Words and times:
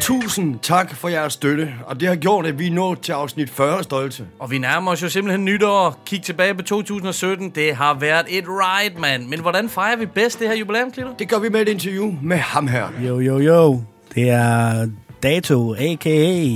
Tusind 0.00 0.58
tak 0.62 0.94
for 0.94 1.08
jeres 1.08 1.32
støtte, 1.32 1.74
og 1.86 2.00
det 2.00 2.08
har 2.08 2.16
gjort, 2.16 2.46
at 2.46 2.58
vi 2.58 2.66
er 2.66 2.70
nået 2.70 3.00
til 3.00 3.12
afsnit 3.12 3.50
40 3.50 3.82
stolte. 3.82 4.24
Og 4.38 4.50
vi 4.50 4.58
nærmer 4.58 4.90
os 4.92 5.02
jo 5.02 5.08
simpelthen 5.08 5.44
nytår. 5.44 6.00
Kig 6.06 6.22
tilbage 6.22 6.54
på 6.54 6.62
2017. 6.62 7.50
Det 7.50 7.74
har 7.76 7.94
været 7.94 8.26
et 8.28 8.44
ride, 8.48 9.00
mand. 9.00 9.26
Men 9.26 9.40
hvordan 9.40 9.68
fejrer 9.68 9.96
vi 9.96 10.06
bedst 10.06 10.38
det 10.38 10.48
her 10.48 10.54
jubilæum, 10.54 10.90
Klito? 10.90 11.08
Det 11.18 11.28
gør 11.28 11.38
vi 11.38 11.48
med 11.48 11.62
et 11.62 11.68
interview 11.68 12.14
med 12.22 12.36
ham 12.36 12.66
her. 12.66 12.86
Jo, 13.06 13.20
jo, 13.20 13.38
jo. 13.38 13.82
Det 14.14 14.30
er 14.30 14.88
Dato, 15.22 15.74
a.k.a. 15.74 16.48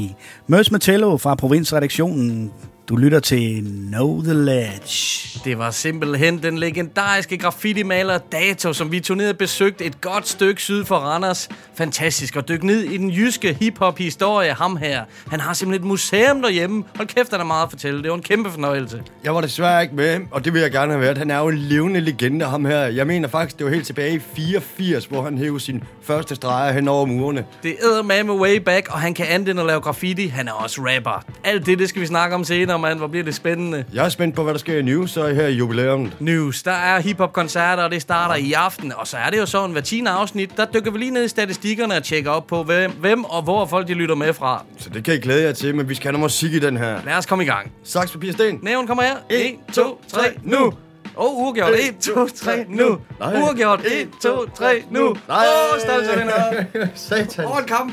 Møs 0.46 0.70
Matello 0.70 1.16
fra 1.16 1.34
provinsredaktionen. 1.34 2.52
Du 2.90 2.96
lytter 2.96 3.20
til 3.20 3.64
Know 3.64 4.22
The 4.22 4.34
Ledge. 4.34 5.40
Det 5.44 5.58
var 5.58 5.70
simpelthen 5.70 6.42
den 6.42 6.58
legendariske 6.58 7.38
graffiti-maler 7.38 8.18
Dato, 8.18 8.72
som 8.72 8.92
vi 8.92 9.00
turnerede 9.00 9.34
besøgt 9.34 9.80
et 9.80 10.00
godt 10.00 10.28
stykke 10.28 10.62
syd 10.62 10.84
for 10.84 10.96
Randers. 10.96 11.48
Fantastisk 11.74 12.36
at 12.36 12.48
dykke 12.48 12.66
ned 12.66 12.82
i 12.84 12.96
den 12.96 13.10
jyske 13.10 13.56
hip-hop-historie, 13.60 14.52
ham 14.52 14.76
her. 14.76 15.04
Han 15.28 15.40
har 15.40 15.54
simpelthen 15.54 15.84
et 15.84 15.88
museum 15.88 16.42
derhjemme. 16.42 16.84
Hold 16.96 17.08
kæft, 17.08 17.30
han 17.30 17.40
er 17.40 17.44
meget 17.44 17.64
at 17.64 17.70
fortælle. 17.70 18.02
Det 18.02 18.10
var 18.10 18.16
en 18.16 18.22
kæmpe 18.22 18.50
fornøjelse. 18.50 19.02
Jeg 19.24 19.34
var 19.34 19.40
desværre 19.40 19.82
ikke 19.82 19.94
med, 19.94 20.20
og 20.30 20.44
det 20.44 20.54
vil 20.54 20.62
jeg 20.62 20.70
gerne 20.70 20.92
have 20.92 21.02
været. 21.02 21.18
Han 21.18 21.30
er 21.30 21.38
jo 21.38 21.48
en 21.48 21.58
levende 21.58 22.00
legende, 22.00 22.44
ham 22.44 22.64
her. 22.64 22.80
Jeg 22.80 23.06
mener 23.06 23.28
faktisk, 23.28 23.58
det 23.58 23.66
var 23.66 23.72
helt 23.72 23.86
tilbage 23.86 24.14
i 24.14 24.20
84, 24.36 25.04
hvor 25.04 25.22
han 25.22 25.38
hævde 25.38 25.60
sin 25.60 25.82
første 26.02 26.34
streger 26.34 26.72
hen 26.72 26.88
over 26.88 27.06
murene. 27.06 27.44
Det 27.62 27.76
æder 27.82 28.02
med 28.02 28.24
way 28.24 28.56
back, 28.56 28.88
og 28.88 29.00
han 29.00 29.14
kan 29.14 29.26
andet 29.28 29.48
end 29.48 29.60
at 29.60 29.66
lave 29.66 29.80
graffiti. 29.80 30.26
Han 30.26 30.48
er 30.48 30.52
også 30.52 30.80
rapper. 30.80 31.24
Alt 31.44 31.66
det, 31.66 31.78
det 31.78 31.88
skal 31.88 32.02
vi 32.02 32.06
snakke 32.06 32.34
om 32.34 32.44
senere, 32.44 32.79
mand. 32.80 32.98
Hvor 32.98 33.06
bliver 33.06 33.24
det 33.24 33.34
spændende. 33.34 33.84
Jeg 33.92 34.04
er 34.04 34.08
spændt 34.08 34.36
på, 34.36 34.42
hvad 34.42 34.54
der 34.54 34.58
sker 34.58 34.78
i 34.78 34.82
News, 34.82 35.10
så 35.10 35.28
her 35.28 35.46
i 35.46 35.52
jubilæumet. 35.52 36.16
News. 36.20 36.62
Der 36.62 36.72
er 36.72 37.00
hiphop-koncerter, 37.00 37.82
og 37.82 37.90
det 37.90 38.02
starter 38.02 38.34
i 38.34 38.52
aften. 38.52 38.92
Og 38.96 39.06
så 39.06 39.16
er 39.16 39.30
det 39.30 39.38
jo 39.38 39.46
sådan, 39.46 39.70
hver 39.70 39.80
10. 39.80 40.04
afsnit, 40.06 40.56
der 40.56 40.66
dykker 40.74 40.90
vi 40.90 40.98
lige 40.98 41.10
ned 41.10 41.24
i 41.24 41.28
statistikkerne 41.28 41.96
og 41.96 42.02
tjekker 42.02 42.30
op 42.30 42.46
på, 42.46 42.62
hvem, 42.62 42.90
hvem 42.90 43.24
og 43.24 43.42
hvor 43.42 43.66
folk 43.66 43.88
de 43.88 43.94
lytter 43.94 44.14
med 44.14 44.32
fra. 44.34 44.64
Så 44.78 44.90
det 44.90 45.04
kan 45.04 45.14
I 45.14 45.18
glæde 45.18 45.44
jer 45.44 45.52
til, 45.52 45.74
men 45.74 45.88
vi 45.88 45.94
skal 45.94 46.04
have 46.04 46.12
noget 46.12 46.22
musik 46.22 46.52
i 46.52 46.58
den 46.58 46.76
her. 46.76 47.00
Lad 47.04 47.14
os 47.14 47.26
komme 47.26 47.44
i 47.44 47.46
gang. 47.46 47.72
Saks, 47.84 48.12
papir, 48.12 48.32
sten. 48.32 48.58
Nævn 48.62 48.86
kommer 48.86 49.02
her. 49.02 49.16
1, 49.30 49.54
2, 49.72 50.04
3, 50.08 50.20
nu! 50.42 50.72
Åh, 51.16 51.26
oh, 51.26 51.46
uafgjort. 51.46 51.70
1, 51.78 51.98
2, 52.00 52.28
3, 52.28 52.64
nu! 52.68 52.98
Nej. 53.20 53.42
Uafgjort. 53.42 53.80
1, 53.84 54.08
2, 54.22 54.46
3, 54.46 54.84
nu! 54.90 55.16
Nej. 55.28 55.46
Åh, 55.46 55.74
oh, 55.74 55.80
stolte 55.80 56.18
vinder! 56.18 56.86
Satan. 56.94 57.44
Åh, 57.44 57.58
en 57.58 57.64
kamp! 57.64 57.92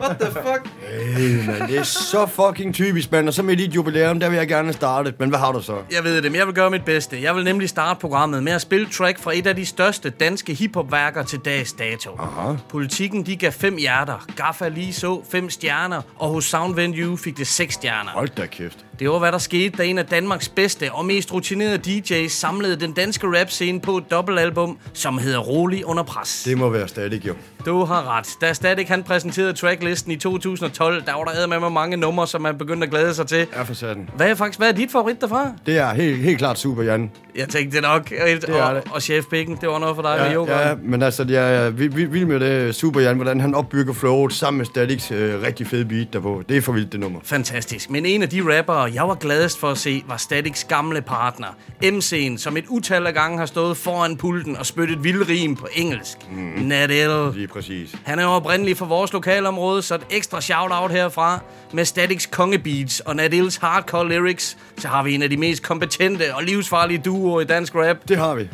What 0.00 0.16
the 0.20 0.26
fuck? 0.26 0.70
Hey, 1.16 1.46
man, 1.46 1.68
det 1.68 1.78
er 1.78 1.82
så 1.82 2.26
fucking 2.26 2.74
typisk, 2.74 3.12
mand. 3.12 3.28
Og 3.28 3.34
så 3.34 3.42
midt 3.42 3.60
i 3.60 3.64
et 3.64 3.74
jubilæum, 3.74 4.20
der 4.20 4.28
vil 4.28 4.36
jeg 4.36 4.48
gerne 4.48 4.72
starte. 4.72 5.14
Men 5.18 5.28
hvad 5.28 5.38
har 5.38 5.52
du 5.52 5.62
så? 5.62 5.76
Jeg 5.90 6.04
ved 6.04 6.22
det, 6.22 6.32
men 6.32 6.38
jeg 6.38 6.46
vil 6.46 6.54
gøre 6.54 6.70
mit 6.70 6.84
bedste. 6.84 7.22
Jeg 7.22 7.36
vil 7.36 7.44
nemlig 7.44 7.68
starte 7.68 8.00
programmet 8.00 8.42
med 8.42 8.52
at 8.52 8.60
spille 8.60 8.86
track 8.92 9.18
fra 9.18 9.36
et 9.36 9.46
af 9.46 9.56
de 9.56 9.66
største 9.66 10.10
danske 10.10 10.54
hiphopværker 10.54 11.22
til 11.22 11.38
dags 11.38 11.72
dato. 11.72 12.10
Aha. 12.18 12.54
Politikken, 12.68 13.26
de 13.26 13.36
gav 13.36 13.52
fem 13.52 13.76
hjerter. 13.76 14.26
Gaffa 14.36 14.68
lige 14.68 14.92
så 14.92 15.22
fem 15.30 15.50
stjerner, 15.50 16.02
og 16.16 16.28
hos 16.28 16.44
Sound 16.44 16.74
Venue 16.74 17.18
fik 17.18 17.36
det 17.36 17.46
seks 17.46 17.74
stjerner. 17.74 18.10
Hold 18.10 18.28
da 18.28 18.46
kæft. 18.46 18.78
Det 19.00 19.10
var, 19.10 19.18
hvad 19.18 19.32
der 19.32 19.38
skete, 19.38 19.76
da 19.76 19.82
en 19.82 19.98
af 19.98 20.06
Danmarks 20.06 20.48
bedste 20.48 20.92
og 20.92 21.04
mest 21.04 21.32
rutinerede 21.32 21.78
DJ's 21.86 22.28
samlede 22.28 22.76
den 22.76 22.92
danske 22.92 23.26
rap-scene 23.26 23.80
på 23.80 23.96
et 23.96 24.10
dobbeltalbum, 24.10 24.78
som 24.92 25.18
hedder 25.18 25.38
Rolig 25.38 25.86
under 25.86 26.02
pres. 26.02 26.42
Det 26.44 26.58
må 26.58 26.68
være 26.68 26.88
stadig, 26.88 27.26
jo. 27.26 27.34
Du 27.66 27.84
har 27.84 28.18
ret. 28.18 28.28
Da 28.40 28.52
Static 28.52 28.88
han 28.88 29.02
præsenterede 29.02 29.52
tracklisten 29.52 30.12
i 30.12 30.16
2012, 30.16 31.02
der 31.06 31.12
var 31.12 31.24
der 31.24 31.46
med 31.46 31.60
mig 31.60 31.72
mange 31.72 31.96
numre, 31.96 32.26
som 32.26 32.42
man 32.42 32.58
begyndte 32.58 32.84
at 32.84 32.90
glæde 32.90 33.14
sig 33.14 33.26
til. 33.26 33.46
Ja, 33.56 33.62
for 33.62 33.74
satan. 33.74 34.08
Hvad 34.16 34.30
er 34.30 34.34
faktisk 34.34 34.58
hvad 34.58 34.68
er 34.68 34.72
dit 34.72 34.92
favorit 34.92 35.20
derfra? 35.20 35.52
Det 35.66 35.78
er 35.78 35.92
helt, 35.94 36.18
helt 36.18 36.38
klart 36.38 36.58
super, 36.58 36.82
Jan. 36.82 37.10
Jeg 37.36 37.48
tænkte 37.48 37.76
det 37.76 37.82
nok. 37.82 38.08
Det 38.08 38.48
er 38.48 38.62
og, 38.62 38.74
det. 38.74 38.82
og 38.92 39.02
Chef 39.02 39.24
Picken, 39.30 39.56
det 39.60 39.68
var 39.68 39.78
noget 39.78 39.96
for 39.96 40.02
dig 40.02 40.18
med 40.18 40.34
yoga. 40.34 40.52
Ja, 40.52 40.68
ja, 40.68 40.74
men 40.82 41.02
altså, 41.02 41.26
jeg 41.28 41.56
er 41.56 41.70
vild, 41.70 42.08
vild 42.08 42.24
med 42.24 42.40
det 42.40 42.74
super, 42.74 43.00
Jan, 43.00 43.16
hvordan 43.16 43.40
han 43.40 43.54
opbygger 43.54 43.92
flowet 43.92 44.32
sammen 44.32 44.58
med 44.58 44.66
Statics 44.66 45.10
øh, 45.10 45.42
rigtig 45.42 45.66
fede 45.66 45.84
beat 45.84 46.12
derpå. 46.12 46.42
Det 46.48 46.56
er 46.56 46.60
for 46.60 46.72
vildt, 46.72 46.92
det 46.92 47.00
nummer. 47.00 47.20
Fantastisk. 47.22 47.90
Men 47.90 48.06
en 48.06 48.22
af 48.22 48.28
de 48.28 48.58
rappere, 48.58 48.90
jeg 48.94 49.08
var 49.08 49.14
gladest 49.14 49.60
for 49.60 49.68
at 49.68 49.78
se, 49.78 50.04
var 50.08 50.16
Statics 50.16 50.64
gamle 50.64 51.02
partner. 51.02 51.46
MC'en, 51.84 52.38
som 52.38 52.56
et 52.56 52.64
utal 52.68 53.06
af 53.06 53.14
gange 53.14 53.38
har 53.38 53.46
stået 53.46 53.76
foran 53.76 54.16
pulten 54.16 54.56
og 54.56 54.66
spyttet 54.66 55.04
vildrim 55.04 55.56
på 55.56 55.68
engelsk. 55.74 56.16
Mm. 56.32 56.62
Nadel. 56.62 57.48
Lige 57.54 57.62
præcis. 57.62 57.96
Han 58.04 58.18
er 58.18 58.22
jo 58.22 58.30
oprindelig 58.30 58.76
fra 58.76 58.86
vores 58.86 59.12
lokalområde, 59.12 59.82
så 59.82 59.94
et 59.94 60.06
ekstra 60.10 60.40
shout-out 60.40 60.90
herfra. 60.90 61.40
Med 61.72 61.84
Statics 61.84 62.26
kongebeats 62.26 63.00
og 63.00 63.16
Nadils 63.16 63.56
hardcore 63.56 64.08
lyrics, 64.08 64.56
så 64.78 64.88
har 64.88 65.02
vi 65.02 65.14
en 65.14 65.22
af 65.22 65.30
de 65.30 65.36
mest 65.36 65.62
kompetente 65.62 66.34
og 66.34 66.42
livsfarlige 66.42 66.98
duoer 67.04 67.40
i 67.40 67.44
dansk 67.44 67.74
rap. 67.74 67.96
Det 68.08 68.16
har 68.16 68.34
vi. 68.34 68.48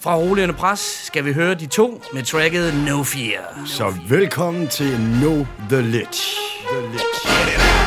Fra 0.00 0.16
Roligende 0.16 0.54
Pres 0.54 0.80
skal 1.06 1.24
vi 1.24 1.32
høre 1.32 1.54
de 1.54 1.66
to 1.66 2.02
med 2.12 2.22
tracket 2.22 2.74
No 2.86 3.02
Fear. 3.02 3.62
Så 3.66 3.94
velkommen 4.08 4.68
til 4.68 4.96
Know 4.96 5.46
The 5.70 5.82
Lich. 5.82 6.36
The 6.70 6.92
Lich. 6.92 7.85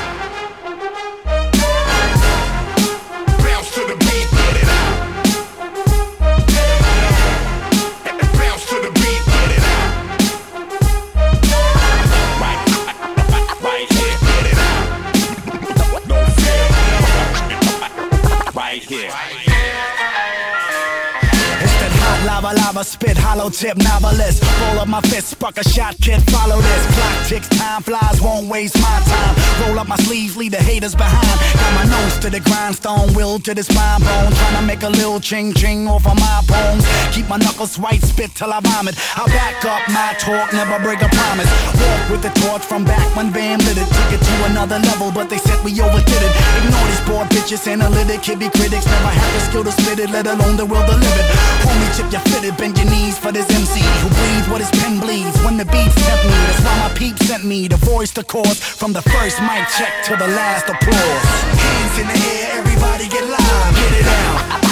Lava 22.79 22.90
spit 22.90 23.17
hollow 23.17 23.50
tip 23.50 23.78
novelist. 23.78 24.44
Roll 24.62 24.79
up 24.79 24.88
my 24.88 25.01
fist, 25.01 25.29
spark 25.29 25.57
a 25.57 25.63
shot, 25.67 25.95
kid. 26.01 26.22
Follow 26.31 26.62
this. 26.62 26.84
Clock 26.95 27.28
ticks, 27.28 27.50
time 27.50 27.81
flies, 27.81 28.22
won't 28.22 28.47
waste 28.47 28.78
my 28.78 29.00
time. 29.06 29.35
Roll 29.62 29.79
up 29.79 29.88
my 29.88 29.97
sleeves, 30.07 30.38
leave 30.38 30.51
the 30.51 30.63
haters 30.63 30.95
behind. 30.95 31.35
Got 31.59 31.72
my 31.75 31.85
nose 31.91 32.17
to 32.19 32.29
the 32.29 32.40
grindstone, 32.40 33.13
will 33.13 33.40
to 33.40 33.53
the 33.53 33.63
spine 33.63 34.01
bone. 34.01 34.31
Tryna 34.31 34.66
make 34.66 34.84
a 34.84 34.90
little 34.90 35.19
ching 35.19 35.53
ching 35.53 35.88
off 35.88 36.06
of 36.07 36.16
my 36.16 36.41
bones. 36.47 36.85
Keep 37.13 37.28
my 37.28 37.38
knuckles 37.38 37.78
white, 37.78 38.01
spit 38.01 38.31
till 38.35 38.51
I 38.53 38.59
vomit. 38.62 38.96
I 39.16 39.25
back 39.28 39.66
up 39.66 39.84
my 39.90 40.16
talk, 40.19 40.53
never 40.53 40.79
break 40.79 41.01
a 41.01 41.09
promise. 41.09 41.50
Walk 41.75 42.09
with 42.09 42.22
the 42.22 42.31
torch 42.41 42.63
from 42.63 42.85
back 42.85 43.07
when 43.16 43.31
Bam 43.31 43.59
lit 43.59 43.78
it. 43.78 43.88
Took 43.88 44.11
it 44.16 44.22
to 44.23 44.35
another 44.46 44.79
level, 44.79 45.11
but 45.11 45.29
they 45.29 45.38
said 45.38 45.59
we 45.66 45.72
overdid 45.81 46.22
it. 46.23 46.34
Ignore 46.63 46.88
these 46.88 47.03
poor 47.03 47.23
bitches, 47.25 47.67
analytic, 47.67 48.22
kid 48.22 48.40
be 48.40 48.50
critics. 48.50 48.85
Never 48.85 49.11
had 49.11 49.31
the 49.35 49.41
skill 49.47 49.63
to 49.63 49.72
spit 49.72 50.00
it, 50.00 50.09
let 50.11 50.28
alone 50.28 50.56
the 50.56 50.66
will 50.66 50.85
to 50.85 50.96
live 50.96 51.17
it. 51.19 51.28
Homie, 51.66 51.90
chip 51.97 52.11
your 52.11 52.23
fitted, 52.31 52.56
bend 52.74 52.78
your 52.78 52.96
knees 52.96 53.18
for 53.18 53.31
this 53.31 53.50
MC 53.50 53.80
who 54.02 54.09
what 54.50 54.62
his 54.62 54.72
pen 54.81 55.00
bleeds. 55.00 55.38
When 55.44 55.57
the 55.57 55.66
beats 55.66 55.96
tempt 55.96 56.25
me, 56.25 56.31
that's 56.31 56.63
why 56.63 56.90
my 56.90 56.94
peeps 56.96 57.25
sent 57.28 57.44
me 57.44 57.68
to 57.68 57.78
voice 57.78 58.12
the 58.12 58.24
from 58.53 58.94
the 58.94 59.02
first 59.02 59.41
mic 59.41 59.68
check 59.78 60.03
to 60.06 60.16
the 60.16 60.28
last 60.28 60.69
applause. 60.69 61.25
Hands 61.59 62.00
in 62.00 62.08
the 62.08 62.19
air, 62.28 62.59
everybody 62.59 63.08
get 63.08 63.24
live, 63.28 63.75
get 63.75 64.00
it 64.00 64.08
out. 64.08 64.69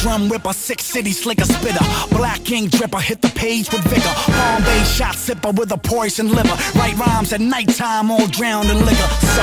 Drum 0.00 0.30
ripper, 0.30 0.52
six 0.52 0.84
city 0.84 1.12
slicker 1.12 1.44
spitter. 1.44 1.84
Black 2.16 2.50
ink 2.50 2.70
dripper, 2.70 3.00
hit 3.00 3.20
the 3.20 3.28
page 3.28 3.70
with 3.70 3.82
vigor. 3.84 4.14
Bombay 4.32 4.82
shot 4.84 5.14
sipper 5.14 5.54
with 5.54 5.70
a 5.72 5.76
poison 5.76 6.28
liver. 6.28 6.56
Write 6.78 6.96
rhymes 6.96 7.32
at 7.32 7.40
nighttime, 7.40 8.10
all 8.10 8.26
drowned 8.28 8.70
in 8.70 8.78
liquor. 8.78 9.10
So, 9.36 9.42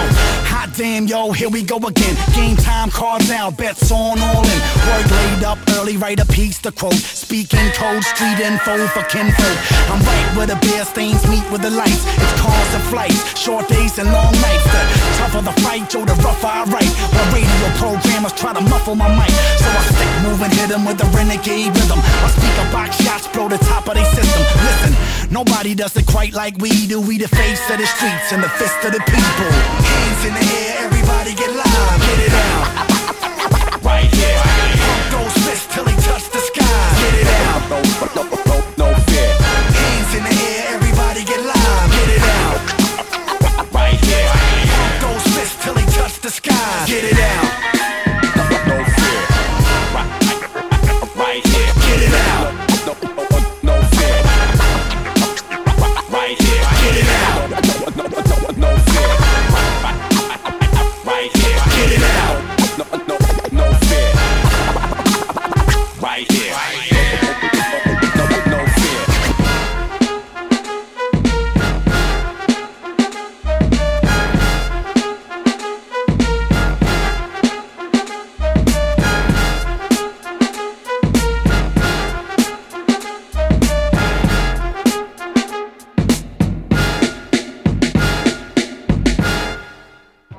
hot 0.50 0.70
damn, 0.76 1.06
yo, 1.06 1.32
here 1.32 1.50
we 1.50 1.64
go 1.64 1.78
again. 1.78 2.16
Game 2.34 2.58
time, 2.58 2.90
cards 2.90 3.30
out, 3.30 3.58
bets 3.58 3.92
on 3.92 4.20
all 4.20 4.44
in. 4.44 4.60
Work 4.90 5.12
laid 5.12 5.44
up 5.44 5.60
early, 5.78 5.98
write 5.98 6.20
a 6.20 6.26
piece 6.26 6.60
to 6.60 6.72
quote. 6.72 6.94
Speaking 7.28 7.68
code, 7.76 8.06
street 8.06 8.40
info 8.40 8.88
for 8.96 9.04
kinfolk. 9.12 9.58
I'm 9.92 10.00
right 10.08 10.28
where 10.38 10.48
the 10.48 10.56
bear 10.64 10.86
stains 10.86 11.28
meet 11.28 11.44
with 11.52 11.62
the 11.62 11.70
lights. 11.70 12.08
It's 12.08 12.40
cars 12.40 12.72
and 12.72 12.84
flights, 12.88 13.20
short 13.38 13.68
days 13.68 14.00
and 14.00 14.08
long 14.16 14.32
nights. 14.40 14.64
The 14.64 14.80
tougher 15.20 15.44
the 15.44 15.52
fight, 15.60 15.92
yo, 15.92 16.06
the 16.06 16.16
rougher 16.24 16.48
I 16.48 16.64
write. 16.72 16.88
While 16.88 17.28
radio 17.36 17.68
programmers 17.76 18.32
try 18.32 18.54
to 18.54 18.62
muffle 18.62 18.96
my 18.96 19.12
mic. 19.12 19.28
So 19.60 19.68
I 19.68 19.84
stick 19.92 20.12
moving, 20.24 20.52
hit 20.56 20.72
'em 20.72 20.86
with 20.86 21.00
the 21.00 21.10
renegade 21.12 21.76
rhythm. 21.76 22.00
My 22.00 22.30
speaker 22.32 22.68
box 22.72 22.96
shots 23.04 23.28
blow 23.28 23.50
the 23.50 23.60
top 23.60 23.90
of 23.90 23.96
their 23.96 24.08
system. 24.16 24.44
Listen, 24.64 24.96
nobody 25.30 25.76
does 25.76 25.98
it 25.98 26.06
quite 26.06 26.34
like 26.34 26.56
we 26.64 26.88
do. 26.88 27.02
We 27.02 27.18
the 27.18 27.28
face 27.28 27.60
of 27.70 27.78
the 27.78 27.88
streets 27.88 28.32
and 28.32 28.42
the 28.42 28.52
fist 28.56 28.80
of 28.88 28.94
the 28.94 29.04
people. 29.04 29.52
Hands 29.84 30.22
in 30.28 30.34
the 30.34 30.46
air, 30.64 30.86
everybody 30.88 31.34
get 31.36 31.52
live, 31.52 32.00
get 32.08 32.20
it 32.28 32.34
out. 32.48 33.84
Right 33.84 34.10
here. 34.16 34.57
no, 38.16 38.94
fear. 39.08 39.34
Hands 39.82 40.16
in 40.16 40.24
the 40.24 40.36
air, 40.54 40.76
everybody 40.76 41.24
get 41.24 41.40
get 41.92 42.10
it 42.18 42.24
out. 42.42 43.74
Right 43.74 44.00
here. 44.00 44.32
Those 45.02 45.24
fists 45.36 45.64
till 45.64 45.74
they 45.74 45.86
touch 45.98 46.20
the 46.22 46.30
sky, 46.30 46.86
get 46.88 47.04
it 47.04 47.20
out. 47.20 47.47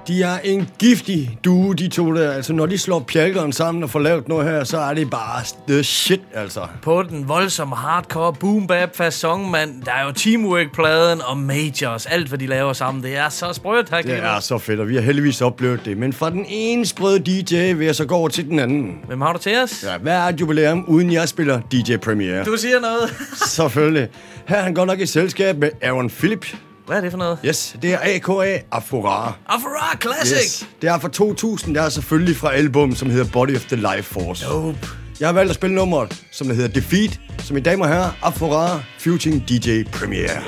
De 0.09 0.23
er 0.23 0.39
en 0.45 0.69
giftig 0.79 1.39
duo, 1.45 1.73
de 1.73 1.89
to 1.89 2.15
der. 2.15 2.33
Altså, 2.33 2.53
når 2.53 2.67
de 2.67 2.79
slår 2.79 3.01
pjalkeren 3.01 3.53
sammen 3.53 3.83
og 3.83 3.91
får 3.91 3.99
lavet 3.99 4.29
noget 4.29 4.49
her, 4.51 4.65
så 4.65 4.79
er 4.79 4.95
det 4.95 5.11
bare 5.11 5.43
the 5.69 5.85
shit, 5.85 6.21
altså. 6.35 6.61
På 6.83 7.03
den 7.03 7.29
voldsomme 7.29 7.77
hardcore 7.77 8.33
boom 8.33 8.67
bap 8.67 8.97
fasong, 8.97 9.51
mand. 9.51 9.83
Der 9.83 9.93
er 9.93 10.05
jo 10.05 10.13
Teamwork-pladen 10.13 11.21
og 11.23 11.39
Majors. 11.39 12.07
Alt, 12.07 12.29
hvad 12.29 12.39
de 12.39 12.47
laver 12.47 12.73
sammen. 12.73 13.05
Det 13.05 13.17
er 13.17 13.29
så 13.29 13.53
sprødt, 13.53 13.91
her, 13.91 14.03
Det 14.03 14.19
er 14.19 14.41
så 14.41 14.59
fedt, 14.59 14.81
og 14.81 14.89
vi 14.89 14.95
har 14.95 15.03
heldigvis 15.03 15.41
oplevet 15.41 15.81
det. 15.85 15.97
Men 15.97 16.13
fra 16.13 16.31
den 16.31 16.45
ene 16.49 16.87
sprøde 16.87 17.19
DJ 17.19 17.73
vil 17.73 17.85
jeg 17.85 17.95
så 17.95 18.05
gå 18.05 18.15
over 18.15 18.29
til 18.29 18.45
den 18.49 18.59
anden. 18.59 18.99
Hvem 19.07 19.21
har 19.21 19.33
du 19.33 19.39
til 19.39 19.53
os? 19.65 19.85
Ja, 19.87 19.99
hvad 19.99 20.13
er 20.15 20.23
et 20.23 20.41
jubilæum, 20.41 20.85
uden 20.87 21.13
jeg 21.13 21.29
spiller 21.29 21.61
DJ 21.73 21.97
Premiere? 21.97 22.45
Du 22.45 22.57
siger 22.57 22.81
noget. 22.81 23.15
Selvfølgelig. 23.57 24.09
Her 24.47 24.57
er 24.57 24.63
han 24.63 24.75
godt 24.75 24.87
nok 24.87 25.01
i 25.01 25.07
selskab 25.07 25.59
med 25.59 25.71
Aaron 25.83 26.11
Philip. 26.11 26.47
Hvad 26.89 26.97
er 26.97 27.01
det 27.01 27.11
for 27.11 27.19
noget? 27.19 27.39
Yes, 27.45 27.77
det 27.83 27.93
er 27.93 27.99
AKA 28.03 28.59
Afora. 28.73 29.33
Afra 29.49 29.97
Classic! 30.03 30.37
Yes. 30.37 30.69
Det 30.83 30.91
er 30.91 30.99
fra 30.99 31.09
2000, 31.09 31.75
det 31.75 31.83
er 31.83 31.89
selvfølgelig 31.89 32.37
fra 32.37 32.53
album, 32.53 32.95
som 32.95 33.11
hedder 33.11 33.31
Body 33.33 33.57
of 33.57 33.65
the 33.65 33.77
Life 33.77 34.03
Force. 34.03 34.47
Dope. 34.47 34.79
Jeg 35.21 35.29
har 35.29 35.33
valgt 35.33 35.51
at 35.51 35.55
spille 35.55 35.77
nummeret, 35.77 36.23
som 36.33 36.47
der 36.47 36.55
hedder 36.55 36.69
Defeat, 36.69 37.21
som 37.39 37.57
i 37.57 37.61
damer 37.61 37.85
og 37.85 37.91
herrer, 37.91 38.11
Afora 38.23 38.83
Futing 38.99 39.49
DJ 39.49 39.83
Premiere. 39.93 40.43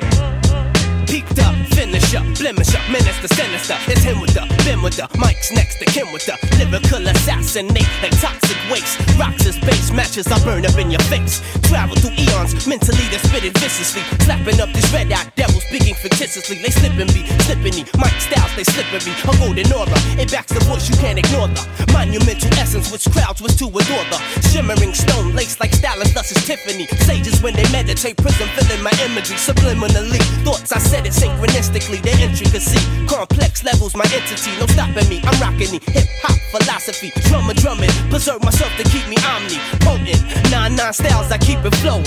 Peaked 1.07 1.39
up, 1.47 1.55
finish 1.75 2.17
up, 2.21 2.30
blemish 2.41 2.73
up, 2.75 2.81
menace 2.89 3.21
the 3.21 3.29
sinister. 3.37 3.77
It's 3.87 4.03
him 4.03 4.19
with 4.19 4.33
the, 4.33 4.49
been 4.65 4.81
with 4.81 4.97
the, 4.97 5.05
Mike's 5.21 5.53
next 5.53 5.77
to 5.79 5.85
Kim 5.85 6.09
with 6.11 6.25
the 6.25 6.41
lyrical 6.57 7.05
assassinate 7.05 7.85
like 8.01 8.17
toxic 8.17 8.57
waste. 8.73 8.97
Rocks 9.21 9.45
his 9.45 9.61
base 9.61 9.93
matches, 9.93 10.27
I 10.27 10.41
burn 10.43 10.65
up 10.65 10.77
in 10.81 10.91
your 10.91 11.05
face. 11.13 11.45
Travel 11.69 11.95
through 12.01 12.17
eons, 12.17 12.57
mentally 12.67 13.05
they're 13.13 13.21
spitting 13.21 13.53
viciously. 13.61 14.01
Slapping 14.25 14.59
up 14.59 14.73
these 14.73 14.89
red 14.89 15.13
eyed 15.13 15.29
devils, 15.37 15.63
speaking 15.69 15.95
fictitiously. 15.95 16.57
They 16.65 16.73
slipping 16.73 17.13
me, 17.13 17.29
slipping 17.45 17.77
me. 17.77 17.85
Mike 18.01 18.17
styles, 18.25 18.57
they 18.57 18.65
slippery. 18.65 19.13
A 19.29 19.33
golden 19.37 19.69
aura, 19.77 20.01
it 20.17 20.33
backs 20.33 20.57
the 20.57 20.65
voice, 20.65 20.89
you 20.89 20.97
can't 20.97 21.21
ignore 21.21 21.53
the 21.53 21.61
monumental 21.93 22.51
essence 22.57 22.91
which 22.91 23.05
crowds 23.13 23.45
was 23.45 23.55
to 23.61 23.69
adore 23.69 24.07
the 24.09 24.19
shimmering 24.49 24.95
stone 24.95 25.37
laced 25.37 25.61
like 25.61 25.73
stylus, 25.77 26.15
thus 26.15 26.33
is 26.33 26.41
Tiffany. 26.49 26.89
Sages 27.05 27.43
when 27.43 27.53
they 27.53 27.69
meditate, 27.71 28.17
prism 28.17 28.49
filling 28.57 28.83
my 28.83 28.93
imagery 29.05 29.37
subliminally. 29.37 30.23
Thoughts 30.41 30.73
I 30.73 30.79
said 30.79 31.05
it 31.05 31.13
synchronistically, 31.13 32.01
their 32.01 32.30
intricacy. 32.31 32.79
Complex 33.07 33.65
levels, 33.65 33.95
my 33.95 34.05
entity, 34.15 34.51
no 34.59 34.67
stopping 34.67 35.09
me. 35.09 35.21
I'm 35.25 35.37
rocking 35.41 35.71
the 35.75 35.81
hip 35.91 36.07
hop 36.23 36.39
philosophy. 36.55 37.11
Drummer 37.29 37.55
drumming, 37.55 37.91
preserve 38.09 38.43
myself 38.45 38.71
to 38.79 38.85
keep 38.85 39.07
me 39.09 39.17
omni. 39.27 39.59
Potent, 39.83 40.23
nine 40.51 40.77
nine 40.77 40.93
styles, 40.93 41.31
I 41.31 41.39
keep 41.39 41.59
it 41.65 41.75
flowing. 41.83 42.07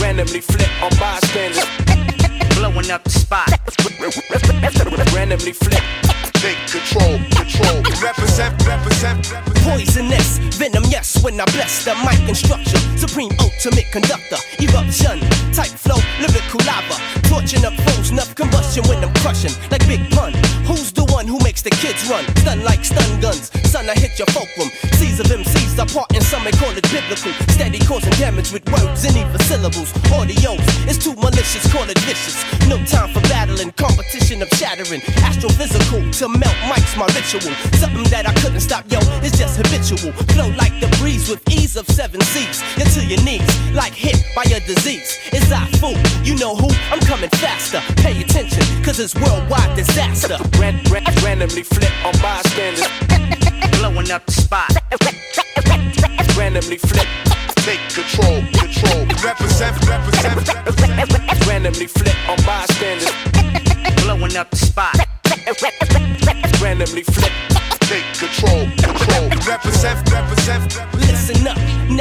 Randomly 0.00 0.40
flip 0.40 0.70
on 0.82 0.90
bystanders. 1.00 1.64
Blowing 2.56 2.90
up 2.90 3.02
the 3.04 3.10
spot. 3.10 3.48
Randomly 5.14 5.52
flip. 5.52 5.82
Take 6.44 6.60
control, 6.68 7.16
control. 7.32 7.80
Represent, 8.04 8.52
represent, 8.68 9.32
represent. 9.32 9.64
Poisonous, 9.64 10.36
venom, 10.60 10.84
yes, 10.90 11.24
when 11.24 11.40
I 11.40 11.46
bless 11.56 11.86
the 11.86 11.96
mic 12.04 12.20
instruction. 12.28 12.76
Supreme 12.98 13.32
ultimate 13.40 13.88
conductor, 13.90 14.36
eruption, 14.60 15.24
type 15.56 15.72
flow, 15.72 15.96
lyrical 16.20 16.60
lava. 16.68 17.00
Torching 17.32 17.64
up 17.64 17.72
foes, 17.88 18.10
enough 18.10 18.34
combustion 18.34 18.84
when 18.88 19.02
I'm 19.02 19.14
crushing, 19.24 19.56
like 19.70 19.88
Big 19.88 20.04
Pun. 20.10 20.34
Who's 20.68 20.92
the 20.92 21.06
one 21.06 21.26
who 21.26 21.38
makes 21.40 21.62
the 21.62 21.70
kids 21.70 22.04
run? 22.10 22.28
Stun 22.36 22.62
like 22.62 22.84
stun 22.84 23.20
guns, 23.22 23.48
son, 23.64 23.88
I 23.88 23.94
hit 23.94 24.18
your 24.18 24.28
fulcrum. 24.28 24.68
Seas 25.00 25.20
of 25.20 25.26
MCs 25.32 25.64
part, 25.94 26.12
and 26.12 26.22
some 26.22 26.44
may 26.44 26.52
call 26.52 26.76
it 26.76 26.84
biblical. 26.90 27.32
Steady 27.48 27.78
causing 27.86 28.12
damage 28.20 28.52
with 28.52 28.68
words 28.68 29.04
and 29.04 29.16
even 29.16 29.40
syllables. 29.48 29.92
Audios, 30.12 30.60
it's 30.84 30.98
too 30.98 31.14
malicious, 31.14 31.64
call 31.72 31.88
it 31.88 31.98
vicious. 32.00 32.36
No 32.68 32.76
time 32.84 33.08
for 33.14 33.20
battling, 33.32 33.72
competition 33.72 34.23
shattering. 34.74 35.00
Astrophysical, 35.22 36.16
to 36.18 36.28
melt 36.28 36.56
mics, 36.66 36.96
my 36.96 37.06
ritual. 37.14 37.54
Something 37.78 38.04
that 38.10 38.26
I 38.26 38.34
couldn't 38.34 38.60
stop, 38.60 38.84
yo, 38.90 38.98
it's 39.22 39.38
just 39.38 39.56
habitual. 39.56 40.12
Flow 40.34 40.48
like 40.56 40.74
the 40.80 40.88
breeze 40.98 41.28
with 41.28 41.42
ease 41.50 41.76
of 41.76 41.86
seven 41.88 42.20
seas. 42.20 42.62
You're 42.76 42.86
to 42.86 43.04
your 43.06 43.22
knees, 43.22 43.46
like 43.74 43.92
hit 43.92 44.24
by 44.34 44.42
a 44.44 44.60
disease. 44.60 45.18
It's 45.32 45.50
I 45.52 45.66
fool, 45.78 45.98
you 46.24 46.36
know 46.36 46.54
who? 46.56 46.68
I'm 46.90 47.00
coming 47.00 47.30
faster. 47.30 47.80
Pay 48.02 48.20
attention, 48.22 48.62
cause 48.84 48.98
it's 48.98 49.14
worldwide 49.14 49.76
disaster. 49.76 50.38
Ran, 50.58 50.82
ran, 50.90 51.04
randomly 51.22 51.62
flip 51.62 51.92
on 52.04 52.14
bystanders. 52.20 52.86
Blowing 53.78 54.10
up 54.10 54.26
the 54.26 54.32
spot. 54.32 54.70
Randomly 56.36 56.78
flip. 56.78 57.06
Take 57.62 57.80
control, 57.88 58.42
control. 58.52 59.06
Represent, 59.22 59.74
represent, 59.88 60.36
represent. 60.36 61.46
Randomly 61.46 61.86
flip 61.86 62.28
on 62.28 62.36
bystanders. 62.44 63.23
Blowing 64.34 64.46
up 64.46 64.50
the 64.50 64.56
spot. 64.56 64.96
Randomly 66.60 67.04
flip. 67.04 67.30
Take 67.82 68.04
control, 68.18 68.66
control. 68.82 69.28
Represent, 69.46 70.10
represent, 70.10 70.76
represent. 70.76 70.93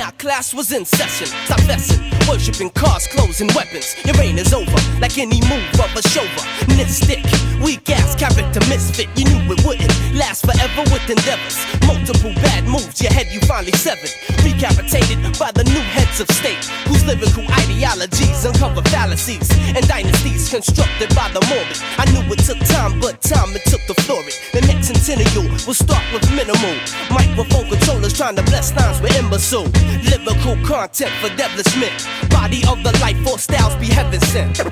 Now 0.03 0.11
class 0.19 0.53
was 0.53 0.73
in 0.73 0.83
session. 0.83 1.31
Messing, 1.65 2.03
worshipping 2.27 2.71
cars, 2.71 3.07
clothes, 3.07 3.39
and 3.39 3.49
weapons. 3.55 3.95
Your 4.03 4.15
reign 4.19 4.37
is 4.37 4.53
over, 4.53 4.75
like 4.99 5.17
any 5.17 5.39
move 5.47 5.79
of 5.79 5.95
a 5.95 6.03
chauvinistic. 6.03 7.23
Weak 7.63 7.89
ass 7.89 8.11
character 8.19 8.59
misfit, 8.67 9.07
you 9.15 9.23
knew 9.23 9.39
it 9.55 9.63
wouldn't 9.63 9.95
last 10.13 10.43
forever 10.43 10.83
with 10.91 11.07
endeavors. 11.07 11.55
Multiple 11.87 12.35
bad 12.43 12.67
moves, 12.67 12.99
your 12.99 13.13
head 13.13 13.31
you 13.31 13.39
finally 13.47 13.71
severed. 13.71 14.11
Recapitated 14.43 15.23
by 15.39 15.55
the 15.55 15.63
new 15.63 15.79
heads 15.95 16.19
of 16.19 16.27
state, 16.35 16.59
whose 16.83 17.07
lyrical 17.07 17.47
ideologies 17.63 18.43
uncover 18.43 18.83
fallacies 18.91 19.47
and 19.71 19.87
dynasties 19.87 20.49
constructed 20.49 21.15
by 21.15 21.31
the 21.31 21.39
morbid. 21.47 21.79
I 21.95 22.11
knew 22.11 22.27
it 22.27 22.43
took 22.43 22.59
time, 22.67 22.99
but 22.99 23.21
time 23.21 23.55
it 23.55 23.63
took 23.71 23.79
the 23.87 23.95
floor 24.03 24.19
it. 24.27 24.35
The 24.51 24.67
next 24.67 24.91
centennial 24.91 25.47
will 25.63 25.79
start 25.79 26.03
with 26.11 26.27
minimal. 26.35 26.75
Microphone 27.07 27.71
controllers 27.71 27.82
trying 28.23 28.35
to 28.37 28.43
bless 28.43 28.73
lines 28.77 29.01
with 29.01 29.13
imbecile. 29.19 29.67
Lyrical 30.07 30.55
content 30.63 31.11
for 31.19 31.27
devilishment. 31.35 31.91
Body 32.29 32.63
of 32.71 32.81
the 32.81 32.97
life 33.01 33.19
force 33.25 33.43
styles 33.43 33.75
be 33.75 33.87
heaven 33.87 34.21
sent. 34.31 34.63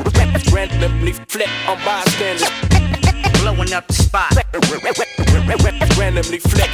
Randomly 0.53 1.11
flip 1.27 1.49
on 1.67 1.77
bystanders. 1.83 2.47
Blowing 3.41 3.73
up 3.73 3.85
the 3.87 3.93
spot. 3.93 4.31
Randomly 5.99 6.39
flip. 6.39 6.71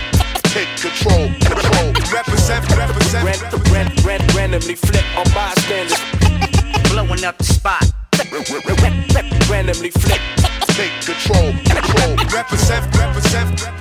Take 0.53 0.69
control, 0.77 1.25
control. 1.49 1.87
Represent, 2.13 2.63
represent, 2.77 3.25
represent. 3.25 3.71
Ran, 3.73 3.87
ran, 4.05 4.21
randomly 4.37 4.75
flip 4.75 5.05
on 5.17 5.25
bystanders. 5.33 5.97
Blowing 6.91 7.23
up 7.25 7.39
the 7.39 7.43
spot. 7.57 7.85
Randomly 9.49 9.89
flip. 9.89 10.21
Take 10.77 10.93
control, 11.01 11.53
control. 11.73 12.15
Represent, 12.29 12.85
represent, 12.95 13.49
represent. 13.49 13.76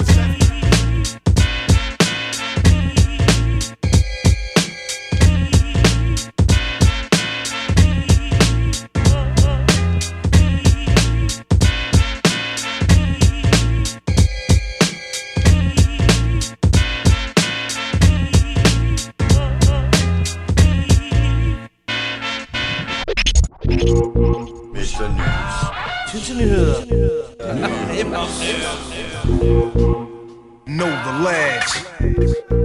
Know 30.67 30.91
the 31.05 31.13
ledge. 31.23 32.56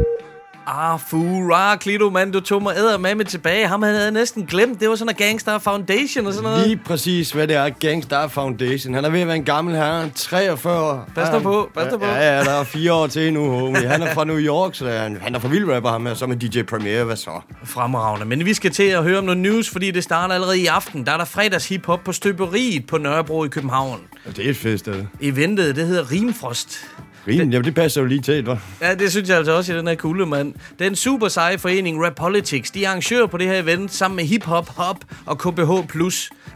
Ah, 0.74 1.00
fura, 1.08 1.76
Klito, 1.76 2.10
mand, 2.10 2.34
du 2.34 2.40
tog 2.40 2.64
mig 2.64 2.76
æder 2.78 2.98
med 2.98 3.26
tilbage. 3.26 3.68
Ham 3.68 3.82
havde 3.84 4.02
jeg 4.04 4.12
næsten 4.12 4.46
glemt. 4.46 4.80
Det 4.80 4.90
var 4.90 4.96
sådan 4.96 5.10
en 5.10 5.16
Gangstar 5.16 5.60
Foundation 5.60 6.28
og 6.28 6.34
sådan 6.34 6.50
noget. 6.50 6.68
Lige 6.68 6.80
præcis, 6.86 7.32
hvad 7.32 7.48
det 7.48 7.56
er, 7.56 7.70
Gangstar 7.70 8.28
Foundation. 8.28 8.94
Han 8.94 9.06
er 9.06 9.10
ved 9.10 9.20
at 9.20 9.28
være 9.28 9.36
en 9.36 9.44
gammel 9.44 9.76
herre, 9.76 10.10
43 10.16 10.80
år. 10.82 11.10
Pas 11.16 11.28
Han- 11.28 11.42
på, 11.42 11.70
pas 11.76 11.92
nu 11.92 11.98
på. 11.98 12.06
Ja, 12.06 12.38
ja, 12.38 12.44
der 12.44 12.52
er 12.52 12.64
fire 12.64 12.94
år 12.94 13.08
til 13.08 13.34
nu, 13.34 13.50
homie. 13.52 13.88
Han 13.88 14.02
er 14.02 14.14
fra 14.14 14.24
New 14.24 14.38
York, 14.38 14.76
så 14.76 14.88
han, 14.90 15.18
han 15.22 15.36
er 15.36 15.40
fra 15.40 15.48
vild 15.48 15.70
rapper, 15.72 15.90
ham 15.90 16.06
her, 16.06 16.14
så 16.14 16.28
med 16.28 16.36
DJ 16.36 16.62
Premier, 16.64 17.04
hvad 17.04 17.16
så? 17.16 17.42
Fremragende. 17.66 18.26
Men 18.26 18.46
vi 18.46 18.54
skal 18.54 18.72
til 18.72 18.84
at 18.84 19.04
høre 19.04 19.18
om 19.18 19.24
noget 19.24 19.38
news, 19.40 19.70
fordi 19.70 19.92
det 19.92 20.04
starter 20.04 20.34
allerede 20.36 20.60
i 20.60 20.66
aften. 20.66 21.06
Der 21.06 21.12
er 21.12 21.18
der 21.18 21.26
fredags 21.26 21.70
hiphop 21.70 22.00
på 22.06 22.12
Støberiet 22.12 22.88
på 22.88 22.98
Nørrebro 22.98 23.46
i 23.46 23.48
København. 23.48 24.00
Det 24.36 24.46
er 24.46 24.50
et 24.50 24.58
fedt 24.58 24.80
sted. 24.80 25.06
Eventet, 25.22 25.76
det 25.76 25.88
hedder 25.88 26.12
Rimfrost. 26.12 26.80
Rim, 27.28 27.50
jamen 27.50 27.64
det 27.64 27.76
passer 27.76 28.02
jo 28.02 28.08
lige 28.08 28.22
til, 28.22 28.44
hva'? 28.50 28.86
Ja, 28.86 28.96
det 28.96 29.12
synes 29.12 29.30
jeg 29.30 29.38
altså 29.38 29.52
også 29.52 29.74
i 29.74 29.78
den 29.78 29.88
her 29.88 29.96
kulde, 29.96 30.26
mand. 30.26 30.54
Den 30.80 30.96
super 30.96 31.28
seje 31.28 31.58
forening 31.58 32.06
Rap 32.06 32.16
Politics, 32.16 32.72
de 32.72 32.84
er 32.86 32.90
arrangører 32.90 33.28
på 33.28 33.38
det 33.38 33.48
her 33.48 33.60
event 33.60 33.94
sammen 33.94 34.16
med 34.16 34.26
Hip 34.26 34.44
Hop 34.46 34.70
Hop 34.70 34.98
og 35.26 35.38
KBH+. 35.38 35.72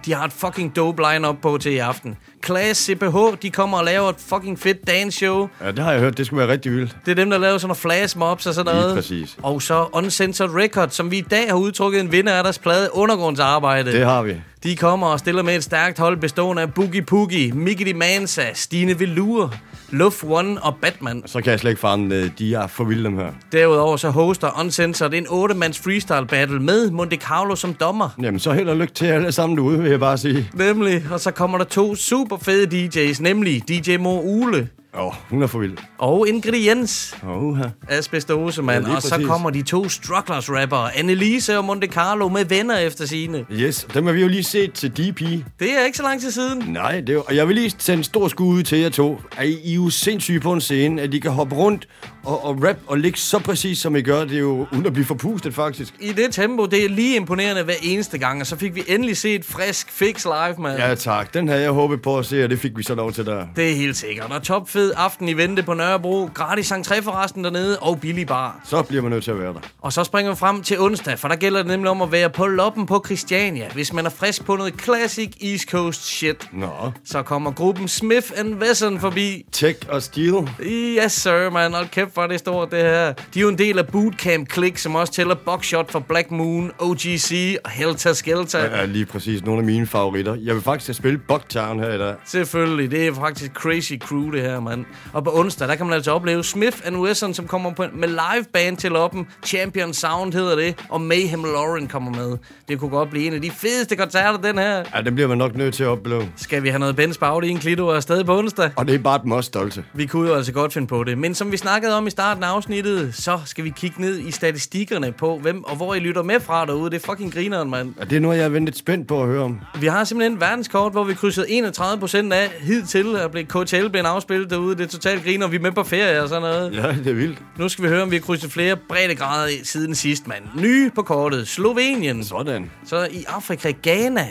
De 0.05 0.13
har 0.13 0.25
et 0.25 0.33
fucking 0.33 0.75
dope 0.75 1.01
line-up 1.11 1.35
på 1.41 1.57
til 1.57 1.71
i 1.71 1.77
aften. 1.77 2.15
Class 2.45 2.85
CPH, 2.85 3.17
de 3.41 3.49
kommer 3.49 3.77
og 3.77 3.85
laver 3.85 4.09
et 4.09 4.15
fucking 4.29 4.59
fedt 4.59 4.87
dance 4.87 5.17
show. 5.17 5.47
Ja, 5.61 5.71
det 5.71 5.79
har 5.79 5.91
jeg 5.91 5.99
hørt. 6.01 6.17
Det 6.17 6.25
skulle 6.25 6.39
være 6.39 6.51
rigtig 6.53 6.71
vildt. 6.71 6.97
Det 7.05 7.11
er 7.11 7.15
dem, 7.15 7.29
der 7.29 7.37
laver 7.37 7.57
sådan 7.57 7.67
nogle 7.67 7.75
flash 7.75 8.17
mobs 8.17 8.45
og 8.47 8.53
sådan 8.53 8.73
Lige 8.73 8.81
noget. 8.81 8.95
præcis. 8.95 9.35
Og 9.43 9.61
så 9.61 9.87
Uncensored 9.93 10.55
Record, 10.55 10.89
som 10.89 11.11
vi 11.11 11.17
i 11.17 11.21
dag 11.21 11.47
har 11.49 11.55
udtrukket 11.55 11.99
en 12.01 12.11
vinder 12.11 12.33
af 12.33 12.43
deres 12.43 12.59
plade 12.59 12.89
Undergrundsarbejde. 12.93 13.91
Det 13.91 14.05
har 14.05 14.21
vi. 14.23 14.35
De 14.65 14.75
kommer 14.75 15.07
og 15.07 15.19
stiller 15.19 15.43
med 15.43 15.55
et 15.55 15.63
stærkt 15.63 15.99
hold 15.99 16.17
bestående 16.17 16.61
af 16.61 16.73
Boogie 16.73 17.01
Poogie, 17.01 17.51
Mickey 17.51 17.95
Mansa, 17.95 18.41
Stine 18.53 18.99
Velour, 18.99 19.53
Luff 19.89 20.23
One 20.23 20.61
og 20.63 20.75
Batman. 20.81 21.23
Så 21.25 21.41
kan 21.41 21.51
jeg 21.51 21.59
slet 21.59 21.71
ikke 21.71 21.79
fange 21.79 22.09
det. 22.09 22.39
De 22.39 22.53
er 22.53 22.67
for 22.67 22.83
vilde, 22.83 23.03
dem 23.03 23.17
her. 23.17 23.31
Derudover 23.51 23.97
så 23.97 24.09
hoster 24.09 24.59
Uncensored 24.59 25.13
en 25.13 25.25
8-mands 25.25 25.79
freestyle 25.79 26.25
battle 26.27 26.59
med 26.59 26.91
Monte 26.91 27.15
Carlo 27.15 27.55
som 27.55 27.73
dommer. 27.73 28.09
Jamen, 28.21 28.39
så 28.39 28.51
held 28.51 28.69
og 28.69 28.77
lykke 28.77 28.93
til 28.93 29.05
alle 29.05 29.31
sammen 29.31 29.57
derude, 29.57 29.79
vil 29.79 29.89
jeg 29.91 29.99
bare 29.99 30.17
sige. 30.17 30.49
Nemlig, 30.53 31.03
og 31.11 31.19
så 31.19 31.31
kommer 31.31 31.57
der 31.57 31.65
to 31.65 31.95
super 31.95 32.37
fede 32.37 32.87
DJ's, 32.87 33.21
nemlig 33.21 33.63
DJ 33.67 33.97
Mo 33.97 34.21
Ule 34.21 34.69
Åh, 34.97 35.05
oh, 35.07 35.13
hun 35.29 35.43
er 35.43 35.47
for 35.47 35.59
vild. 35.59 35.77
og 35.97 36.27
Ingrediens 36.27 37.15
Åh, 37.23 37.43
uh 37.43 37.59
Asbestose, 37.87 38.61
mand. 38.61 38.87
Ja, 38.87 38.95
og 38.95 39.01
så 39.01 39.09
præcis. 39.09 39.27
kommer 39.27 39.49
de 39.49 39.61
to 39.61 39.89
Strugglers 39.89 40.49
rapper, 40.51 40.77
Annelise 40.77 41.57
og 41.57 41.65
Monte 41.65 41.87
Carlo 41.87 42.29
med 42.29 42.45
venner 42.45 42.77
efter 42.77 43.05
sine. 43.05 43.45
Yes, 43.51 43.87
dem 43.93 44.05
har 44.05 44.13
vi 44.13 44.21
jo 44.21 44.27
lige 44.27 44.43
set 44.43 44.73
til 44.73 44.89
DP. 44.91 45.19
Det 45.59 45.71
er 45.79 45.85
ikke 45.85 45.97
så 45.97 46.03
lang 46.03 46.21
tid 46.21 46.31
siden. 46.31 46.63
Nej, 46.67 46.99
det 46.99 47.09
er, 47.09 47.13
jo- 47.13 47.23
og 47.27 47.35
jeg 47.35 47.47
vil 47.47 47.55
lige 47.55 47.75
sende 47.77 47.97
en 47.97 48.03
stor 48.03 48.27
skud 48.27 48.47
ud 48.47 48.63
til 48.63 48.79
jer 48.79 48.89
to. 48.89 49.21
At 49.37 49.47
I, 49.47 49.51
I 49.63 49.71
er 49.71 49.75
jo 49.75 49.89
sindssyge 49.89 50.39
på 50.39 50.53
en 50.53 50.61
scene, 50.61 51.01
at 51.01 51.13
I 51.13 51.19
kan 51.19 51.31
hoppe 51.31 51.55
rundt 51.55 51.87
og, 52.23 52.45
og 52.45 52.63
rap 52.63 52.77
og 52.87 52.97
ligge 52.97 53.19
så 53.19 53.39
præcis, 53.39 53.77
som 53.77 53.95
I 53.95 54.01
gør. 54.01 54.23
Det 54.25 54.35
er 54.35 54.39
jo 54.39 54.67
uden 54.71 54.85
at 54.85 54.93
blive 54.93 55.05
forpustet, 55.05 55.53
faktisk. 55.53 55.93
I 55.99 56.07
det 56.13 56.27
tempo, 56.31 56.65
det 56.65 56.85
er 56.85 56.89
lige 56.89 57.15
imponerende 57.15 57.63
hver 57.63 57.73
eneste 57.83 58.17
gang, 58.17 58.41
og 58.41 58.47
så 58.47 58.55
fik 58.57 58.75
vi 58.75 58.83
endelig 58.87 59.17
set 59.17 59.45
frisk 59.45 59.91
fix 59.91 60.25
live, 60.25 60.55
mand. 60.59 60.77
Ja, 60.79 60.95
tak. 60.95 61.33
Den 61.33 61.47
havde 61.47 61.61
jeg 61.61 61.71
håbet 61.71 62.01
på 62.01 62.17
at 62.17 62.25
se, 62.25 62.43
og 62.43 62.49
det 62.49 62.59
fik 62.59 62.77
vi 62.77 62.83
så 62.83 62.95
lov 62.95 63.11
til 63.11 63.25
der. 63.25 63.45
Det 63.55 63.71
er 63.71 63.75
helt 63.75 63.97
sikkert. 63.97 64.31
Og 64.31 64.43
topfed 64.43 64.84
aften 64.91 65.29
i 65.29 65.33
vente 65.33 65.63
på 65.63 65.73
Nørrebro. 65.73 66.29
Gratis 66.33 66.71
entré 66.71 67.01
forresten 67.01 67.43
dernede 67.43 67.79
og 67.79 67.99
billig 67.99 68.27
bar. 68.27 68.59
Så 68.63 68.81
bliver 68.81 69.01
man 69.01 69.11
nødt 69.11 69.23
til 69.23 69.31
at 69.31 69.39
være 69.39 69.53
der. 69.53 69.59
Og 69.81 69.93
så 69.93 70.03
springer 70.03 70.31
vi 70.31 70.37
frem 70.37 70.61
til 70.63 70.79
onsdag, 70.79 71.19
for 71.19 71.27
der 71.27 71.35
gælder 71.35 71.59
det 71.59 71.67
nemlig 71.67 71.89
om 71.91 72.01
at 72.01 72.11
være 72.11 72.29
på 72.29 72.47
loppen 72.47 72.85
på 72.85 73.01
Christiania. 73.05 73.69
Hvis 73.73 73.93
man 73.93 74.05
er 74.05 74.09
frisk 74.09 74.45
på 74.45 74.55
noget 74.55 74.81
classic 74.81 75.31
East 75.41 75.69
Coast 75.69 76.05
shit, 76.05 76.49
Nå. 76.53 76.91
så 77.05 77.21
kommer 77.23 77.51
gruppen 77.51 77.87
Smith 77.87 78.31
Wesson 78.59 78.99
forbi. 78.99 79.45
Tech 79.51 79.79
og 79.89 80.03
Steel. 80.03 80.49
Yes, 80.63 81.11
sir, 81.11 81.49
man. 81.49 81.73
Hold 81.73 81.87
kæft, 81.87 82.13
hvor 82.13 82.23
er 82.23 82.27
det 82.27 82.39
stort, 82.39 82.71
det 82.71 82.79
her. 82.81 83.13
De 83.33 83.39
er 83.39 83.41
jo 83.41 83.49
en 83.49 83.57
del 83.57 83.79
af 83.79 83.87
Bootcamp 83.87 84.53
Click, 84.53 84.77
som 84.77 84.95
også 84.95 85.13
tæller 85.13 85.35
Buckshot 85.35 85.91
for 85.91 85.99
Black 85.99 86.31
Moon, 86.31 86.71
OGC 86.79 87.55
og 87.63 87.69
Helter 87.71 88.13
Skelter. 88.13 88.59
Ja. 88.59 88.65
er 88.65 88.85
lige 88.85 89.05
præcis 89.05 89.43
nogle 89.43 89.59
af 89.59 89.65
mine 89.65 89.87
favoritter. 89.87 90.35
Jeg 90.35 90.55
vil 90.55 90.63
faktisk 90.63 90.87
have 90.87 90.93
spillet 90.93 91.21
Bucktown 91.27 91.79
her 91.79 91.93
i 91.93 91.97
dag. 91.97 92.13
Selvfølgelig, 92.25 92.91
det 92.91 93.07
er 93.07 93.13
faktisk 93.13 93.51
crazy 93.53 93.93
crew 93.99 94.31
det 94.31 94.41
her, 94.41 94.59
mand. 94.77 94.85
Og 95.13 95.23
på 95.23 95.39
onsdag, 95.39 95.67
der 95.67 95.75
kan 95.75 95.85
man 95.85 95.95
altså 95.95 96.11
opleve 96.11 96.43
Smith 96.43 96.77
Wesson, 96.91 97.33
som 97.33 97.47
kommer 97.47 97.73
på, 97.73 97.85
med 97.93 98.07
live 98.07 98.45
band 98.53 98.77
til 98.77 98.91
loppen. 98.91 99.27
Champion 99.45 99.93
Sound 99.93 100.33
hedder 100.33 100.55
det, 100.55 100.85
og 100.89 101.01
Mayhem 101.01 101.43
Lauren 101.43 101.87
kommer 101.87 102.11
med. 102.11 102.37
Det 102.67 102.79
kunne 102.79 102.89
godt 102.89 103.09
blive 103.09 103.27
en 103.27 103.33
af 103.33 103.41
de 103.41 103.51
fedeste 103.51 103.95
koncerter, 103.95 104.37
den 104.41 104.57
her. 104.57 104.83
Ja, 104.95 105.01
den 105.01 105.15
bliver 105.15 105.27
man 105.27 105.37
nok 105.37 105.55
nødt 105.55 105.73
til 105.73 105.83
at 105.83 105.89
opleve. 105.89 106.29
Skal 106.35 106.63
vi 106.63 106.69
have 106.69 106.79
noget 106.79 106.95
Benz 106.95 107.17
Baudi 107.17 107.47
i 107.47 107.51
en 107.51 107.57
klito 107.57 107.87
og 107.87 107.95
afsted 107.95 108.23
på 108.23 108.37
onsdag? 108.37 108.71
Og 108.75 108.87
det 108.87 108.95
er 108.95 108.99
bare 108.99 109.19
dem 109.23 109.31
også 109.31 109.47
stolte. 109.47 109.83
Vi 109.93 110.05
kunne 110.05 110.29
jo 110.29 110.35
altså 110.35 110.51
godt 110.53 110.73
finde 110.73 110.87
på 110.87 111.03
det. 111.03 111.17
Men 111.17 111.35
som 111.35 111.51
vi 111.51 111.57
snakkede 111.57 111.97
om 111.97 112.07
i 112.07 112.09
starten 112.09 112.43
af 112.43 112.47
afsnittet, 112.47 113.15
så 113.15 113.39
skal 113.45 113.63
vi 113.63 113.69
kigge 113.69 114.01
ned 114.01 114.19
i 114.19 114.31
statistikkerne 114.31 115.11
på, 115.11 115.37
hvem 115.37 115.63
og 115.63 115.75
hvor 115.75 115.93
I 115.93 115.99
lytter 115.99 116.23
med 116.23 116.39
fra 116.39 116.65
derude. 116.65 116.89
Det 116.91 117.03
er 117.03 117.05
fucking 117.05 117.33
grineren, 117.33 117.69
mand. 117.69 117.93
Ja, 117.99 118.03
det 118.03 118.15
er 118.15 118.19
noget, 118.19 118.37
jeg 118.37 118.45
er 118.45 118.49
ventet 118.49 118.77
spændt 118.77 119.07
på 119.07 119.21
at 119.21 119.27
høre 119.27 119.43
om. 119.43 119.59
Vi 119.79 119.87
har 119.87 120.03
simpelthen 120.03 120.31
en 120.31 120.41
verdenskort, 120.41 120.91
hvor 120.91 121.03
vi 121.03 121.13
krydsede 121.13 121.51
31 121.51 121.99
procent 121.99 122.33
af 122.33 122.49
hidtil 122.61 123.15
at 123.15 123.31
blive 123.31 123.45
KTL 123.45 123.87
blev 123.89 124.01
afspillet 124.01 124.49
derude. 124.49 124.64
Det 124.69 124.81
er 124.81 124.87
totalt 124.87 125.23
griner, 125.23 125.47
vi 125.47 125.55
er 125.55 125.59
med 125.59 125.71
på 125.71 125.83
ferie 125.83 126.23
og 126.23 126.29
sådan 126.29 126.41
noget. 126.41 126.75
Ja, 126.75 126.87
det 126.87 127.07
er 127.07 127.13
vildt. 127.13 127.37
Nu 127.57 127.69
skal 127.69 127.83
vi 127.83 127.89
høre, 127.89 128.01
om 128.01 128.11
vi 128.11 128.15
har 128.15 128.21
krydset 128.21 128.51
flere 128.51 128.77
breddegrader 128.89 129.49
siden 129.63 129.95
sidst, 129.95 130.27
mand. 130.27 130.43
Nye 130.55 130.91
på 130.95 131.01
kortet, 131.01 131.47
Slovenien. 131.47 132.23
Sådan. 132.23 132.71
Så 132.85 133.07
i 133.11 133.25
Afrika, 133.27 133.73
Ghana 133.83 134.27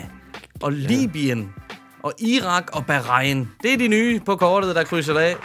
og 0.61 0.71
Libyen 0.71 1.53
og 2.03 2.13
Irak 2.19 2.69
og 2.73 2.85
Bahrain. 2.85 3.49
Det 3.63 3.73
er 3.73 3.77
de 3.77 3.87
nye 3.87 4.19
på 4.25 4.35
kortet, 4.35 4.75
der 4.75 4.83
krydser 4.83 5.19
af. 5.19 5.35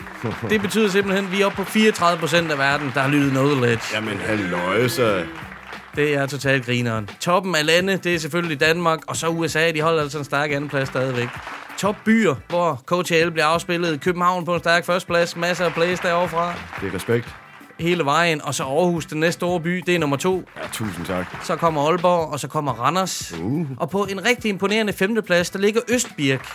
Det 0.49 0.61
betyder 0.61 0.89
simpelthen, 0.89 1.25
at 1.25 1.33
vi 1.33 1.41
er 1.43 1.47
oppe 1.47 1.57
på 1.57 1.65
34 1.65 2.21
procent 2.21 2.51
af 2.51 2.59
verden, 2.59 2.91
der 2.95 3.01
har 3.01 3.09
lyttet 3.09 3.33
noget 3.33 3.57
Ledge. 3.57 3.83
Jamen, 3.95 4.19
halløj, 4.19 4.89
så... 4.89 5.23
Det 5.97 6.15
er 6.15 6.27
totalt 6.27 6.67
grineren. 6.67 7.11
Toppen 7.21 7.55
af 7.55 7.67
lande, 7.67 7.97
det 7.97 8.15
er 8.15 8.19
selvfølgelig 8.19 8.61
Danmark, 8.61 8.99
og 9.07 9.17
så 9.17 9.29
USA, 9.29 9.71
de 9.71 9.81
holder 9.81 10.03
altså 10.03 10.19
en 10.19 10.25
stærk 10.25 10.51
andenplads 10.51 10.89
stadigvæk. 10.89 11.29
Top 11.81 11.97
byer, 12.05 12.35
hvor 12.49 12.75
KTL 12.87 13.31
bliver 13.31 13.47
afspillet. 13.47 14.01
København 14.01 14.45
på 14.45 14.55
en 14.55 14.61
stærk 14.61 14.85
førsteplads. 14.85 15.37
Masser 15.37 15.65
af 15.65 15.73
plays 15.73 16.01
derovre. 16.01 16.55
Det 16.81 16.89
er 16.89 16.95
respekt. 16.95 17.35
Hele 17.79 18.05
vejen. 18.05 18.43
Og 18.43 18.55
så 18.55 18.65
Aarhus, 18.65 19.07
den 19.07 19.21
næste 19.21 19.39
store 19.39 19.61
by, 19.61 19.83
det 19.87 19.95
er 19.95 19.99
nummer 19.99 20.17
to. 20.17 20.45
Ja, 20.57 20.69
tusind 20.73 21.07
tak. 21.07 21.27
Så 21.43 21.57
kommer 21.57 21.89
Aalborg, 21.89 22.33
og 22.33 22.41
så 22.41 22.49
kommer 22.49 22.73
Randers. 22.73 23.33
Uh. 23.41 23.67
Og 23.77 23.91
på 23.91 24.05
en 24.05 24.25
rigtig 24.25 24.49
imponerende 24.49 24.93
femteplads, 24.93 25.51
der 25.51 25.59
ligger 25.59 25.81
Østbirk. 25.89 26.47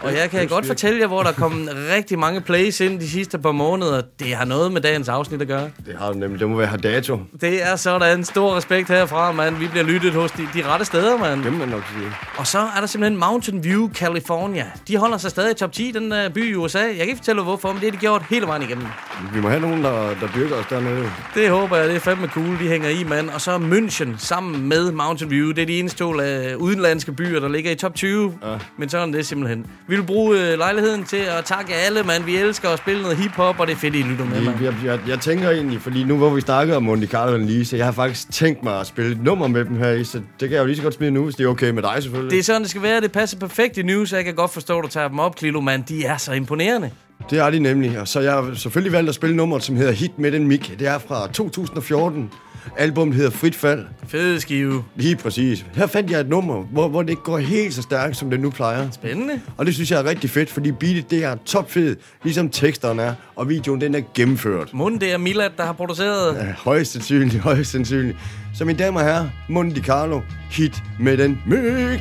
Og 0.00 0.14
jeg 0.14 0.30
kan 0.30 0.48
godt 0.48 0.66
fortælle 0.66 1.00
jer, 1.00 1.06
hvor 1.06 1.22
der 1.22 1.28
er 1.28 1.34
kommet 1.34 1.70
rigtig 1.94 2.18
mange 2.18 2.40
plays 2.40 2.80
ind 2.80 3.00
de 3.00 3.10
sidste 3.10 3.38
par 3.38 3.52
måneder. 3.52 4.02
Det 4.18 4.34
har 4.34 4.44
noget 4.44 4.72
med 4.72 4.80
dagens 4.80 5.08
afsnit 5.08 5.40
at 5.42 5.48
gøre. 5.48 5.70
Det 5.86 5.96
har 5.98 6.12
du 6.12 6.18
nemlig. 6.18 6.40
Det 6.40 6.48
må 6.48 6.56
være 6.56 6.76
dato. 6.76 7.20
Det 7.40 7.62
er 7.62 7.76
sådan. 7.76 8.24
Stor 8.24 8.56
respekt 8.56 8.88
herfra, 8.88 9.32
mand. 9.32 9.56
Vi 9.56 9.66
bliver 9.66 9.84
lyttet 9.84 10.12
hos 10.12 10.30
de, 10.30 10.48
de 10.54 10.66
rette 10.66 10.84
steder, 10.84 11.18
mand. 11.18 11.44
Det 11.44 11.52
må 11.52 11.58
man 11.58 11.68
nok 11.68 11.82
sige. 11.94 12.10
Og 12.36 12.46
så 12.46 12.58
er 12.58 12.80
der 12.80 12.86
simpelthen 12.86 13.18
Mountain 13.20 13.64
View, 13.64 13.90
California. 13.94 14.64
De 14.88 14.96
holder 14.96 15.18
sig 15.18 15.30
stadig 15.30 15.50
i 15.50 15.54
top 15.54 15.72
10, 15.72 15.90
den 15.90 16.12
uh, 16.12 16.32
by 16.34 16.52
i 16.52 16.54
USA. 16.54 16.78
Jeg 16.78 16.96
kan 16.96 17.06
ikke 17.06 17.16
fortælle, 17.16 17.42
hvorfor, 17.42 17.68
men 17.68 17.76
det 17.76 17.84
har 17.84 17.90
de 17.90 17.96
gjort 17.96 18.22
hele 18.30 18.46
vejen 18.46 18.62
igennem. 18.62 18.86
Vi 19.34 19.40
må 19.40 19.48
have 19.48 19.60
nogen, 19.60 19.84
der, 19.84 19.92
der 20.20 20.28
dyrker 20.34 20.56
os 20.56 20.66
dernede. 20.70 21.10
Det 21.34 21.50
håber 21.50 21.76
jeg, 21.76 21.88
det 21.88 21.96
er 21.96 22.00
fandme 22.00 22.26
cool, 22.26 22.58
de 22.58 22.68
hænger 22.68 22.88
i, 22.88 23.04
mand. 23.04 23.30
Og 23.30 23.40
så 23.40 23.50
er 23.50 23.58
München 23.58 24.18
sammen 24.18 24.68
med 24.68 24.92
Mountain 24.92 25.30
View. 25.30 25.48
Det 25.48 25.62
er 25.62 25.66
de 25.66 25.78
eneste 25.78 25.98
to 25.98 26.08
uh, 26.08 26.62
udenlandske 26.62 27.12
byer, 27.12 27.40
der 27.40 27.48
ligger 27.48 27.70
i 27.70 27.74
top 27.74 27.94
20. 27.94 28.38
Ja. 28.42 28.58
Men 28.78 28.88
sådan 28.88 29.08
er 29.08 29.16
det 29.16 29.26
simpelthen. 29.26 29.66
Vi 29.88 29.96
vil 29.96 30.02
bruge 30.02 30.36
uh, 30.36 30.58
lejligheden 30.58 31.04
til 31.04 31.16
at 31.16 31.44
takke 31.44 31.74
alle, 31.74 32.02
mand. 32.02 32.24
Vi 32.24 32.36
elsker 32.36 32.68
at 32.68 32.78
spille 32.78 33.02
noget 33.02 33.16
hiphop, 33.16 33.60
og 33.60 33.66
det 33.66 33.72
er 33.72 33.76
fedt, 33.76 33.94
I 33.94 34.02
lytter 34.02 34.24
med, 34.24 34.40
mand. 34.40 34.62
Jeg, 34.62 34.74
jeg, 34.84 35.00
jeg 35.08 35.20
tænker 35.20 35.50
egentlig, 35.50 35.80
fordi 35.80 36.04
nu 36.04 36.16
hvor 36.16 36.30
vi 36.30 36.40
snakker 36.40 36.76
om 36.76 36.82
Monte 36.82 37.06
Carlo 37.06 37.32
og 37.32 37.38
Lise, 37.38 37.76
jeg 37.76 37.84
har 37.84 37.92
faktisk 37.92 38.30
tænkt 38.32 38.62
mig 38.62 38.80
at 38.80 38.86
spille 38.86 39.12
et 39.12 39.22
nummer 39.22 39.46
med 39.46 39.64
dem 39.64 39.76
her 39.76 39.90
i, 39.90 40.04
så 40.04 40.18
det 40.18 40.48
kan 40.48 40.50
jeg 40.50 40.60
jo 40.60 40.66
lige 40.66 40.76
så 40.76 40.82
godt 40.82 40.94
smide 40.94 41.10
nu, 41.10 41.24
hvis 41.24 41.34
det 41.34 41.44
er 41.44 41.48
okay 41.48 41.70
med 41.70 41.82
dig 41.82 42.02
selvfølgelig. 42.02 42.30
Det 42.30 42.38
er 42.38 42.42
sådan, 42.42 42.62
det 42.62 42.70
skal 42.70 42.82
være. 42.82 43.00
Det 43.00 43.12
passer 43.12 43.38
perfekt 43.38 43.78
i 43.78 43.82
news, 43.82 44.10
så 44.10 44.16
jeg 44.16 44.24
kan 44.24 44.34
godt 44.34 44.52
forstå, 44.52 44.78
at 44.78 44.84
du 44.84 44.88
tager 44.88 45.08
dem 45.08 45.18
op, 45.18 45.36
Klilo, 45.36 45.60
mand. 45.60 45.84
De 45.84 46.04
er 46.04 46.16
så 46.16 46.32
imponerende. 46.32 46.90
Det 47.30 47.38
er 47.38 47.50
de 47.50 47.58
nemlig, 47.58 48.00
og 48.00 48.08
så 48.08 48.20
jeg 48.20 48.32
har 48.32 48.54
selvfølgelig 48.54 48.92
valgt 48.92 49.08
at 49.08 49.14
spille 49.14 49.36
nummeret, 49.36 49.62
som 49.62 49.76
hedder 49.76 49.92
Hit 49.92 50.18
med 50.18 50.32
den 50.32 50.46
Mik. 50.46 50.78
Det 50.78 50.88
er 50.88 50.98
fra 50.98 51.26
2014. 51.26 52.30
Albummet 52.78 53.16
hedder 53.16 53.30
Frit 53.30 53.54
Fald. 53.54 53.84
Fed 54.08 54.40
skive. 54.40 54.84
Lige 54.96 55.16
præcis. 55.16 55.66
Her 55.74 55.86
fandt 55.86 56.10
jeg 56.10 56.20
et 56.20 56.28
nummer, 56.28 56.62
hvor, 56.62 56.88
hvor 56.88 57.02
det 57.02 57.10
ikke 57.10 57.22
går 57.22 57.38
helt 57.38 57.74
så 57.74 57.82
stærkt, 57.82 58.16
som 58.16 58.30
det 58.30 58.40
nu 58.40 58.50
plejer. 58.50 58.90
Spændende. 58.90 59.40
Og 59.56 59.66
det 59.66 59.74
synes 59.74 59.90
jeg 59.90 60.00
er 60.00 60.04
rigtig 60.04 60.30
fedt, 60.30 60.50
fordi 60.50 60.72
beatet 60.72 61.10
det 61.10 61.24
er 61.24 61.36
topfed, 61.46 61.96
ligesom 62.24 62.48
teksterne 62.50 63.02
er, 63.02 63.14
og 63.36 63.48
videoen 63.48 63.80
den 63.80 63.94
er 63.94 64.00
gennemført. 64.14 64.74
Munden, 64.74 65.00
det 65.00 65.12
er 65.12 65.18
Milad, 65.18 65.50
der 65.56 65.64
har 65.64 65.72
produceret. 65.72 66.36
Ja, 66.36 66.52
højst 66.58 66.92
sandsynligt, 66.92 67.42
højst 67.42 67.70
sandsynligt. 67.70 68.18
Så 68.54 68.64
mine 68.64 68.78
damer 68.78 69.00
og 69.00 69.06
herrer, 69.06 69.28
Monte 69.48 69.80
Carlo, 69.82 70.20
hit 70.50 70.82
med 71.00 71.16
den 71.16 71.42
myg. 71.46 72.00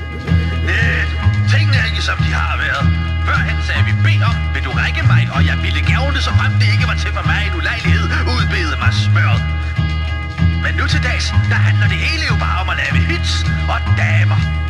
Net. 0.69 1.09
Tingene 1.51 1.75
er 1.81 1.85
ikke 1.91 2.03
som 2.09 2.17
de 2.25 2.31
har 2.41 2.55
været. 2.65 2.85
Førhen 3.27 3.57
sagde 3.67 3.83
vi, 3.87 3.93
bed 4.05 4.21
om, 4.29 4.35
vil 4.53 4.63
du 4.67 4.71
række 4.81 5.01
mig, 5.13 5.23
og 5.35 5.41
jeg 5.49 5.57
ville 5.65 5.81
gavne, 5.91 6.19
så 6.27 6.31
frem 6.39 6.51
det 6.61 6.67
ikke 6.73 6.85
var 6.91 6.97
til 7.03 7.11
for 7.17 7.25
mig 7.31 7.39
en 7.47 7.53
ulejlighed, 7.59 8.05
udbede 8.35 8.75
mig 8.83 8.91
smøret. 9.05 9.64
Men 10.65 10.73
nu 10.75 10.87
til 10.87 11.03
dags, 11.03 11.27
der 11.51 11.59
handler 11.67 11.87
det 11.87 11.97
hele 11.97 12.23
jo 12.31 12.35
bare 12.45 12.61
om 12.61 12.69
at 12.69 12.77
lave 12.77 13.05
hits 13.05 13.33
og 13.73 13.79
damer 13.97 14.64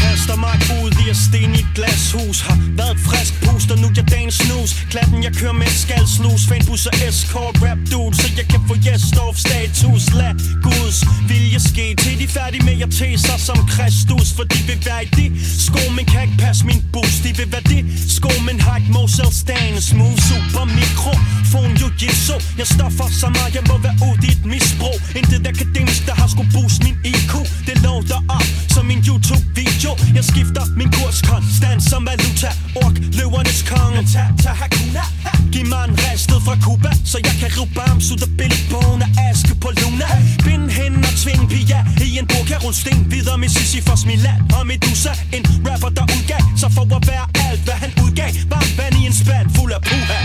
kaster 0.00 0.36
mig 0.36 0.56
ud 0.82 0.92
i 1.04 1.10
at 1.10 1.16
sten 1.16 1.54
i 1.54 1.60
et 1.64 1.70
glashus. 1.74 2.40
Har 2.40 2.58
været 2.80 2.96
frisk 3.08 3.32
puster, 3.44 3.76
nu 3.82 3.88
jeg 3.96 4.10
dagens 4.10 4.34
snus. 4.34 4.70
Klatten, 4.92 5.22
jeg 5.26 5.32
kører 5.40 5.56
med 5.62 5.70
skalslus 5.82 6.42
Fanbus 6.48 6.86
og 6.86 6.94
escort 7.08 7.56
rap 7.64 7.80
dude 7.92 8.14
Så 8.16 8.28
jeg 8.38 8.46
kan 8.52 8.60
få 8.68 8.74
yes 8.88 9.04
off 9.26 9.36
status. 9.46 10.02
Lad 10.20 10.34
Guds 10.66 10.98
vilje 11.28 11.60
ske. 11.70 11.86
Til 12.02 12.14
de 12.22 12.28
færdige 12.28 12.64
med 12.68 12.76
at 12.86 12.90
tage 12.98 13.18
sig 13.18 13.40
som 13.48 13.58
Kristus. 13.74 14.28
For 14.36 14.44
de 14.52 14.58
vil 14.68 14.80
være 14.88 15.02
i 15.04 15.08
det. 15.20 15.28
Sko, 15.66 15.82
men 15.96 16.04
kan 16.12 16.22
ikke 16.26 16.38
passe 16.44 16.62
min 16.70 16.82
boost 16.92 17.20
De 17.24 17.30
vil 17.38 17.48
være 17.54 17.66
det. 17.74 17.82
Sko, 18.16 18.30
men 18.46 18.56
har 18.60 18.76
ikke 18.80 18.92
Mosel 18.96 19.30
Stan 19.42 19.80
Smooth 19.88 20.20
super 20.28 20.64
mikro. 20.78 21.12
Phone 21.50 21.74
jiu-jitsu 21.80 22.36
Jeg 22.58 22.66
stoffer 22.74 23.08
så 23.20 23.28
meget, 23.36 23.50
jeg 23.58 23.64
må 23.70 23.76
være 23.86 23.96
ud 24.08 24.18
i 24.28 24.30
et 24.36 24.44
misbrug. 24.52 24.96
Intet 25.18 25.46
akademisk, 25.52 26.06
der 26.06 26.14
har 26.20 26.28
skulle 26.34 26.50
boost 26.54 26.78
min 26.84 26.96
IQ 27.12 27.32
Det 27.66 27.76
låter 27.86 28.20
op 28.38 28.48
som 28.74 28.86
min 28.86 29.00
YouTube-video. 29.08 29.69
Jeg 30.14 30.24
skifter 30.24 30.64
min 30.80 30.90
kurs 30.96 31.18
konstant 31.30 31.82
som 31.90 32.02
valuta. 32.10 32.50
Ork, 32.84 32.96
løvernes 33.18 33.62
konge. 33.70 34.00
Ta, 34.12 34.22
ta, 34.42 34.50
hakuna 34.60 35.04
Giv 35.52 35.66
mig 35.72 35.82
en 35.88 35.94
ristet 36.04 36.40
fra 36.46 36.54
Cuba 36.64 36.90
Så 37.10 37.18
jeg 37.26 37.34
kan 37.40 37.48
rive 37.56 37.70
bams 37.78 38.06
ud 38.12 38.20
af 38.26 38.30
billedbogen 38.38 39.02
af 39.06 39.10
aske 39.26 39.54
på 39.62 39.68
Luna. 39.80 40.08
Bind 40.46 40.68
hende 40.78 40.98
og 41.10 41.14
tving 41.22 41.42
Pia 41.52 41.80
I 42.06 42.18
en 42.20 42.26
burka 42.30 42.56
rulle 42.64 42.78
sten 42.82 43.00
Videre 43.12 43.38
med 43.42 43.50
Sisyfos 43.56 44.02
Milan 44.10 44.40
og 44.56 44.62
Medusa. 44.70 45.12
En 45.36 45.44
rapper 45.68 45.90
der 45.96 46.04
udgav 46.14 46.42
Så 46.60 46.66
for 46.76 46.84
at 46.96 47.02
være 47.12 47.26
alt 47.46 47.62
hvad 47.66 47.76
han 47.82 47.90
udgav. 48.04 48.30
Var 48.52 48.64
vand 48.78 48.96
i 49.00 49.02
en 49.10 49.16
spand 49.22 49.46
fuld 49.56 49.72
af 49.78 49.82
puha. 49.88 50.20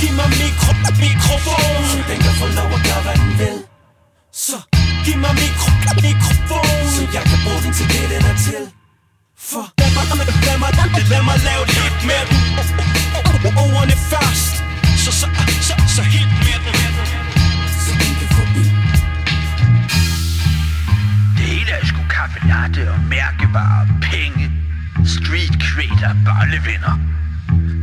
Giv 0.00 0.12
mig 0.18 0.28
mikro, 0.40 0.70
mikrofon. 1.04 1.80
Så 1.90 1.98
den 2.10 2.18
kan 2.24 2.34
få 2.40 2.46
lov 2.58 2.70
at 2.76 2.80
gøre 2.86 3.02
hvad 3.06 3.16
den 3.22 3.32
vil. 3.40 3.58
Så 4.46 4.58
giv 5.04 5.16
mig 5.24 5.34
mikro, 5.42 5.70
mikrofon. 6.06 6.76
Så 6.94 7.02
jeg 7.16 7.24
kan 7.30 7.38
bruge 7.44 7.60
den 7.64 7.72
til 7.78 7.86
det 7.92 8.04
den 8.12 8.24
er 8.32 8.36
til 8.46 8.67
med 12.04 12.22
den 12.30 13.56
Ordene 13.56 13.96
først 14.12 14.64
Så, 15.04 15.12
så, 15.20 15.26
så, 15.68 15.74
så 15.96 16.02
hit 16.02 16.30
med 16.46 16.58
den 16.64 16.74
Så 17.84 17.92
den 18.00 18.12
kan 18.18 18.28
få 18.36 18.42
ild 18.60 18.72
Det 21.36 21.46
hele 21.54 21.70
er 21.70 21.86
sgu 21.86 22.00
kaffe 22.10 22.38
latte 22.48 22.90
og 22.92 23.00
mærkevarer 23.10 23.80
og 23.80 23.88
penge. 24.02 24.52
Street 25.04 25.54
creator 25.62 26.12
bollevinder. 26.26 26.94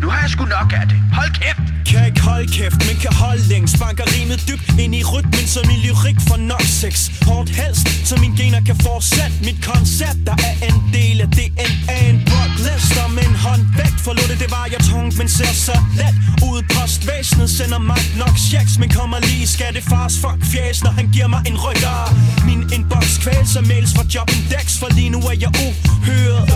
Nu 0.06 0.12
har 0.12 0.22
jeg 0.22 0.30
sgu 0.30 0.46
nok 0.46 0.70
af 0.82 0.88
det. 0.90 0.98
Hold 1.18 1.32
kæft! 1.42 1.66
Kan 1.90 2.06
ikke 2.10 2.22
holde 2.22 2.48
kæft, 2.58 2.80
men 2.88 2.96
kan 3.04 3.14
holde 3.24 3.44
længst. 3.52 3.80
Banker 3.80 4.08
rimet 4.16 4.40
dybt 4.50 4.68
ind 4.84 4.96
i 4.96 5.04
rytmen 5.14 5.46
som 5.54 5.64
min 5.68 5.80
lyrik 5.86 6.20
for 6.28 6.38
nok 6.52 6.66
sex. 6.82 6.94
Hårdt 7.28 7.50
helst, 7.50 7.86
så 8.08 8.14
min 8.24 8.34
gener 8.40 8.62
kan 8.70 8.78
fortsætte. 8.88 9.36
Mit 9.48 9.60
koncept, 9.72 10.20
der 10.30 10.38
er 10.50 10.56
en 10.70 10.78
del 10.98 11.18
af 11.26 11.30
DNA'en 11.38 12.16
Brock 12.30 12.54
Lester 12.66 13.08
med 13.16 13.24
en 13.32 13.36
hånd 13.46 13.64
væk 13.80 13.94
Forlod 14.06 14.36
det 14.44 14.52
var 14.52 14.68
jeg 14.74 14.82
tungt, 14.92 15.14
men 15.20 15.28
ser 15.38 15.54
så 15.68 15.78
let 16.00 16.16
ud. 16.50 16.62
Postvæsenet 16.76 17.50
sender 17.58 17.80
mig 17.92 18.02
nok 18.22 18.36
checks 18.50 18.74
Men 18.82 18.90
kommer 18.98 19.18
lige 19.28 19.44
i 19.44 19.50
skattefars 19.56 20.14
fuck 20.24 20.40
fjæs 20.52 20.84
Når 20.86 20.94
han 21.00 21.08
giver 21.14 21.28
mig 21.28 21.42
en 21.50 21.58
rykker. 21.66 21.98
Min 22.48 22.62
inbox 22.76 23.08
kvæls 23.24 23.56
og 23.60 23.64
mails 23.72 23.92
fra 23.96 24.04
Jobindex 24.14 24.66
For 24.80 24.90
lige 24.98 25.10
nu 25.10 25.20
er 25.32 25.36
jeg 25.44 25.52
uhørt. 25.66 26.50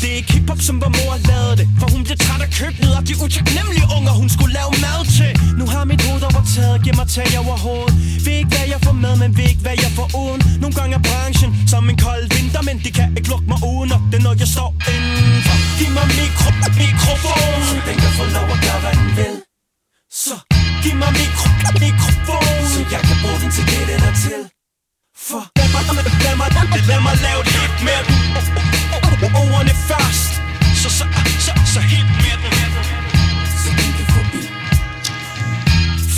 Det 0.00 0.10
er 0.12 0.16
ikke 0.20 0.32
hiphop, 0.32 0.60
som 0.68 0.76
var 0.80 0.88
mor 0.98 1.14
lavede 1.28 1.56
det 1.60 1.68
For 1.80 1.88
hun 1.94 2.04
blev 2.04 2.16
træt 2.24 2.42
af 2.46 2.50
køb 2.58 2.74
og 2.98 3.02
de 3.08 3.14
utaknemmelige 3.24 3.86
unger, 3.96 4.12
hun 4.20 4.28
skulle 4.34 4.54
lave 4.60 4.72
mad 4.86 5.00
til. 5.18 5.32
Nu 5.60 5.64
har 5.72 5.82
mit 5.90 6.02
hoved 6.06 6.22
overtaget, 6.30 6.76
giv 6.84 6.94
mig 7.00 7.08
tag 7.16 7.30
over 7.42 7.56
hovedet 7.66 7.94
Ved 8.24 8.34
ikke 8.40 8.52
hvad 8.54 8.66
jeg 8.72 8.80
får 8.86 8.96
med, 9.04 9.14
men 9.22 9.30
ved 9.38 9.46
ikke 9.52 9.64
hvad 9.66 9.76
jeg 9.84 9.92
får 9.98 10.08
uden. 10.22 10.40
Nogle 10.62 10.74
gange 10.78 10.92
er 10.98 11.02
branchen 11.08 11.50
som 11.72 11.82
en 11.90 11.98
kold 12.06 12.24
vinter 12.34 12.62
Men 12.68 12.76
de 12.84 12.90
kan 12.98 13.08
ikke 13.18 13.28
lukke 13.32 13.48
mig 13.52 13.60
uden, 13.72 13.88
og 13.96 14.00
det 14.10 14.18
er 14.20 14.24
når 14.26 14.34
jeg 14.42 14.48
står 14.56 14.70
indenfor. 14.94 15.56
Giv 15.78 15.90
mig 15.98 16.06
mikro, 16.18 16.48
mikrofon. 16.82 17.60
Så 17.68 17.76
den 17.88 17.96
kan 18.02 18.12
få 18.18 18.24
lov 18.36 18.48
at 18.54 18.58
gøre 18.66 18.80
hvad 18.84 18.94
den 19.00 19.10
vil. 19.18 19.36
Så 20.24 20.36
giv 20.82 20.94
mig 21.02 21.12
mikro, 21.20 21.48
mikrofon. 21.84 22.60
Så 22.74 22.80
jeg 22.94 23.02
kan 23.08 23.16
bruge 23.22 23.38
den 23.42 23.50
til 23.56 23.64
det 23.70 23.82
den 23.90 24.00
er 24.10 24.14
til. 24.24 24.42
For 25.28 25.42
lad 25.58 25.68
mig, 25.74 25.82
lad 26.24 26.36
mig, 26.40 26.48
lad 26.90 27.00
mig 27.06 27.14
lave 27.26 27.40
et 27.44 27.50
hit 27.56 27.74
med 27.86 28.00
den 28.06 28.22
Ordene 29.34 29.74
først. 29.88 30.32
Så, 30.82 30.88
så, 30.98 31.04
så, 31.46 31.52
så 31.72 31.80
helt 31.80 32.10
med 32.22 32.36
den 32.42 32.71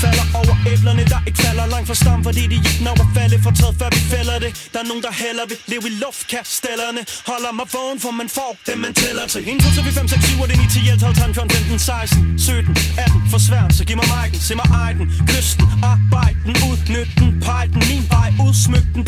Falder 0.02 0.26
over 0.40 0.54
æblerne, 0.72 1.04
der 1.12 1.20
ikke 1.28 1.38
falder. 1.44 1.66
Langt 1.74 1.87
fra 1.90 1.96
stam 2.02 2.20
Fordi 2.28 2.42
de 2.52 2.57
ikke 2.70 2.83
når 2.87 2.94
at 3.04 3.09
falde. 3.16 3.37
For 3.44 3.52
taget, 3.61 3.74
før 3.80 3.88
vi 3.96 4.00
fælder 4.14 4.37
det. 4.44 4.50
Der 4.72 4.78
er 4.83 4.87
nogen, 4.90 5.02
der 5.07 5.12
heller 5.24 5.44
vil 5.50 5.59
leve 5.72 5.85
i 5.90 5.92
luftkastellerne 6.04 7.00
Holder 7.30 7.52
mig 7.59 7.66
vågen, 7.74 7.98
for 8.04 8.11
man 8.20 8.28
får 8.38 8.52
det, 8.66 8.76
man 8.85 8.92
tæller 9.02 9.26
til. 9.33 9.40
1, 9.40 9.62
2, 9.62 9.68
3, 9.76 9.83
4, 9.83 9.92
5, 9.92 10.09
6, 10.09 10.24
7, 10.24 10.42
8, 10.42 10.57
9, 10.57 10.66
10, 10.70 10.78
11, 10.78 11.00
12, 11.00 11.14
13, 11.14 11.35
14, 11.35 11.50
15, 11.50 11.78
16, 11.78 12.38
17, 12.38 12.76
18 13.07 13.30
For 13.33 13.40
svært, 13.48 13.70
så 13.78 13.83
giv 13.88 13.96
mig 14.02 14.09
mic'en, 14.14 14.40
se 14.48 14.54
mig 14.61 14.68
ejden 14.85 15.07
Kysten, 15.30 15.66
arbejde 15.92 16.38
den, 16.46 16.57
udnyt 16.68 17.11
den 17.18 17.30
Pej 17.46 17.64
den, 17.72 17.80
min 17.90 18.04
vej, 18.14 18.28
udsmyk 18.46 18.87
den. 18.94 19.02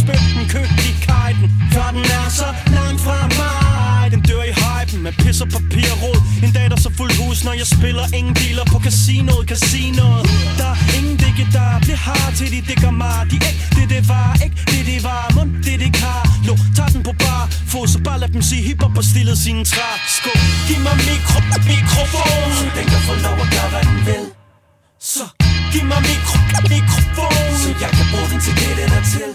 Spyt 0.00 0.24
den, 0.34 0.44
køb 0.54 0.70
i 0.88 0.92
kajten 1.06 1.46
For 1.74 1.88
den 1.96 2.04
er 2.20 2.28
så 2.40 2.48
langt 2.76 3.00
fra 3.06 3.18
mig. 3.40 4.10
Den 4.12 4.20
dør 4.28 4.42
i 4.42 4.52
hypen 4.60 4.67
med 5.08 5.16
pis 5.24 5.40
og 5.44 5.48
papir 5.56 5.90
rod 6.02 6.18
En 6.44 6.50
dag 6.56 6.66
der 6.72 6.78
så 6.86 6.90
fuld 6.98 7.12
hus, 7.20 7.38
når 7.46 7.54
jeg 7.60 7.68
spiller 7.76 8.04
Ingen 8.18 8.34
dealer 8.40 8.66
på 8.72 8.78
casinoet, 8.86 9.44
casinoet. 9.50 10.22
Der 10.60 10.70
er 10.74 10.78
ingen 10.98 11.16
digge, 11.22 11.44
der 11.56 11.68
bliver 11.84 12.00
hard 12.06 12.32
til 12.38 12.48
de 12.54 12.60
digger 12.68 12.92
mig. 13.02 13.18
De 13.30 13.36
ikke 13.48 13.62
det, 13.76 13.86
det 13.94 14.02
var, 14.12 14.28
ikke 14.44 14.56
det, 14.72 14.82
det 14.90 15.00
var. 15.08 15.24
Mund, 15.36 15.52
det, 15.66 15.76
det 15.82 15.92
kar 16.00 16.22
Lå, 16.46 16.54
tag 16.76 16.88
den 16.94 17.02
på 17.08 17.12
bar 17.22 17.44
Få, 17.72 17.80
så 17.92 17.98
bare 18.06 18.18
lad 18.22 18.30
dem 18.34 18.42
sige 18.50 18.62
hiphop 18.68 18.94
og 19.00 19.04
stille 19.12 19.34
sine 19.44 19.62
træsko 19.70 20.32
Giv 20.68 20.80
mig 20.86 20.96
mikro, 21.08 21.38
mikrofon. 21.72 22.50
Så 22.58 22.66
den 22.76 22.86
kan 22.92 23.00
få 23.08 23.14
lov 23.26 23.36
at 23.44 23.48
gøre, 23.54 23.68
hvad 23.72 23.84
den 23.90 23.98
vil. 24.08 24.24
Så 25.12 25.24
giv 25.72 25.84
mig 25.92 26.00
mikro, 26.10 26.36
mikrofon. 26.74 27.46
Så 27.62 27.70
jeg 27.82 27.90
kan 27.98 28.06
bruge 28.12 28.28
den 28.32 28.40
til 28.44 28.54
det, 28.60 28.72
den 28.80 28.90
er 28.98 29.04
til. 29.12 29.30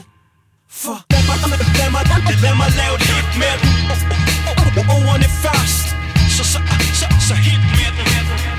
For 0.82 0.98
lad 1.12 1.24
mig, 1.30 1.38
lad 1.80 1.90
mig, 1.96 2.04
lad 2.46 2.56
mig 2.62 2.70
lave 2.80 2.94
et 3.00 3.04
hit 3.10 3.30
med 3.42 3.56
den. 3.62 4.23
Ordene 4.90 5.30
først 5.44 5.96
Så, 6.30 6.44
så, 6.44 6.60
så, 7.00 7.08
så 7.28 7.34
hit 7.36 7.62
med 7.78 7.92
den 7.98 8.08
Så 8.14 8.53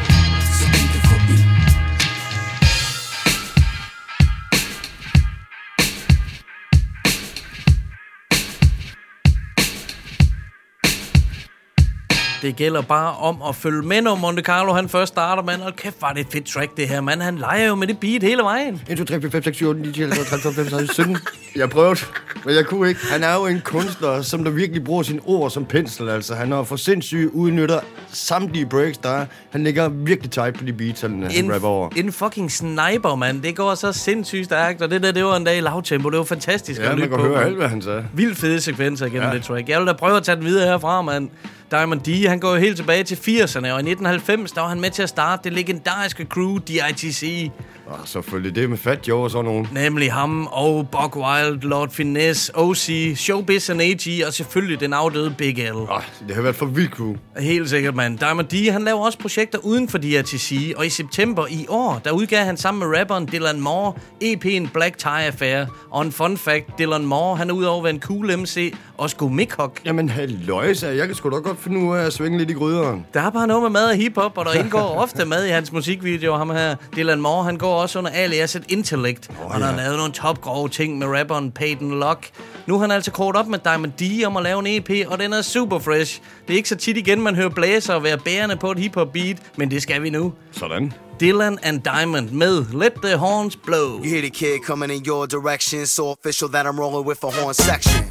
Det 12.44 12.56
gælder 12.56 12.82
bare 12.82 13.14
om 13.16 13.36
at 13.48 13.56
følge 13.56 13.82
med, 13.82 14.00
når 14.02 14.14
Monte 14.14 14.42
Carlo 14.42 14.72
han 14.72 14.88
først 14.88 15.12
starter, 15.12 15.42
mand. 15.42 15.62
Og 15.62 15.76
kæft, 15.76 15.96
var 16.02 16.12
det 16.12 16.20
et 16.20 16.26
fedt 16.32 16.46
track, 16.46 16.76
det 16.76 16.88
her, 16.88 17.00
mand. 17.00 17.22
Han 17.22 17.36
leger 17.38 17.66
jo 17.68 17.74
med 17.74 17.86
det 17.86 17.98
beat 17.98 18.22
hele 18.22 18.42
vejen. 18.42 18.82
1, 18.88 18.98
2, 18.98 19.04
3, 19.04 19.20
4, 19.20 19.30
5, 19.30 19.42
6, 19.42 19.56
7, 19.56 19.68
8, 19.68 19.80
9, 19.80 19.92
10, 19.92 20.02
11, 20.02 20.14
12, 20.16 20.26
13, 20.26 20.40
14, 20.54 20.64
15, 20.70 20.86
16, 20.88 20.94
17. 21.04 21.16
Jeg 21.56 21.70
prøvede, 21.70 22.00
men 22.44 22.54
jeg 22.54 22.66
kunne 22.66 22.88
ikke. 22.88 23.00
Han 23.12 23.22
er 23.22 23.34
jo 23.34 23.46
en 23.46 23.60
kunstner, 23.64 24.22
som 24.22 24.44
der 24.44 24.50
virkelig 24.50 24.84
bruger 24.84 25.02
sine 25.02 25.20
ord 25.24 25.50
som 25.50 25.64
pensel. 25.64 26.08
Altså, 26.08 26.34
han 26.34 26.52
har 26.52 26.62
for 26.62 26.76
sindssygt 26.76 27.30
udnytter 27.32 27.80
samtlige 28.12 28.66
breaks, 28.66 28.98
der 28.98 29.08
er. 29.10 29.26
Han 29.50 29.64
ligger 29.64 29.88
virkelig 29.88 30.30
tight 30.30 30.58
på 30.58 30.64
de 30.64 30.72
beats, 30.72 31.00
han, 31.00 31.22
han 31.30 31.54
rapper 31.54 31.68
over. 31.68 31.88
en 31.96 32.12
fucking 32.12 32.52
sniper, 32.52 33.14
mand. 33.14 33.42
Det 33.42 33.56
går 33.56 33.74
så 33.74 33.92
sindssygt 33.92 34.44
stærkt, 34.44 34.82
og 34.82 34.90
det 34.90 35.02
der, 35.02 35.12
det 35.12 35.24
var 35.24 35.36
en 35.36 35.44
dag 35.44 35.56
i 35.56 35.60
lavtempo. 35.60 36.10
Det 36.10 36.18
var 36.18 36.24
fantastisk 36.24 36.80
Ja, 36.80 36.84
at 36.84 36.90
man 36.90 36.98
lytte 36.98 37.08
kan 37.08 37.18
på. 37.18 37.24
høre 37.24 37.34
mand. 37.36 37.46
alt, 37.46 37.56
hvad 37.56 37.68
han 37.68 37.82
sagde. 37.82 38.06
Vildt 38.14 38.38
fede 38.38 38.60
sekvenser 38.60 39.06
gennem 39.06 39.22
ja. 39.22 39.28
Ja. 39.28 39.34
det 39.34 39.42
track. 39.44 39.68
Jeg 39.68 39.78
vil 39.80 39.86
da 39.86 39.92
prøve 39.92 40.16
at 40.16 40.22
tage 40.22 40.36
den 40.36 40.44
videre 40.44 40.66
herfra, 40.66 41.02
mand. 41.02 41.28
Diamond 41.70 42.00
D, 42.00 42.28
han 42.28 42.40
går 42.40 42.50
jo 42.54 42.60
helt 42.60 42.76
tilbage 42.76 43.04
til 43.04 43.14
80'erne, 43.14 43.58
og 43.58 43.64
i 43.64 43.90
1990, 43.90 44.52
der 44.52 44.60
var 44.60 44.68
han 44.68 44.80
med 44.80 44.90
til 44.90 45.02
at 45.02 45.08
starte 45.08 45.44
det 45.44 45.52
legendariske 45.52 46.24
crew, 46.24 46.58
DITC. 46.58 47.50
Og 47.86 47.98
selvfølgelig 48.04 48.54
det 48.54 48.70
med 48.70 48.78
Fat 48.78 49.08
Joe 49.08 49.22
og 49.22 49.30
sådan 49.30 49.44
nogen. 49.44 49.68
Nemlig 49.72 50.12
ham 50.12 50.46
og 50.46 50.88
Buck 50.88 51.16
Wild, 51.16 51.60
Lord 51.62 51.90
Finesse, 51.90 52.52
OC, 52.54 53.12
Showbiz 53.16 53.70
and 53.70 53.82
AG, 53.82 54.26
og 54.26 54.32
selvfølgelig 54.32 54.80
den 54.80 54.92
afdøde 54.92 55.34
Big 55.38 55.58
L. 55.58 55.74
Oh, 55.76 55.88
det 56.28 56.34
har 56.34 56.42
været 56.42 56.56
for 56.56 56.66
vildt 56.66 56.90
crew. 56.90 57.14
Helt 57.38 57.70
sikkert, 57.70 57.94
mand. 57.94 58.18
Diamond 58.18 58.46
D, 58.46 58.72
han 58.72 58.82
laver 58.84 59.04
også 59.04 59.18
projekter 59.18 59.58
uden 59.58 59.88
for 59.88 59.98
DRTC, 59.98 60.72
og 60.76 60.86
i 60.86 60.88
september 60.88 61.46
i 61.50 61.66
år, 61.68 62.00
der 62.04 62.10
udgav 62.10 62.44
han 62.44 62.56
sammen 62.56 62.88
med 62.88 62.98
rapperen 62.98 63.28
Dylan 63.32 63.60
Moore 63.60 63.92
EP'en 64.24 64.72
Black 64.72 64.98
Tie 64.98 65.10
Affair. 65.10 65.66
Og 65.90 66.02
en 66.02 66.12
fun 66.12 66.36
fact, 66.36 66.78
Dylan 66.78 67.06
Moore, 67.06 67.36
han 67.36 67.50
er 67.50 67.54
udover 67.54 67.78
at 67.78 67.84
være 67.84 67.94
en 67.94 68.00
cool 68.00 68.36
MC, 68.38 68.74
og 68.98 69.10
sgu 69.10 69.28
Mikhok. 69.28 69.80
Jamen, 69.84 70.08
halløjsa, 70.08 70.96
jeg 70.96 71.06
kan 71.06 71.14
sgu 71.14 71.30
da 71.30 71.36
godt 71.36 71.60
finde 71.60 71.78
ud 71.80 71.96
af 71.96 72.04
at 72.06 72.12
svinge 72.12 72.38
lidt 72.38 72.50
i 72.50 72.52
gryderen. 72.52 73.06
Der 73.14 73.20
er 73.20 73.30
bare 73.30 73.46
noget 73.46 73.62
med 73.62 73.70
mad 73.70 73.88
og 73.90 73.96
hiphop, 73.96 74.38
og 74.38 74.44
der 74.44 74.52
indgår 74.52 74.94
ofte 75.02 75.24
mad 75.24 75.46
i 75.46 75.50
hans 75.50 75.72
musikvideoer. 75.72 76.38
Ham 76.38 76.50
her, 76.50 76.74
Dylan 76.96 77.20
Moore, 77.20 77.44
han 77.44 77.56
går 77.58 77.73
også 77.74 77.98
under 77.98 78.10
aliaset 78.10 78.64
Intellect. 78.68 79.30
Oh, 79.30 79.46
og 79.46 79.52
han 79.52 79.62
har 79.62 79.70
ja. 79.70 79.76
lavet 79.76 79.96
nogle 79.96 80.12
topgrove 80.12 80.68
ting 80.68 80.98
med 80.98 81.06
rapperen 81.06 81.52
Peyton 81.52 82.00
Lock. 82.00 82.30
Nu 82.66 82.74
er 82.74 82.80
han 82.80 82.90
altså 82.90 83.10
kort 83.10 83.36
op 83.36 83.46
med 83.46 83.58
Diamond 83.58 83.92
D 83.92 84.26
om 84.26 84.36
at 84.36 84.42
lave 84.42 84.58
en 84.58 84.66
EP, 84.66 85.08
og 85.08 85.18
den 85.18 85.32
er 85.32 85.42
super 85.42 85.78
fresh. 85.78 86.20
Det 86.46 86.52
er 86.52 86.56
ikke 86.56 86.68
så 86.68 86.76
tit 86.76 86.96
igen, 86.96 87.20
man 87.20 87.34
hører 87.34 87.48
blæser 87.48 87.94
og 87.94 88.02
være 88.02 88.18
bærende 88.18 88.56
på 88.56 88.70
et 88.70 88.78
hiphop 88.78 89.12
beat, 89.12 89.36
men 89.56 89.70
det 89.70 89.82
skal 89.82 90.02
vi 90.02 90.10
nu. 90.10 90.32
Sådan. 90.52 90.92
Dylan 91.20 91.58
and 91.62 91.80
Diamond 91.82 92.30
med 92.30 92.64
Let 92.72 92.92
the 93.04 93.16
Horns 93.16 93.56
Blow. 93.56 93.98
You 93.98 94.04
hear 94.04 94.20
the 94.20 94.30
kid 94.30 94.58
coming 94.66 94.92
in 94.92 95.06
your 95.06 95.26
direction, 95.26 95.86
so 95.86 96.02
official 96.10 96.50
that 96.50 96.66
I'm 96.66 96.80
rolling 96.80 97.06
with 97.08 97.24
a 97.24 97.30
horn 97.40 97.54
section. 97.54 98.04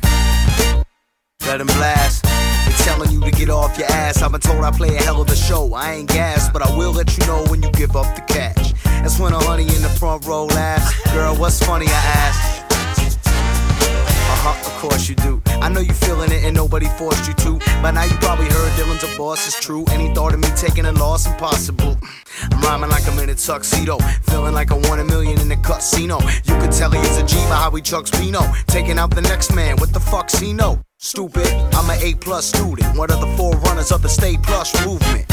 Let 1.48 1.62
him 1.62 1.68
blast. 1.68 2.34
to 3.24 3.32
get 3.32 3.50
off 3.50 3.78
your 3.78 3.88
ass. 3.88 4.22
I've 4.22 4.32
been 4.32 4.42
told 4.42 4.64
I 4.64 4.72
play 4.72 4.96
a 4.96 5.02
hell 5.02 5.22
of 5.22 5.30
a 5.30 5.36
show. 5.36 5.74
I 5.74 5.94
ain't 5.94 6.10
gas, 6.10 6.50
but 6.50 6.62
I 6.62 6.76
will 6.78 6.92
let 6.92 7.18
you 7.18 7.26
know 7.26 7.44
when 7.50 7.62
you 7.64 7.72
give 7.72 7.96
up 7.96 8.16
the 8.16 8.22
cash. 8.34 8.73
That's 9.04 9.20
when 9.20 9.34
a 9.34 9.40
honey 9.44 9.64
in 9.64 9.82
the 9.82 9.94
front 10.00 10.26
row 10.26 10.46
laughs. 10.46 10.96
Girl, 11.12 11.36
what's 11.36 11.60
funny? 11.62 11.88
I 11.88 11.92
ask. 11.92 12.64
Uh 13.28 14.40
huh, 14.46 14.66
of 14.66 14.74
course 14.80 15.10
you 15.10 15.16
do. 15.16 15.42
I 15.62 15.68
know 15.68 15.82
you 15.82 15.92
feeling 15.92 16.32
it 16.32 16.46
and 16.46 16.56
nobody 16.56 16.88
forced 16.98 17.28
you 17.28 17.34
to. 17.34 17.60
But 17.82 17.92
now 17.92 18.06
you 18.06 18.16
probably 18.22 18.46
heard 18.46 18.72
Dylan's 18.80 19.04
a 19.04 19.18
boss, 19.18 19.46
it's 19.46 19.60
true. 19.60 19.84
Any 19.92 20.14
thought 20.16 20.34
of 20.34 20.40
me 20.40 20.48
taking 20.56 20.86
a 20.86 20.94
loss 20.94 21.28
impossible. 21.28 21.98
I'm 22.50 22.62
rhyming 22.62 22.92
like 22.92 23.06
I'm 23.06 23.20
in 23.20 23.30
a 23.30 23.36
tuxedo. 23.36 23.98
Feeling 24.30 24.54
like 24.54 24.72
I 24.72 24.76
won 24.88 25.02
a 25.02 25.04
million 25.04 25.38
in 25.38 25.50
the 25.50 25.58
casino. 25.58 26.20
You 26.46 26.58
could 26.62 26.72
tell 26.72 26.90
he 26.90 27.00
is 27.00 27.18
a 27.18 27.26
G 27.26 27.36
by 27.50 27.56
how 27.56 27.72
he 27.72 27.82
chucks 27.82 28.10
Pino. 28.10 28.40
Taking 28.68 28.98
out 29.00 29.14
the 29.14 29.22
next 29.22 29.54
man, 29.54 29.76
what 29.78 29.92
the 29.92 30.00
fuck's 30.00 30.40
he 30.40 30.54
know? 30.54 30.80
Stupid, 30.98 31.48
I'm 31.76 31.90
an 31.90 32.00
A 32.02 32.16
plus 32.16 32.46
student. 32.48 32.98
One 32.98 33.12
of 33.12 33.20
the 33.20 33.28
four 33.36 33.52
runners 33.68 33.92
of 33.92 34.02
the 34.02 34.08
Stay 34.08 34.38
Plus 34.38 34.74
movement. 34.86 35.33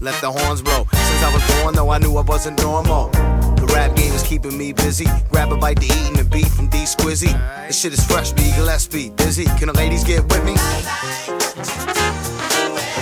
Let 0.00 0.20
the 0.20 0.30
horns 0.30 0.60
blow. 0.60 0.86
Since 0.92 1.22
I 1.22 1.32
was 1.32 1.42
born, 1.62 1.74
though, 1.74 1.90
I 1.90 1.98
knew 1.98 2.16
I 2.16 2.22
wasn't 2.22 2.60
normal. 2.62 3.08
The 3.56 3.66
rap 3.74 3.96
game 3.96 4.12
is 4.12 4.22
keeping 4.22 4.56
me 4.56 4.72
busy. 4.72 5.06
Grab 5.30 5.50
a 5.52 5.56
bite 5.56 5.80
to 5.80 5.86
eat 5.86 6.08
and 6.08 6.18
a 6.18 6.24
beat 6.24 6.48
from 6.48 6.68
D 6.68 6.84
Squizzy. 6.84 7.32
This 7.66 7.80
shit 7.80 7.92
is 7.94 8.04
fresh, 8.04 8.32
B. 8.32 8.52
Gillespie. 8.56 9.10
Dizzy, 9.16 9.46
can 9.58 9.68
the 9.68 9.72
ladies 9.72 10.04
get 10.04 10.22
with 10.24 10.44
me? 10.44 10.52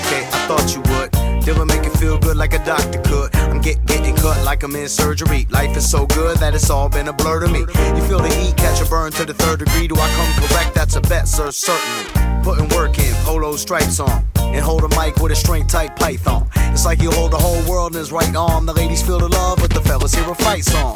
Okay, 0.00 0.22
I 0.22 0.46
thought 0.46 0.72
you 0.74 0.82
would. 0.92 1.03
Dylan 1.44 1.68
make 1.68 1.86
it 1.86 1.94
feel 1.98 2.18
good 2.18 2.38
like 2.38 2.54
a 2.54 2.64
doctor 2.64 3.02
could. 3.02 3.36
I'm 3.36 3.60
get, 3.60 3.84
getting 3.84 4.16
cut 4.16 4.42
like 4.46 4.62
I'm 4.62 4.74
in 4.76 4.88
surgery. 4.88 5.46
Life 5.50 5.76
is 5.76 5.88
so 5.88 6.06
good 6.06 6.38
that 6.38 6.54
it's 6.54 6.70
all 6.70 6.88
been 6.88 7.06
a 7.08 7.12
blur 7.12 7.40
to 7.40 7.48
me. 7.48 7.60
You 7.60 8.02
feel 8.08 8.18
the 8.18 8.32
heat, 8.34 8.56
catch 8.56 8.80
a 8.80 8.88
burn 8.88 9.12
to 9.12 9.26
the 9.26 9.34
third 9.34 9.58
degree. 9.58 9.86
Do 9.86 9.94
I 9.96 10.08
come 10.08 10.48
correct? 10.48 10.74
That's 10.74 10.96
a 10.96 11.02
bet, 11.02 11.28
sir, 11.28 11.50
certainly. 11.50 12.42
Putting 12.42 12.68
work 12.70 12.98
in, 12.98 13.14
polo 13.24 13.56
stripes 13.56 14.00
on. 14.00 14.24
And 14.36 14.64
hold 14.64 14.84
a 14.84 14.88
mic 15.00 15.16
with 15.16 15.32
a 15.32 15.36
string 15.36 15.66
tight 15.66 15.96
python. 15.96 16.48
It's 16.54 16.84
like 16.84 17.02
you 17.02 17.10
hold 17.10 17.32
the 17.32 17.38
whole 17.38 17.60
world 17.68 17.92
in 17.92 17.98
his 17.98 18.12
right 18.12 18.34
arm. 18.36 18.66
The 18.66 18.72
ladies 18.72 19.02
feel 19.02 19.18
the 19.18 19.28
love, 19.28 19.58
but 19.60 19.70
the 19.70 19.80
fellas 19.80 20.14
hear 20.14 20.30
a 20.30 20.34
fight 20.34 20.64
song. 20.64 20.94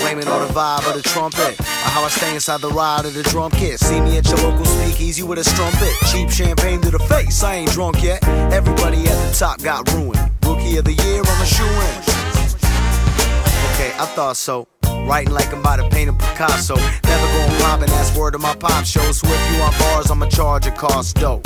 Blaming 0.00 0.26
on 0.26 0.46
the 0.46 0.52
vibe 0.52 0.88
of 0.88 0.94
the 0.94 1.02
trumpet. 1.02 1.60
Or 1.60 1.90
how 1.90 2.02
I 2.02 2.08
stay 2.08 2.34
inside 2.34 2.60
the 2.60 2.70
ride 2.70 3.04
of 3.04 3.14
the 3.14 3.22
drum 3.22 3.52
kit. 3.52 3.78
See 3.78 4.00
me 4.00 4.16
at 4.18 4.26
your 4.26 4.38
local 4.38 4.64
speakeasy 4.64 5.22
with 5.22 5.38
a 5.38 5.44
strumpet. 5.44 5.92
Cheap 6.10 6.30
champagne 6.30 6.80
to 6.80 6.90
the 6.90 6.98
face, 6.98 7.42
I 7.42 7.56
ain't 7.56 7.70
drunk 7.70 8.02
yet. 8.02 8.26
Everybody 8.52 9.06
at 9.06 9.28
the 9.28 9.36
top 9.36 9.62
got 9.62 9.77
ruined. 9.92 10.18
Rookie 10.44 10.76
of 10.76 10.84
the 10.84 10.92
year, 10.92 11.22
I'm 11.24 11.42
a 11.42 11.46
shoe 11.46 11.64
in. 11.64 12.18
Okay, 13.74 13.92
I 13.98 14.06
thought 14.14 14.36
so. 14.36 14.66
Writing 15.06 15.32
like 15.32 15.52
I'm 15.52 15.60
about 15.60 15.76
to 15.76 15.88
paint 15.88 16.10
a 16.10 16.12
Picasso. 16.12 16.74
Never 16.76 17.26
going 17.32 17.60
robbing, 17.62 17.88
that's 17.88 18.16
word 18.16 18.34
of 18.34 18.40
my 18.40 18.54
pop 18.54 18.84
show. 18.84 19.12
So 19.12 19.26
if 19.28 19.52
you 19.52 19.60
want 19.60 19.78
bars, 19.78 20.10
I'ma 20.10 20.26
charge 20.26 20.66
a 20.66 20.70
cost 20.70 21.16
dough. 21.16 21.40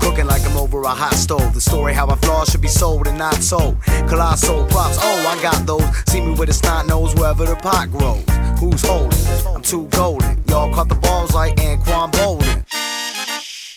Cooking 0.00 0.26
like 0.26 0.42
I'm 0.44 0.56
over 0.56 0.82
a 0.82 0.88
hot 0.88 1.14
stove. 1.14 1.54
The 1.54 1.60
story 1.60 1.92
how 1.92 2.06
I 2.08 2.16
flaw 2.16 2.44
should 2.44 2.60
be 2.60 2.68
sold 2.68 3.06
and 3.06 3.18
not 3.18 3.34
sold. 3.36 3.80
Colossal 4.08 4.66
props, 4.66 4.98
oh, 5.00 5.26
I 5.28 5.40
got 5.42 5.66
those. 5.66 5.84
See 6.06 6.20
me 6.20 6.32
with 6.34 6.48
a 6.48 6.52
snot 6.52 6.86
nose 6.86 7.14
wherever 7.14 7.44
the 7.44 7.56
pot 7.56 7.90
grows. 7.90 8.24
Who's 8.58 8.82
holding? 8.82 9.18
I'm 9.54 9.62
too 9.62 9.86
golden. 9.88 10.42
Y'all 10.48 10.72
caught 10.74 10.88
the 10.88 10.94
balls 10.96 11.34
like 11.34 11.56
Anquan 11.56 12.12
Bolden. 12.12 12.49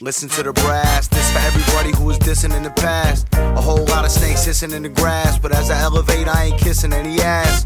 Listen 0.03 0.27
to 0.27 0.43
the 0.43 0.51
brass. 0.51 1.07
This 1.07 1.31
for 1.31 1.39
everybody 1.39 1.95
who 1.95 2.03
was 2.03 2.19
dissing 2.19 2.53
in 2.53 2.61
the 2.63 2.71
past. 2.71 3.25
A 3.35 3.61
whole 3.61 3.85
lot 3.85 4.03
of 4.03 4.11
snakes 4.11 4.43
hissing 4.43 4.71
in 4.71 4.83
the 4.83 4.89
grass. 4.89 5.39
But 5.39 5.55
as 5.55 5.71
I 5.71 5.79
elevate, 5.79 6.27
I 6.27 6.47
ain't 6.47 6.59
kissing 6.59 6.91
any 6.91 7.21
ass. 7.21 7.65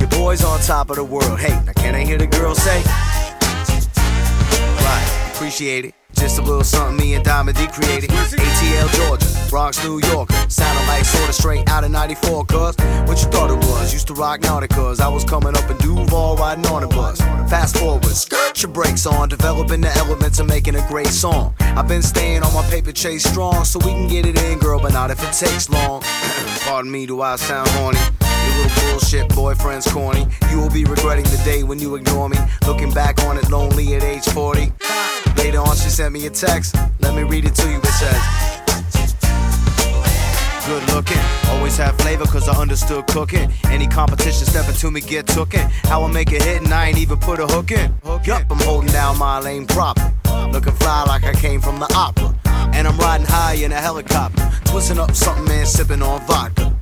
Your 0.00 0.08
boy's 0.08 0.42
on 0.42 0.58
top 0.62 0.90
of 0.90 0.96
the 0.96 1.04
world. 1.04 1.38
Hey, 1.38 1.54
now 1.64 1.72
can 1.74 1.94
I 1.94 2.04
hear 2.04 2.18
the 2.18 2.26
girl 2.26 2.56
say? 2.56 2.82
Appreciate 5.56 5.86
it. 5.86 5.94
Just 6.12 6.38
a 6.38 6.42
little 6.42 6.62
something 6.62 6.98
me 6.98 7.14
and 7.14 7.24
Diamond 7.24 7.56
D 7.56 7.66
created. 7.68 8.10
ATL 8.10 8.94
Georgia, 8.94 9.26
Bronx, 9.48 9.82
New 9.82 9.98
York. 10.12 10.30
Sounding 10.50 10.86
like 10.86 11.06
sorta 11.06 11.32
straight 11.32 11.66
out 11.70 11.82
of 11.82 11.90
94, 11.90 12.44
cuz. 12.44 12.76
What 13.06 13.22
you 13.22 13.30
thought 13.30 13.50
it 13.50 13.56
was? 13.56 13.90
Used 13.90 14.06
to 14.08 14.12
rock 14.12 14.40
Nauticas. 14.40 15.00
I 15.00 15.08
was 15.08 15.24
coming 15.24 15.56
up 15.56 15.70
in 15.70 15.78
Duval 15.78 16.36
riding 16.36 16.66
on 16.66 16.82
a 16.82 16.88
bus. 16.88 17.22
Fast 17.48 17.78
forward, 17.78 18.04
skirt 18.04 18.62
your 18.62 18.70
brakes 18.70 19.06
on. 19.06 19.30
Developing 19.30 19.80
the 19.80 19.96
elements 19.96 20.40
and 20.40 20.46
making 20.46 20.74
a 20.74 20.86
great 20.88 21.06
song. 21.06 21.54
I've 21.60 21.88
been 21.88 22.02
staying 22.02 22.42
on 22.42 22.52
my 22.52 22.68
paper 22.68 22.92
chase 22.92 23.24
strong 23.24 23.64
so 23.64 23.78
we 23.78 23.92
can 23.92 24.08
get 24.08 24.26
it 24.26 24.38
in, 24.38 24.58
girl, 24.58 24.78
but 24.78 24.92
not 24.92 25.10
if 25.10 25.22
it 25.22 25.32
takes 25.32 25.70
long. 25.70 26.02
Pardon 26.66 26.92
me, 26.92 27.06
do 27.06 27.22
I 27.22 27.36
sound 27.36 27.70
horny? 27.70 28.25
Bullshit 28.80 29.28
boyfriend's 29.34 29.90
corny. 29.90 30.26
You 30.50 30.58
will 30.58 30.70
be 30.70 30.84
regretting 30.84 31.24
the 31.24 31.40
day 31.44 31.62
when 31.62 31.78
you 31.78 31.94
ignore 31.94 32.28
me. 32.28 32.38
Looking 32.66 32.92
back 32.92 33.22
on 33.24 33.36
it 33.38 33.50
lonely 33.50 33.94
at 33.94 34.02
age 34.02 34.24
40. 34.26 34.72
Later 35.36 35.60
on, 35.60 35.76
she 35.76 35.90
sent 35.90 36.12
me 36.12 36.26
a 36.26 36.30
text. 36.30 36.74
Let 37.00 37.14
me 37.14 37.22
read 37.22 37.44
it 37.44 37.54
to 37.54 37.70
you. 37.70 37.78
It 37.78 37.86
says, 37.86 38.56
Good 40.66 40.82
looking, 40.94 41.20
always 41.50 41.76
have 41.76 41.96
flavor 41.98 42.24
cause 42.24 42.48
I 42.48 42.60
understood 42.60 43.06
cooking. 43.06 43.52
Any 43.66 43.86
competition 43.86 44.46
stepping 44.46 44.74
to 44.74 44.90
me, 44.90 45.00
get 45.00 45.28
tookin'. 45.28 45.70
How 45.84 46.02
I 46.02 46.10
make 46.10 46.32
a 46.32 46.42
hit 46.42 46.60
and 46.60 46.74
I 46.74 46.88
ain't 46.88 46.98
even 46.98 47.18
put 47.18 47.38
a 47.38 47.46
hook 47.46 47.70
in. 47.70 47.94
Yup, 48.24 48.50
I'm 48.50 48.58
holding 48.58 48.90
down 48.90 49.16
my 49.16 49.38
lane 49.38 49.66
proper. 49.66 50.12
Looking 50.50 50.72
fly 50.72 51.04
like 51.04 51.22
I 51.22 51.34
came 51.34 51.60
from 51.60 51.78
the 51.78 51.86
opera. 51.94 52.34
And 52.74 52.88
I'm 52.88 52.98
riding 52.98 53.26
high 53.28 53.54
in 53.54 53.70
a 53.70 53.80
helicopter. 53.80 54.50
Twisting 54.64 54.98
up 54.98 55.14
something, 55.14 55.44
man, 55.44 55.66
sipping 55.66 56.02
on 56.02 56.20
vodka. 56.26 56.75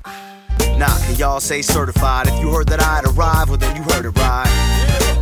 Nah, 0.79 0.99
can 1.07 1.15
y'all 1.17 1.41
say 1.41 1.63
certified? 1.63 2.27
If 2.27 2.41
you 2.41 2.51
heard 2.51 2.67
that 2.69 2.83
I'd 2.83 3.05
arrive, 3.05 3.49
well 3.49 3.59
then 3.59 3.77
you 3.77 3.83
heard 3.95 4.07
it 4.07 4.11
right. 4.19 4.49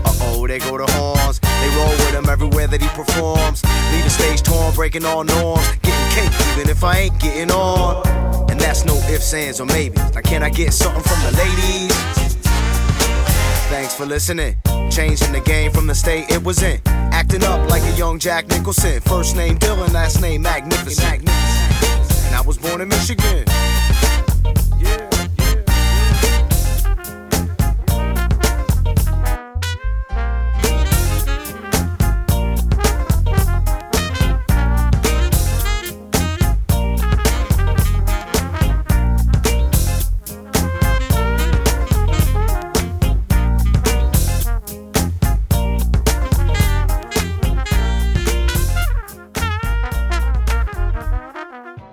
Uh 0.04 0.14
oh, 0.22 0.46
they 0.46 0.58
go 0.58 0.78
to 0.78 0.90
horns. 0.92 1.40
They 1.40 1.68
roll 1.76 1.90
with 1.90 2.14
him 2.14 2.28
everywhere 2.28 2.66
that 2.68 2.80
he 2.80 2.88
performs. 2.88 3.62
Leave 3.92 4.04
the 4.04 4.10
stage 4.10 4.42
torn, 4.42 4.74
breaking 4.74 5.04
all 5.04 5.24
norms. 5.24 5.68
Getting 5.82 6.10
cake 6.16 6.32
even 6.52 6.70
if 6.70 6.82
I 6.82 6.98
ain't 7.00 7.20
getting 7.20 7.50
on. 7.50 8.06
And 8.50 8.58
that's 8.58 8.84
no 8.84 8.96
ifs, 9.12 9.34
ands, 9.34 9.60
or 9.60 9.66
maybes. 9.66 10.14
Now 10.14 10.22
can 10.22 10.42
I 10.42 10.48
get 10.48 10.72
something 10.72 11.02
from 11.02 11.20
the 11.22 11.36
ladies? 11.36 11.92
Thanks 13.68 13.94
for 13.94 14.06
listening. 14.06 14.56
Changing 14.90 15.32
the 15.32 15.40
game 15.40 15.70
from 15.70 15.86
the 15.86 15.94
state 15.94 16.30
it 16.30 16.42
was 16.42 16.62
in. 16.62 16.80
Acting 16.86 17.44
up 17.44 17.68
like 17.70 17.82
a 17.82 17.96
young 17.96 18.18
Jack 18.18 18.48
Nicholson. 18.48 19.00
First 19.02 19.36
name 19.36 19.58
Dylan, 19.58 19.92
last 19.92 20.20
name 20.22 20.42
Magnificent. 20.42 21.28
And 21.28 22.34
I 22.34 22.42
was 22.44 22.56
born 22.56 22.80
in 22.80 22.88
Michigan. 22.88 23.44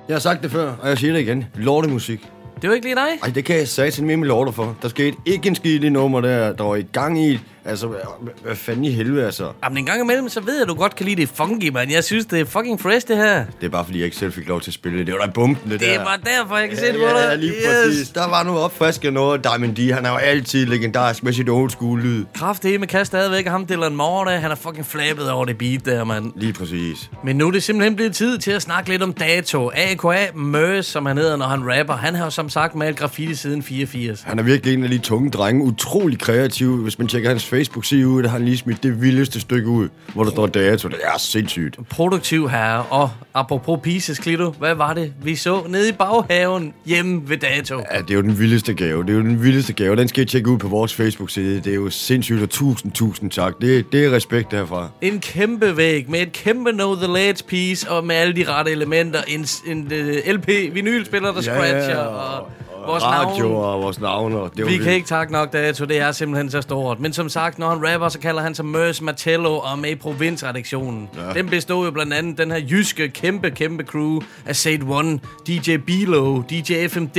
Jeg 0.09 0.15
har 0.15 0.19
sagt 0.19 0.43
det 0.43 0.51
før, 0.51 0.75
og 0.81 0.89
jeg 0.89 0.97
siger 0.97 1.13
det 1.13 1.19
igen. 1.19 1.45
Lortemusik. 1.55 2.27
Det 2.61 2.69
var 2.69 2.75
ikke 2.75 2.85
lige 2.87 2.95
dig. 2.95 3.09
Ej, 3.23 3.29
det 3.29 3.45
kan 3.45 3.55
jeg 3.55 3.67
satan 3.67 4.05
med 4.05 4.17
med 4.17 4.27
lorter 4.27 4.51
for. 4.51 4.77
Der 4.81 4.87
skete 4.87 5.17
ikke 5.25 5.47
en 5.47 5.55
skid 5.55 5.75
i 5.75 5.77
det 5.77 5.91
nummer 5.91 6.21
der. 6.21 6.53
Der 6.53 6.63
var 6.63 6.75
i 6.75 6.81
gang 6.81 7.19
i. 7.25 7.39
Altså, 7.65 7.87
hvad, 8.43 8.55
fanden 8.55 8.85
i 8.85 8.91
helvede, 8.91 9.25
altså. 9.25 9.51
Jamen, 9.63 9.77
en 9.77 9.85
gang 9.85 10.01
imellem, 10.01 10.29
så 10.29 10.41
ved 10.41 10.53
jeg, 10.53 10.61
at 10.61 10.67
du 10.67 10.73
godt 10.73 10.95
kan 10.95 11.05
lide 11.05 11.21
det 11.21 11.29
funky, 11.35 11.69
man. 11.69 11.91
Jeg 11.91 12.03
synes, 12.03 12.25
det 12.25 12.39
er 12.39 12.45
fucking 12.45 12.81
fresh, 12.81 13.07
det 13.07 13.17
her. 13.17 13.45
Det 13.61 13.65
er 13.65 13.69
bare 13.69 13.85
fordi, 13.85 13.97
jeg 13.97 14.05
ikke 14.05 14.17
selv 14.17 14.31
fik 14.33 14.47
lov 14.47 14.61
til 14.61 14.69
at 14.69 14.73
spille 14.73 14.97
det. 14.99 15.07
Det 15.07 15.15
var 15.19 15.25
da 15.25 15.31
bumpen, 15.31 15.71
det, 15.71 15.79
Det 15.79 15.87
der. 15.89 15.99
er 15.99 16.05
bare 16.05 16.17
derfor, 16.25 16.57
jeg 16.57 16.69
kan 16.69 16.77
se 16.77 16.85
det 16.85 16.95
på 16.95 17.01
ja, 17.01 17.09
dig. 17.23 17.29
ja, 17.29 17.35
lige 17.35 17.53
præcis. 17.67 18.09
Der 18.09 18.29
var 18.29 18.43
noget 18.43 18.61
opfriskende 18.61 19.11
noget. 19.13 19.43
Diamond 19.43 19.75
D, 19.75 19.93
han 19.93 20.05
er 20.05 20.09
jo 20.09 20.15
altid 20.17 20.65
legendarisk 20.65 21.23
med 21.23 21.33
sit 21.33 21.49
old 21.49 21.69
school 21.69 21.99
lyd. 22.01 22.25
Kraft 22.35 22.63
med 22.63 22.87
kan 22.87 23.05
stadigvæk 23.05 23.45
og 23.45 23.51
ham 23.51 23.65
Dylan 23.65 23.95
Moore, 23.95 24.31
der, 24.31 24.37
han 24.39 24.51
er 24.51 24.55
fucking 24.55 24.85
flabet 24.85 25.31
over 25.31 25.45
det 25.45 25.57
beat 25.57 25.85
der, 25.85 26.03
mand. 26.03 26.31
Lige 26.35 26.53
præcis. 26.53 27.09
Men 27.23 27.35
nu 27.35 27.47
er 27.47 27.51
det 27.51 27.63
simpelthen 27.63 27.95
blevet 27.95 28.15
tid 28.15 28.37
til 28.37 28.51
at 28.51 28.61
snakke 28.61 28.89
lidt 28.89 29.03
om 29.03 29.13
Dato. 29.13 29.71
AKA 29.75 30.27
Mørs, 30.35 30.85
som 30.85 31.05
han 31.05 31.17
hedder, 31.17 31.35
når 31.37 31.45
han 31.45 31.79
rapper. 31.79 31.93
Han 31.93 32.15
har 32.15 32.23
jo 32.23 32.29
som 32.29 32.49
sagt 32.49 32.75
malet 32.75 32.95
graffiti 32.97 33.35
siden 33.35 33.63
84. 33.63 34.21
Han 34.21 34.39
er 34.39 34.43
virkelig 34.43 34.73
en 34.73 34.83
af 34.83 34.89
de 34.89 34.97
tunge 34.97 35.29
drenge. 35.31 35.63
Utrolig 35.63 36.19
kreativ. 36.19 36.77
Hvis 36.83 36.99
man 36.99 37.07
tjekker 37.07 37.29
hans 37.29 37.45
Facebook-side 37.49 38.07
ud, 38.07 38.23
der 38.23 38.29
har 38.29 38.37
lige 38.39 38.57
smidt 38.57 38.83
det 38.83 39.01
vildeste 39.01 39.39
stykke 39.39 39.67
ud, 39.69 39.89
hvor 40.13 40.23
der 40.23 40.31
står 40.31 40.47
dato. 40.47 40.87
Det 40.87 40.97
er 41.03 41.17
sindssygt. 41.17 41.77
Produktiv 41.89 42.49
herre. 42.49 42.83
Og 42.89 43.09
apropos 43.33 43.79
Pieces, 43.83 44.19
Klito, 44.19 44.49
hvad 44.49 44.75
var 44.75 44.93
det, 44.93 45.13
vi 45.23 45.35
så 45.35 45.61
nede 45.69 45.89
i 45.89 45.91
baghaven 45.91 46.73
hjemme 46.85 47.21
ved 47.29 47.37
Dato? 47.37 47.75
Ja, 47.93 48.01
det 48.01 48.11
er 48.11 48.15
jo 48.15 48.21
den 48.21 48.39
vildeste 48.39 48.73
gave. 48.73 49.03
Det 49.03 49.09
er 49.09 49.13
jo 49.13 49.21
den 49.21 49.43
vildeste 49.43 49.73
gave. 49.73 49.95
Den 49.95 50.07
skal 50.07 50.23
I 50.23 50.25
tjekke 50.25 50.49
ud 50.49 50.57
på 50.57 50.67
vores 50.67 50.93
Facebook-side. 50.93 51.55
Det 51.61 51.67
er 51.71 51.75
jo 51.75 51.89
sindssygt, 51.89 52.41
og 52.41 52.49
tusind, 52.49 52.91
tusind 52.91 53.31
tak. 53.31 53.53
Det, 53.61 53.91
det 53.91 54.05
er 54.05 54.11
respekt 54.11 54.51
derfra. 54.51 54.89
En 55.01 55.19
kæmpe 55.19 55.77
væg 55.77 56.09
med 56.09 56.19
et 56.21 56.31
kæmpe 56.31 56.71
Know 56.71 56.95
The 56.95 57.07
Ledge 57.13 57.43
piece 57.47 57.89
og 57.91 58.05
med 58.05 58.15
alle 58.15 58.35
de 58.35 58.43
rette 58.51 58.71
elementer. 58.71 59.19
En, 59.27 59.45
en 59.67 59.91
uh, 59.91 60.33
LP, 60.33 60.47
vinylspiller, 60.47 61.31
der 61.31 61.35
Ja, 61.35 61.41
scratcher. 61.41 61.97
og- 61.97 62.49
vores 62.87 63.03
radio 63.03 63.47
navn. 63.47 63.63
og 63.63 63.81
vores 63.81 63.99
navne. 63.99 64.37
Og 64.39 64.51
det 64.55 64.59
var 64.59 64.65
Vi 64.65 64.71
vildt. 64.71 64.83
kan 64.85 64.93
ikke 64.93 65.07
takke 65.07 65.33
nok 65.33 65.53
dato, 65.53 65.85
det 65.85 65.99
er 65.99 66.11
simpelthen 66.11 66.51
så 66.51 66.61
stort. 66.61 66.99
Men 66.99 67.13
som 67.13 67.29
sagt, 67.29 67.59
når 67.59 67.69
han 67.69 67.93
rapper, 67.93 68.09
så 68.09 68.19
kalder 68.19 68.41
han 68.41 68.55
sig 68.55 68.65
Mørs 68.65 69.01
Martello 69.01 69.57
og 69.57 69.71
er 69.71 69.75
med 69.75 69.89
i 69.89 69.95
provinsredaktionen. 69.95 71.09
Ja. 71.17 71.33
Den 71.33 71.49
bestod 71.49 71.85
jo 71.85 71.91
blandt 71.91 72.13
andet 72.13 72.37
den 72.37 72.51
her 72.51 72.59
jyske, 72.69 73.09
kæmpe, 73.09 73.51
kæmpe 73.51 73.83
crew 73.83 74.19
af 74.45 74.55
Sade 74.55 74.85
One, 74.89 75.19
DJ 75.47 75.77
Bilo, 75.77 76.41
DJ 76.49 76.87
FMD, 76.87 77.17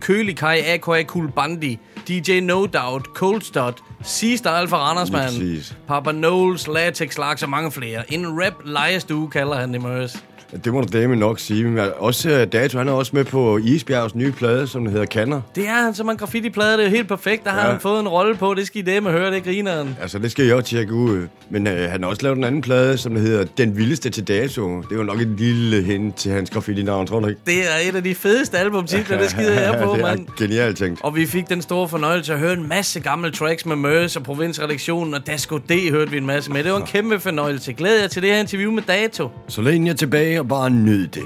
Kølig 0.00 0.36
Kai, 0.36 0.60
AKA 0.60 1.02
Cool 1.02 1.30
Bandi, 1.36 1.78
DJ 2.08 2.40
No 2.40 2.66
Doubt, 2.66 3.04
Cold 3.14 3.40
Stud, 3.42 3.72
C-Style 4.04 4.68
præcis. 5.12 5.76
Papa 5.88 6.12
Knowles, 6.12 6.68
Latex 6.68 7.18
Laks 7.18 7.42
og 7.42 7.48
mange 7.48 7.72
flere. 7.72 8.12
En 8.12 8.26
rap 8.44 8.52
lejestue 8.64 9.30
kalder 9.30 9.54
han 9.56 9.72
det, 9.72 9.82
Mørs. 9.82 10.24
Det 10.64 10.72
må 10.72 10.80
du 10.80 10.98
dame 10.98 11.16
nok 11.16 11.38
sige. 11.38 11.64
Men 11.64 11.84
også 11.98 12.30
øh, 12.30 12.46
Dato, 12.52 12.78
han 12.78 12.88
er 12.88 12.92
også 12.92 13.10
med 13.14 13.24
på 13.24 13.58
Isbjergs 13.58 14.14
nye 14.14 14.32
plade, 14.32 14.66
som 14.66 14.86
hedder 14.86 15.04
Kanner. 15.04 15.40
Det 15.54 15.68
er 15.68 15.84
han 15.84 15.94
som 15.94 16.08
en 16.10 16.16
graffiti-plade, 16.16 16.76
det 16.78 16.86
er 16.86 16.90
helt 16.90 17.08
perfekt. 17.08 17.44
Der 17.44 17.50
har 17.50 17.64
Ja. 17.66 17.70
han 17.72 17.80
fået 17.80 18.00
en 18.00 18.08
rolle 18.08 18.34
på, 18.36 18.54
det 18.54 18.66
skal 18.66 18.88
I 18.88 18.94
dem 18.94 19.06
høre, 19.06 19.30
det 19.34 19.44
griner 19.44 19.72
han. 19.76 19.96
Altså, 20.02 20.18
det 20.18 20.30
skal 20.30 20.44
jeg 20.44 20.54
også 20.56 20.68
tjekke 20.70 20.92
ud. 20.94 21.26
Men 21.50 21.66
øh, 21.66 21.90
han 21.90 22.02
har 22.02 22.10
også 22.10 22.22
lavet 22.22 22.38
en 22.38 22.44
anden 22.44 22.62
plade, 22.62 22.98
som 22.98 23.14
der 23.14 23.20
hedder 23.20 23.44
Den 23.58 23.76
Vildeste 23.76 24.10
til 24.10 24.28
Dato. 24.28 24.76
Det 24.80 24.92
er 24.92 24.96
jo 24.96 25.02
nok 25.02 25.20
et 25.20 25.28
lille 25.38 25.82
hint 25.82 26.16
til 26.16 26.32
hans 26.32 26.50
graffiti-navn, 26.50 27.06
tror 27.06 27.20
du 27.20 27.26
ikke? 27.28 27.40
Det 27.46 27.54
er 27.58 27.88
et 27.90 27.96
af 27.96 28.04
de 28.04 28.14
fedeste 28.14 28.58
albumtitler, 28.58 29.18
det 29.18 29.30
skider 29.30 29.60
jeg 29.60 29.80
på, 29.84 29.92
det 29.94 30.02
er 30.02 30.06
mand. 30.06 30.26
genialt 30.38 30.78
tænkt. 30.78 31.00
Og 31.02 31.16
vi 31.16 31.26
fik 31.26 31.48
den 31.48 31.62
store 31.62 31.88
fornøjelse 31.88 32.32
at 32.32 32.38
høre 32.38 32.52
en 32.52 32.68
masse 32.68 33.00
gamle 33.00 33.30
tracks 33.30 33.66
med 33.66 33.76
Mørs 33.76 34.16
og 34.16 34.22
Provinsredaktionen, 34.22 35.14
og 35.14 35.26
Dasko 35.26 35.58
D 35.58 35.90
hørte 35.90 36.10
vi 36.10 36.16
en 36.16 36.26
masse 36.26 36.50
med. 36.52 36.64
Det 36.64 36.72
var 36.72 36.78
en 36.78 36.86
kæmpe 36.86 37.20
fornøjelse. 37.20 37.72
Glæder 37.72 38.00
jer 38.00 38.08
til 38.08 38.22
det 38.22 38.30
her 38.30 38.40
interview 38.40 38.72
med 38.72 38.82
Dato. 38.82 39.28
Så 39.48 39.62
læn 39.62 39.86
jer 39.86 39.94
tilbage 39.94 40.39
og 40.40 40.48
bare 40.48 40.70
nyd 40.70 41.06
det. 41.06 41.22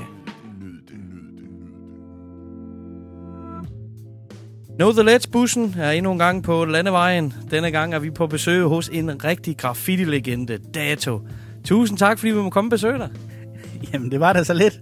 Know 4.77 4.92
The 4.92 5.03
Ledge-bussen 5.03 5.74
er 5.79 5.90
endnu 5.90 6.12
en 6.12 6.18
gang 6.18 6.42
på 6.42 6.64
landevejen. 6.64 7.35
Denne 7.50 7.70
gang 7.70 7.94
er 7.94 7.98
vi 7.98 8.11
på 8.11 8.27
besøg 8.27 8.64
hos 8.64 8.88
en 8.88 9.24
rigtig 9.24 9.57
graffiti-legende, 9.57 10.59
Dato. 10.74 11.20
Tusind 11.64 11.98
tak, 11.98 12.18
fordi 12.18 12.33
vi 12.33 12.38
må 12.38 12.50
komme 12.50 12.68
og 12.68 12.70
besøge 12.70 12.98
dig. 12.98 13.11
Jamen, 13.92 14.11
det 14.11 14.20
var 14.20 14.33
da 14.33 14.44
så 14.44 14.55
lidt. 14.55 14.81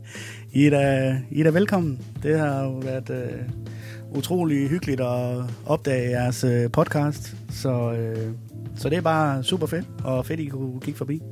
I 0.53 0.67
er 0.67 0.71
da, 0.71 1.17
I 1.31 1.41
er 1.41 1.45
da 1.45 1.51
velkommen. 1.51 1.99
Det 2.23 2.39
har 2.39 2.65
jo 2.65 2.73
været 2.73 3.11
øh, 3.11 3.41
utrolig 4.19 4.69
hyggeligt 4.69 5.01
at 5.01 5.45
opdage 5.67 6.11
jeres 6.11 6.45
øh, 6.45 6.71
podcast. 6.71 7.37
Så, 7.51 7.93
øh, 7.93 8.33
så 8.77 8.89
det 8.89 8.99
er 8.99 9.03
bare 9.03 9.45
super 9.45 9.67
fedt, 9.67 9.87
og 10.05 10.27
fedt, 10.27 10.41
I 10.41 10.47
kunne 10.47 10.81
kigge 10.81 10.99
forbi. 10.99 11.23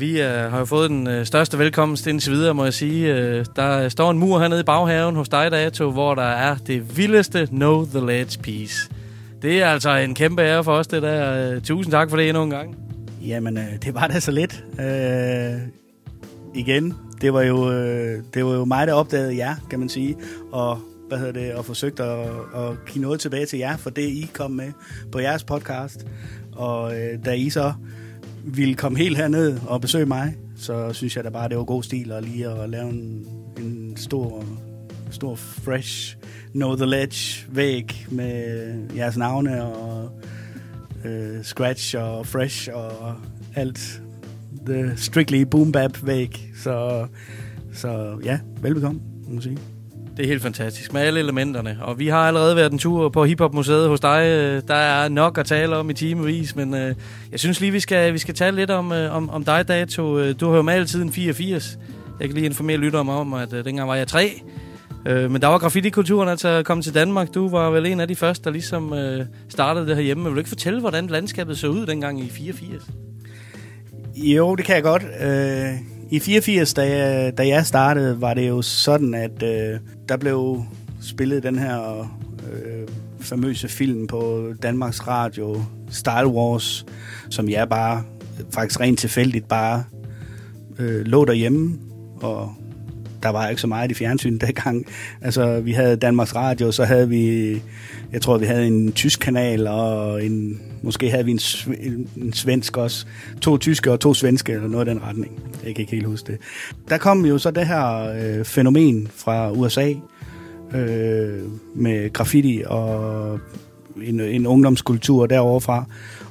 Vi 0.00 0.22
øh, 0.22 0.28
har 0.28 0.58
jo 0.58 0.64
fået 0.64 0.90
den 0.90 1.06
øh, 1.06 1.26
største 1.26 1.58
velkomst 1.58 2.06
indtil 2.06 2.32
videre, 2.32 2.54
må 2.54 2.64
jeg 2.64 2.74
sige. 2.74 3.14
Øh, 3.14 3.44
der 3.56 3.84
øh, 3.84 3.90
står 3.90 4.10
en 4.10 4.18
mur 4.18 4.38
hernede 4.40 4.60
i 4.60 4.64
baghaven 4.64 5.16
hos 5.16 5.28
dig, 5.28 5.50
Dato, 5.50 5.90
hvor 5.90 6.14
der 6.14 6.22
er 6.22 6.56
det 6.66 6.96
vildeste 6.96 7.46
Know 7.46 7.86
The 7.86 8.06
Ledge 8.06 8.38
piece. 8.42 8.90
Det 9.42 9.62
er 9.62 9.66
altså 9.66 9.90
en 9.90 10.14
kæmpe 10.14 10.42
ære 10.42 10.64
for 10.64 10.72
os, 10.72 10.86
det 10.86 11.02
der. 11.02 11.52
Øh, 11.54 11.62
tusind 11.62 11.92
tak 11.92 12.10
for 12.10 12.16
det 12.16 12.28
endnu 12.28 12.42
en 12.42 12.50
gang. 12.50 12.76
Jamen, 13.26 13.58
øh, 13.58 13.64
det 13.84 13.94
var 13.94 14.06
da 14.06 14.20
så 14.20 14.30
lidt. 14.30 14.64
Øh, 14.80 15.60
igen, 16.54 16.94
det 17.20 17.32
var, 17.32 17.42
jo, 17.42 17.72
øh, 17.72 18.22
det 18.34 18.44
var 18.44 18.52
jo 18.52 18.64
mig, 18.64 18.86
der 18.86 18.92
opdagede 18.92 19.36
jer, 19.36 19.54
kan 19.70 19.78
man 19.78 19.88
sige. 19.88 20.16
Og 20.52 20.78
hvad 21.08 21.18
hedder 21.18 21.32
det, 21.32 21.54
og 21.54 21.64
forsøgte 21.64 22.02
at, 22.02 22.28
at 22.56 22.84
give 22.86 23.02
noget 23.02 23.20
tilbage 23.20 23.46
til 23.46 23.58
jer, 23.58 23.76
for 23.76 23.90
det 23.90 24.02
I 24.02 24.30
kom 24.34 24.50
med 24.50 24.72
på 25.12 25.18
jeres 25.18 25.44
podcast. 25.44 26.06
Og 26.52 27.00
øh, 27.00 27.24
da 27.24 27.32
I 27.32 27.50
så 27.50 27.72
ville 28.44 28.74
komme 28.74 28.98
helt 28.98 29.16
herned 29.16 29.58
og 29.66 29.80
besøge 29.80 30.06
mig, 30.06 30.36
så 30.56 30.92
synes 30.92 31.16
jeg 31.16 31.24
da 31.24 31.28
bare, 31.28 31.48
det 31.48 31.56
var 31.56 31.64
god 31.64 31.82
stil 31.82 32.12
at 32.12 32.24
lige 32.24 32.48
at 32.48 32.70
lave 32.70 32.90
en, 32.90 33.26
en 33.58 33.96
stor, 33.96 34.44
stor 35.10 35.34
fresh 35.34 36.16
Know 36.52 36.76
The 36.76 36.86
Ledge 36.86 37.46
væg 37.48 38.06
med 38.10 38.74
jeres 38.96 39.16
navne 39.16 39.64
og 39.64 40.10
øh, 41.04 41.42
Scratch 41.42 41.96
og 41.98 42.26
Fresh 42.26 42.68
og 42.72 43.14
alt 43.54 44.02
the 44.66 44.96
strictly 44.96 45.42
boom 45.42 45.72
bap 45.72 45.98
væg. 46.02 46.52
Så, 46.56 47.06
så 47.72 48.20
ja, 48.24 48.38
velbekomme, 48.62 49.00
må 49.28 49.40
sige. 49.40 49.58
Det 50.20 50.26
er 50.26 50.30
helt 50.30 50.42
fantastisk 50.42 50.92
med 50.92 51.00
alle 51.00 51.20
elementerne. 51.20 51.78
Og 51.82 51.98
vi 51.98 52.08
har 52.08 52.18
allerede 52.18 52.56
været 52.56 52.72
en 52.72 52.78
tur 52.78 53.08
på 53.08 53.24
Hip 53.24 53.40
Museet 53.52 53.88
hos 53.88 54.00
dig. 54.00 54.22
Der 54.68 54.74
er 54.74 55.08
nok 55.08 55.38
at 55.38 55.46
tale 55.46 55.76
om 55.76 55.90
i 55.90 55.94
timevis, 55.94 56.56
men 56.56 56.74
øh, 56.74 56.94
jeg 57.32 57.40
synes 57.40 57.60
lige, 57.60 57.72
vi 57.72 57.80
skal, 57.80 58.12
vi 58.12 58.18
skal 58.18 58.34
tale 58.34 58.56
lidt 58.56 58.70
om, 58.70 58.92
øh, 58.92 59.16
om, 59.16 59.30
om 59.30 59.44
dig, 59.44 59.68
Dato. 59.68 60.18
Øh, 60.18 60.34
du 60.40 60.48
har 60.48 60.56
jo 60.56 60.62
malet 60.62 60.90
siden 60.90 61.12
84. 61.12 61.78
Jeg 62.20 62.28
kan 62.28 62.34
lige 62.34 62.46
informere 62.46 62.76
lytterne 62.76 63.12
om, 63.12 63.34
at 63.34 63.52
øh, 63.52 63.64
dengang 63.64 63.88
var 63.88 63.94
jeg 63.94 64.06
tre. 64.08 64.42
Øh, 65.06 65.30
men 65.30 65.42
der 65.42 65.48
var 65.48 65.58
graffiti-kulturen 65.58 66.28
altså 66.28 66.62
kommet 66.62 66.84
til 66.84 66.94
Danmark. 66.94 67.34
Du 67.34 67.48
var 67.48 67.70
vel 67.70 67.86
en 67.86 68.00
af 68.00 68.08
de 68.08 68.16
første, 68.16 68.44
der 68.44 68.50
ligesom 68.50 68.92
øh, 68.92 69.26
startede 69.48 69.86
det 69.86 69.96
her 69.96 70.02
hjemme. 70.02 70.24
Vil 70.24 70.32
du 70.32 70.38
ikke 70.38 70.48
fortælle, 70.48 70.80
hvordan 70.80 71.06
landskabet 71.06 71.58
så 71.58 71.68
ud 71.68 71.86
dengang 71.86 72.20
i 72.20 72.28
84? 72.30 72.82
Jo, 74.16 74.54
det 74.54 74.64
kan 74.64 74.74
jeg 74.74 74.82
godt. 74.82 75.02
Øh, 75.22 75.99
i 76.12 76.18
84, 76.18 76.74
da 76.74 76.82
jeg, 76.82 77.38
da 77.38 77.48
jeg 77.48 77.66
startede, 77.66 78.20
var 78.20 78.34
det 78.34 78.48
jo 78.48 78.62
sådan, 78.62 79.14
at 79.14 79.42
øh, 79.42 79.80
der 80.08 80.16
blev 80.16 80.62
spillet 81.02 81.42
den 81.42 81.58
her 81.58 82.00
øh, 82.52 82.88
famøse 83.20 83.68
film 83.68 84.06
på 84.06 84.52
Danmarks 84.62 85.06
Radio, 85.06 85.62
Style 85.90 86.26
Wars, 86.26 86.86
som 87.30 87.48
jeg 87.48 87.68
bare, 87.68 88.02
faktisk 88.54 88.80
rent 88.80 88.98
tilfældigt, 88.98 89.48
bare 89.48 89.84
øh, 90.78 91.06
lå 91.06 91.24
derhjemme, 91.24 91.78
og 92.22 92.54
der 93.22 93.28
var 93.28 93.48
ikke 93.48 93.60
så 93.60 93.66
meget 93.66 93.90
i 93.90 93.94
fjernsyn 93.94 94.38
dengang. 94.46 94.86
Altså, 95.20 95.60
vi 95.60 95.72
havde 95.72 95.96
Danmarks 95.96 96.34
Radio, 96.34 96.72
så 96.72 96.84
havde 96.84 97.08
vi, 97.08 97.52
jeg 98.12 98.22
tror, 98.22 98.38
vi 98.38 98.46
havde 98.46 98.66
en 98.66 98.92
tysk 98.92 99.20
kanal, 99.20 99.66
og 99.66 100.24
en, 100.24 100.60
måske 100.82 101.10
havde 101.10 101.24
vi 101.24 101.30
en, 101.30 101.38
sv- 101.38 101.86
en, 101.86 102.08
en 102.16 102.32
svensk 102.32 102.76
også. 102.76 103.06
To 103.40 103.56
tyske 103.58 103.92
og 103.92 104.00
to 104.00 104.14
svenske, 104.14 104.52
eller 104.52 104.68
noget 104.68 104.86
i 104.86 104.90
den 104.90 105.02
retning. 105.02 105.32
Jeg 105.64 105.74
kan 105.74 105.82
ikke 105.82 105.92
helt 105.92 106.06
huske 106.06 106.32
det. 106.32 106.40
Der 106.88 106.98
kom 106.98 107.24
jo 107.24 107.38
så 107.38 107.50
det 107.50 107.66
her 107.66 108.12
øh, 108.12 108.44
fænomen 108.44 109.08
fra 109.16 109.50
USA, 109.50 109.92
øh, 110.74 111.40
med 111.74 112.12
graffiti 112.12 112.62
og 112.66 113.40
en, 114.02 114.20
en 114.20 114.46
ungdomskultur 114.46 115.26
derovre 115.26 115.60
fra. 115.60 115.84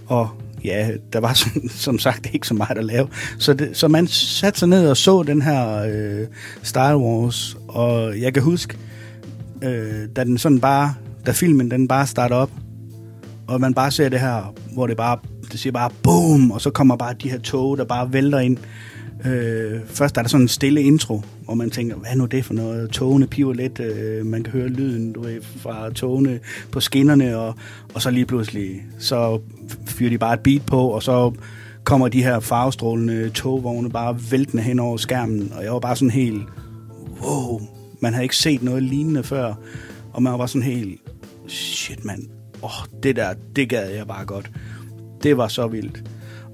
Og 0.07 0.29
ja, 0.63 0.91
der 1.13 1.19
var 1.19 1.33
som, 1.43 1.69
som 1.69 1.99
sagt 1.99 2.29
ikke 2.33 2.47
så 2.47 2.53
meget 2.53 2.77
at 2.77 2.85
lave. 2.85 3.07
Så, 3.37 3.53
det, 3.53 3.77
så 3.77 3.87
man 3.87 4.07
satte 4.07 4.59
sig 4.59 4.67
ned 4.67 4.89
og 4.89 4.97
så 4.97 5.23
den 5.23 5.41
her 5.41 5.83
øh, 5.83 6.27
Star 6.63 6.97
Wars, 6.97 7.57
og 7.67 8.21
jeg 8.21 8.33
kan 8.33 8.43
huske, 8.43 8.77
øh, 9.61 10.07
da 10.15 10.23
den 10.23 10.37
sådan 10.37 10.59
bare, 10.59 10.93
da 11.25 11.31
filmen 11.31 11.71
den 11.71 11.87
bare 11.87 12.07
starter 12.07 12.35
op, 12.35 12.51
og 13.47 13.61
man 13.61 13.73
bare 13.73 13.91
ser 13.91 14.09
det 14.09 14.19
her, 14.19 14.53
hvor 14.73 14.87
det 14.87 14.97
bare, 14.97 15.17
det 15.51 15.59
siger 15.59 15.73
bare 15.73 15.89
boom, 16.03 16.51
og 16.51 16.61
så 16.61 16.69
kommer 16.69 16.95
bare 16.95 17.13
de 17.23 17.29
her 17.31 17.39
tog, 17.39 17.77
der 17.77 17.83
bare 17.83 18.13
vælter 18.13 18.39
ind. 18.39 18.57
Øh, 18.57 18.63
Øh, 19.25 19.79
først 19.85 20.17
er 20.17 20.21
der 20.21 20.29
sådan 20.29 20.41
en 20.41 20.47
stille 20.47 20.81
intro, 20.81 21.21
hvor 21.43 21.53
man 21.53 21.69
tænker, 21.69 21.95
hvad 21.95 22.09
er 22.11 22.15
nu 22.15 22.25
det 22.25 22.45
for 22.45 22.53
noget? 22.53 22.89
Togene 22.89 23.27
piver 23.27 23.53
lidt, 23.53 23.79
øh, 23.79 24.25
man 24.25 24.43
kan 24.43 24.53
høre 24.53 24.67
lyden 24.67 25.13
du 25.13 25.21
ved, 25.21 25.41
fra 25.41 25.89
togene 25.89 26.39
på 26.71 26.79
skinnerne, 26.79 27.37
og, 27.37 27.55
og 27.93 28.01
så 28.01 28.11
lige 28.11 28.25
pludselig, 28.25 28.81
så 28.99 29.41
fyrer 29.85 30.09
de 30.09 30.17
bare 30.17 30.33
et 30.33 30.39
beat 30.39 30.65
på, 30.65 30.87
og 30.87 31.03
så 31.03 31.33
kommer 31.83 32.07
de 32.07 32.23
her 32.23 32.39
farvestrålende 32.39 33.29
togvogne 33.29 33.89
bare 33.89 34.17
væltende 34.31 34.63
hen 34.63 34.79
over 34.79 34.97
skærmen, 34.97 35.53
og 35.57 35.63
jeg 35.63 35.73
var 35.73 35.79
bare 35.79 35.95
sådan 35.95 36.09
helt, 36.09 36.43
wow, 37.21 37.61
man 37.99 38.13
havde 38.13 38.25
ikke 38.25 38.37
set 38.37 38.63
noget 38.63 38.83
lignende 38.83 39.23
før, 39.23 39.53
og 40.13 40.23
man 40.23 40.31
var 40.31 40.37
bare 40.37 40.47
sådan 40.47 40.63
helt, 40.63 41.01
shit 41.47 42.05
mand, 42.05 42.23
åh, 42.63 42.81
oh, 42.81 43.01
det 43.03 43.15
der, 43.15 43.33
det 43.55 43.69
gad 43.69 43.89
jeg 43.89 44.07
bare 44.07 44.25
godt. 44.25 44.51
Det 45.23 45.37
var 45.37 45.47
så 45.47 45.67
vildt. 45.67 46.03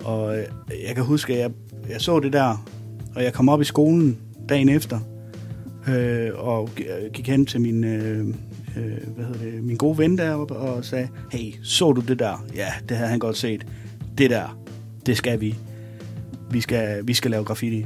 Og 0.04 0.38
øh, 0.38 0.44
jeg 0.88 0.96
kan 0.96 1.04
huske, 1.04 1.34
at 1.34 1.40
jeg, 1.40 1.52
jeg 1.90 2.02
så 2.02 2.20
det 2.20 2.34
der, 2.34 2.66
og 3.16 3.24
jeg 3.24 3.34
kom 3.34 3.50
op 3.50 3.62
i 3.62 3.66
skolen 3.66 4.18
dagen 4.50 4.70
efter, 4.70 5.00
øh, 5.88 6.30
og 6.36 6.70
gik 7.14 7.28
hen 7.28 7.46
til 7.46 7.62
min, 7.62 7.84
øh, 7.84 8.28
øh, 8.78 9.08
hvad 9.16 9.26
hedder 9.26 9.40
det, 9.40 9.64
min 9.64 9.78
gode 9.78 9.98
ven 9.98 10.18
deroppe, 10.18 10.56
og 10.56 10.86
sagde, 10.86 11.08
hey, 11.32 11.54
så 11.64 11.92
du 11.92 12.02
det 12.02 12.20
der? 12.20 12.46
Ja, 12.56 12.68
det 12.90 12.98
havde 12.98 13.10
han 13.10 13.20
godt 13.20 13.38
set. 13.38 13.66
Det 14.18 14.30
der, 14.30 14.58
det 15.06 15.18
skal 15.18 15.42
vi. 15.42 15.56
Vi 16.52 16.62
skal, 16.62 17.08
vi 17.08 17.14
skal 17.14 17.32
lave 17.32 17.44
graffiti. 17.44 17.86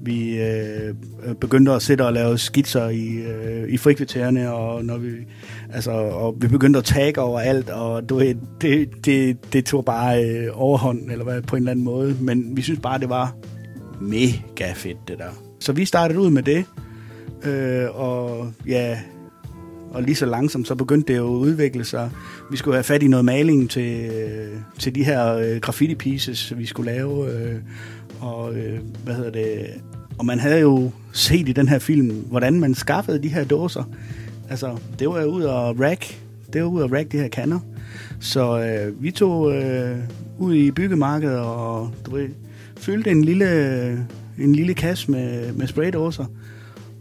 Vi 0.00 0.42
øh, 0.42 0.94
begyndte 1.40 1.72
at 1.72 1.82
sætte 1.82 2.06
og 2.06 2.12
lave 2.12 2.38
skitser 2.38 2.88
i, 2.88 3.06
øh, 3.06 3.68
i 3.68 3.76
frikvartererne, 3.76 4.52
og, 4.52 4.84
når 4.84 4.98
vi, 4.98 5.10
altså, 5.72 5.90
og 5.90 6.36
vi 6.40 6.48
begyndte 6.48 6.78
at 6.78 6.84
tagge 6.84 7.20
over 7.20 7.40
alt, 7.40 7.70
og 7.70 8.08
du 8.08 8.16
ved, 8.16 8.34
det, 8.60 8.88
det, 9.04 9.52
det 9.52 9.64
tog 9.64 9.84
bare 9.84 10.24
øh, 10.24 10.48
overhånd, 10.52 11.10
eller 11.10 11.24
hvad, 11.24 11.42
på 11.42 11.56
en 11.56 11.62
eller 11.62 11.70
anden 11.70 11.84
måde. 11.84 12.16
Men 12.20 12.56
vi 12.56 12.62
synes 12.62 12.80
bare, 12.80 12.98
det 12.98 13.08
var 13.08 13.36
mega 14.00 14.72
fedt, 14.74 15.08
det 15.08 15.18
der. 15.18 15.30
Så 15.60 15.72
vi 15.72 15.84
startede 15.84 16.20
ud 16.20 16.30
med 16.30 16.42
det, 16.42 16.64
øh, 17.44 18.00
og 18.00 18.52
ja, 18.66 18.98
og 19.90 20.02
lige 20.02 20.14
så 20.14 20.26
langsomt, 20.26 20.68
så 20.68 20.74
begyndte 20.74 21.12
det 21.12 21.18
jo 21.18 21.34
at 21.34 21.38
udvikle 21.38 21.84
sig. 21.84 22.10
Vi 22.50 22.56
skulle 22.56 22.74
have 22.74 22.84
fat 22.84 23.02
i 23.02 23.08
noget 23.08 23.24
maling 23.24 23.70
til, 23.70 24.10
øh, 24.10 24.60
til 24.78 24.94
de 24.94 25.04
her 25.04 25.34
øh, 25.34 25.56
graffiti 25.56 25.94
pieces, 25.94 26.58
vi 26.58 26.66
skulle 26.66 26.92
lave. 26.92 27.32
Øh, 27.32 27.56
og 28.20 28.54
øh, 28.54 28.80
hvad 29.04 29.14
hedder 29.14 29.30
det? 29.30 29.66
Og 30.18 30.26
man 30.26 30.38
havde 30.38 30.60
jo 30.60 30.90
set 31.12 31.48
i 31.48 31.52
den 31.52 31.68
her 31.68 31.78
film, 31.78 32.10
hvordan 32.10 32.60
man 32.60 32.74
skaffede 32.74 33.22
de 33.22 33.28
her 33.28 33.44
dåser. 33.44 33.84
Altså, 34.50 34.78
det 34.98 35.08
var 35.08 35.24
ud 35.24 35.42
og 35.42 35.80
rack. 35.80 36.18
Det 36.52 36.62
var 36.62 36.68
ud 36.68 36.80
og 36.80 36.92
rack 36.92 37.12
de 37.12 37.18
her 37.18 37.28
kanner. 37.28 37.60
Så 38.20 38.60
øh, 38.60 39.02
vi 39.02 39.10
tog 39.10 39.54
øh, 39.54 39.98
ud 40.38 40.54
i 40.54 40.70
byggemarkedet 40.70 41.38
og 41.38 41.90
du 42.06 42.10
ved, 42.10 42.28
fyldte 42.76 43.10
en 43.10 43.24
lille, 43.24 44.06
en 44.38 44.54
lille 44.54 44.74
kasse 44.74 45.10
med, 45.10 45.52
med 45.52 45.66
spraydåser. 45.66 46.24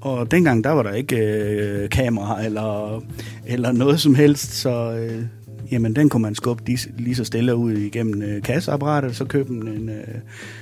Og 0.01 0.32
dengang, 0.32 0.63
der 0.63 0.69
var 0.69 0.84
der 0.84 0.93
ikke 0.93 1.17
øh, 1.17 1.89
kamera 1.89 2.45
eller, 2.45 3.01
eller 3.45 3.71
noget 3.71 3.99
som 3.99 4.15
helst, 4.15 4.53
så 4.53 4.91
øh, 4.91 5.23
jamen, 5.71 5.95
den 5.95 6.10
kunne 6.10 6.21
man 6.21 6.36
skubbe 6.36 6.63
lige, 6.65 6.80
lige 6.97 7.15
så 7.15 7.23
stille 7.23 7.56
ud 7.56 7.71
igennem 7.71 8.21
øh, 8.21 8.41
kasseapparatet, 8.41 9.15
så 9.15 9.25
købe 9.25 9.49
en, 9.49 9.67
en, 9.67 9.89
øh, 9.89 10.03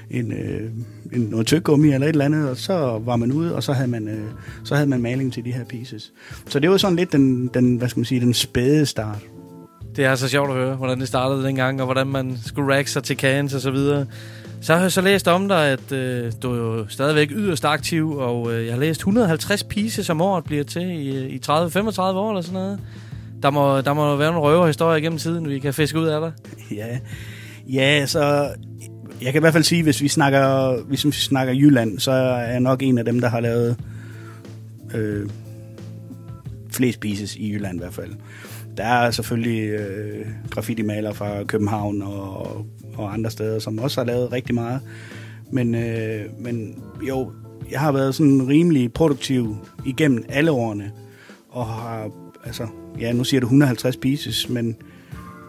en, 0.09 0.31
øh, 0.31 0.71
en, 1.13 1.21
noget 1.21 1.47
tyggegummi 1.47 1.93
eller 1.93 2.07
et 2.07 2.11
eller 2.11 2.25
andet, 2.25 2.49
og 2.49 2.57
så 2.57 3.01
var 3.05 3.15
man 3.15 3.31
ude, 3.31 3.55
og 3.55 3.63
så 3.63 3.73
havde 3.73 3.87
man, 3.87 4.07
øh, 4.07 4.25
så 4.63 4.75
havde 4.75 4.89
man 4.89 5.01
maling 5.01 5.33
til 5.33 5.45
de 5.45 5.51
her 5.51 5.63
pieces. 5.63 6.13
Så 6.47 6.59
det 6.59 6.69
var 6.69 6.77
sådan 6.77 6.95
lidt 6.95 7.11
den, 7.11 7.47
den 7.47 7.75
hvad 7.75 7.89
skal 7.89 7.99
man 7.99 8.05
sige, 8.05 8.21
den 8.21 8.33
spæde 8.33 8.85
start. 8.85 9.19
Det 9.95 10.05
er 10.05 10.15
så 10.15 10.27
sjovt 10.27 10.49
at 10.49 10.55
høre, 10.55 10.75
hvordan 10.75 10.99
det 10.99 11.07
startede 11.07 11.43
dengang, 11.43 11.81
og 11.81 11.85
hvordan 11.85 12.07
man 12.07 12.37
skulle 12.45 12.73
række 12.73 12.91
sig 12.91 13.03
til 13.03 13.17
cans 13.17 13.53
og 13.53 13.61
så 13.61 13.71
videre. 13.71 14.05
Så 14.61 14.73
har 14.73 14.81
jeg 14.81 14.91
så 14.91 15.01
læst 15.01 15.27
om 15.27 15.47
dig, 15.47 15.67
at 15.67 15.91
øh, 15.91 16.31
du 16.41 16.51
er 16.51 16.57
jo 16.57 16.87
stadigvæk 16.87 17.31
yderst 17.31 17.65
aktiv, 17.65 18.11
og 18.11 18.53
øh, 18.53 18.65
jeg 18.65 18.73
har 18.73 18.79
læst 18.79 18.99
150 18.99 19.63
pieces 19.63 20.09
om 20.09 20.21
året 20.21 20.43
bliver 20.43 20.63
til 20.63 20.81
i, 20.81 21.17
øh, 21.17 21.29
i 21.29 21.41
30-35 21.47 22.01
år 22.01 22.29
eller 22.29 22.41
sådan 22.41 22.53
noget. 22.53 22.79
Der 23.45 23.51
må, 23.51 23.81
der 23.81 23.93
må 23.93 24.15
være 24.15 24.31
nogle 24.31 24.49
røverhistorier 24.49 24.99
gennem 24.99 25.19
tiden, 25.19 25.49
vi 25.49 25.59
kan 25.59 25.73
fiske 25.73 25.99
ud 25.99 26.05
af 26.05 26.21
dig. 26.21 26.31
Ja, 26.77 26.97
ja 27.67 28.05
så 28.05 28.49
jeg 29.21 29.33
kan 29.33 29.39
i 29.39 29.43
hvert 29.43 29.53
fald 29.53 29.63
sige, 29.63 29.83
hvis 29.83 30.01
vi 30.01 30.07
snakker, 30.07 30.75
hvis 30.83 31.05
vi 31.05 31.11
snakker 31.11 31.53
Jylland, 31.53 31.99
så 31.99 32.11
er 32.11 32.51
jeg 32.51 32.59
nok 32.59 32.81
en 32.81 32.97
af 32.97 33.05
dem, 33.05 33.21
der 33.21 33.29
har 33.29 33.39
lavet 33.39 33.77
øh, 34.93 35.29
flest 36.71 36.99
pieces 36.99 37.35
i 37.35 37.51
Jylland 37.51 37.75
i 37.75 37.79
hvert 37.79 37.93
fald. 37.93 38.11
Der 38.77 38.83
er 38.83 39.11
selvfølgelig 39.11 39.69
øh, 39.69 40.25
graffiti-malere 40.49 41.13
fra 41.13 41.43
København 41.43 42.01
og, 42.01 42.65
og 42.97 43.13
andre 43.13 43.31
steder, 43.31 43.59
som 43.59 43.79
også 43.79 44.01
har 44.01 44.05
lavet 44.05 44.31
rigtig 44.31 44.55
meget. 44.55 44.81
Men, 45.51 45.75
øh, 45.75 46.21
men 46.39 46.83
jo, 47.07 47.31
jeg 47.71 47.79
har 47.79 47.91
været 47.91 48.15
sådan 48.15 48.47
rimelig 48.47 48.93
produktiv 48.93 49.57
igennem 49.85 50.25
alle 50.29 50.51
årene, 50.51 50.91
og 51.49 51.65
har, 51.65 52.09
altså, 52.45 52.67
ja, 52.99 53.13
nu 53.13 53.23
siger 53.23 53.41
du 53.41 53.45
150 53.45 53.97
pieces, 53.97 54.49
men 54.49 54.75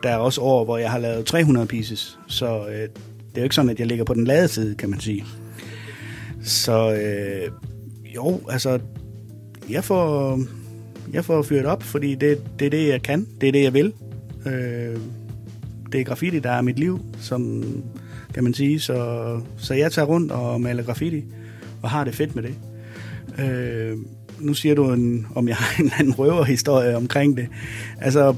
der 0.03 0.09
er 0.09 0.17
også 0.17 0.41
år, 0.41 0.65
hvor 0.65 0.79
jeg 0.79 0.91
har 0.91 0.99
lavet 0.99 1.27
300 1.27 1.67
pieces, 1.67 2.19
så 2.27 2.67
øh, 2.69 2.73
det 2.73 2.89
er 3.35 3.41
jo 3.41 3.43
ikke 3.43 3.55
sådan, 3.55 3.71
at 3.71 3.79
jeg 3.79 3.87
ligger 3.87 4.05
på 4.05 4.15
den 4.15 4.25
lade 4.25 4.49
side, 4.49 4.75
kan 4.75 4.91
man 4.91 5.01
sige. 5.01 5.25
Så 6.43 6.93
øh, 6.93 7.51
jo, 8.15 8.41
altså, 8.51 8.79
jeg 9.71 9.85
får, 9.85 10.41
jeg 11.13 11.25
får 11.25 11.43
fyret 11.43 11.67
op, 11.67 11.83
fordi 11.83 12.15
det, 12.15 12.43
det 12.59 12.67
er 12.67 12.71
det, 12.71 12.89
jeg 12.89 13.03
kan. 13.03 13.27
Det 13.41 13.49
er 13.49 13.53
det, 13.53 13.63
jeg 13.63 13.75
vil. 13.75 13.93
Øh, 14.47 15.01
det 15.93 16.01
er 16.01 16.05
graffiti, 16.05 16.39
der 16.39 16.51
er 16.51 16.63
mit 16.63 16.79
liv, 16.79 17.01
som 17.21 17.65
kan 18.35 18.45
man 18.45 18.55
sige. 18.55 18.81
Så, 18.81 19.41
så 19.57 19.75
jeg 19.75 19.93
tager 19.93 20.07
rundt 20.07 20.33
og 20.33 20.61
maler 20.61 20.83
graffiti, 20.83 21.25
og 21.83 21.91
har 21.91 22.05
det 22.05 22.15
fedt 22.15 22.35
med 22.35 22.43
det. 22.43 22.55
Øh, 23.39 23.97
nu 24.41 24.55
siger 24.55 24.75
du, 24.75 24.93
en, 24.93 25.27
om 25.35 25.49
jeg 25.49 25.57
har 25.57 25.79
en 25.79 25.85
eller 25.85 25.97
anden 25.99 26.15
røverhistorie 26.15 26.97
omkring 26.97 27.37
det. 27.37 27.49
Altså, 28.01 28.35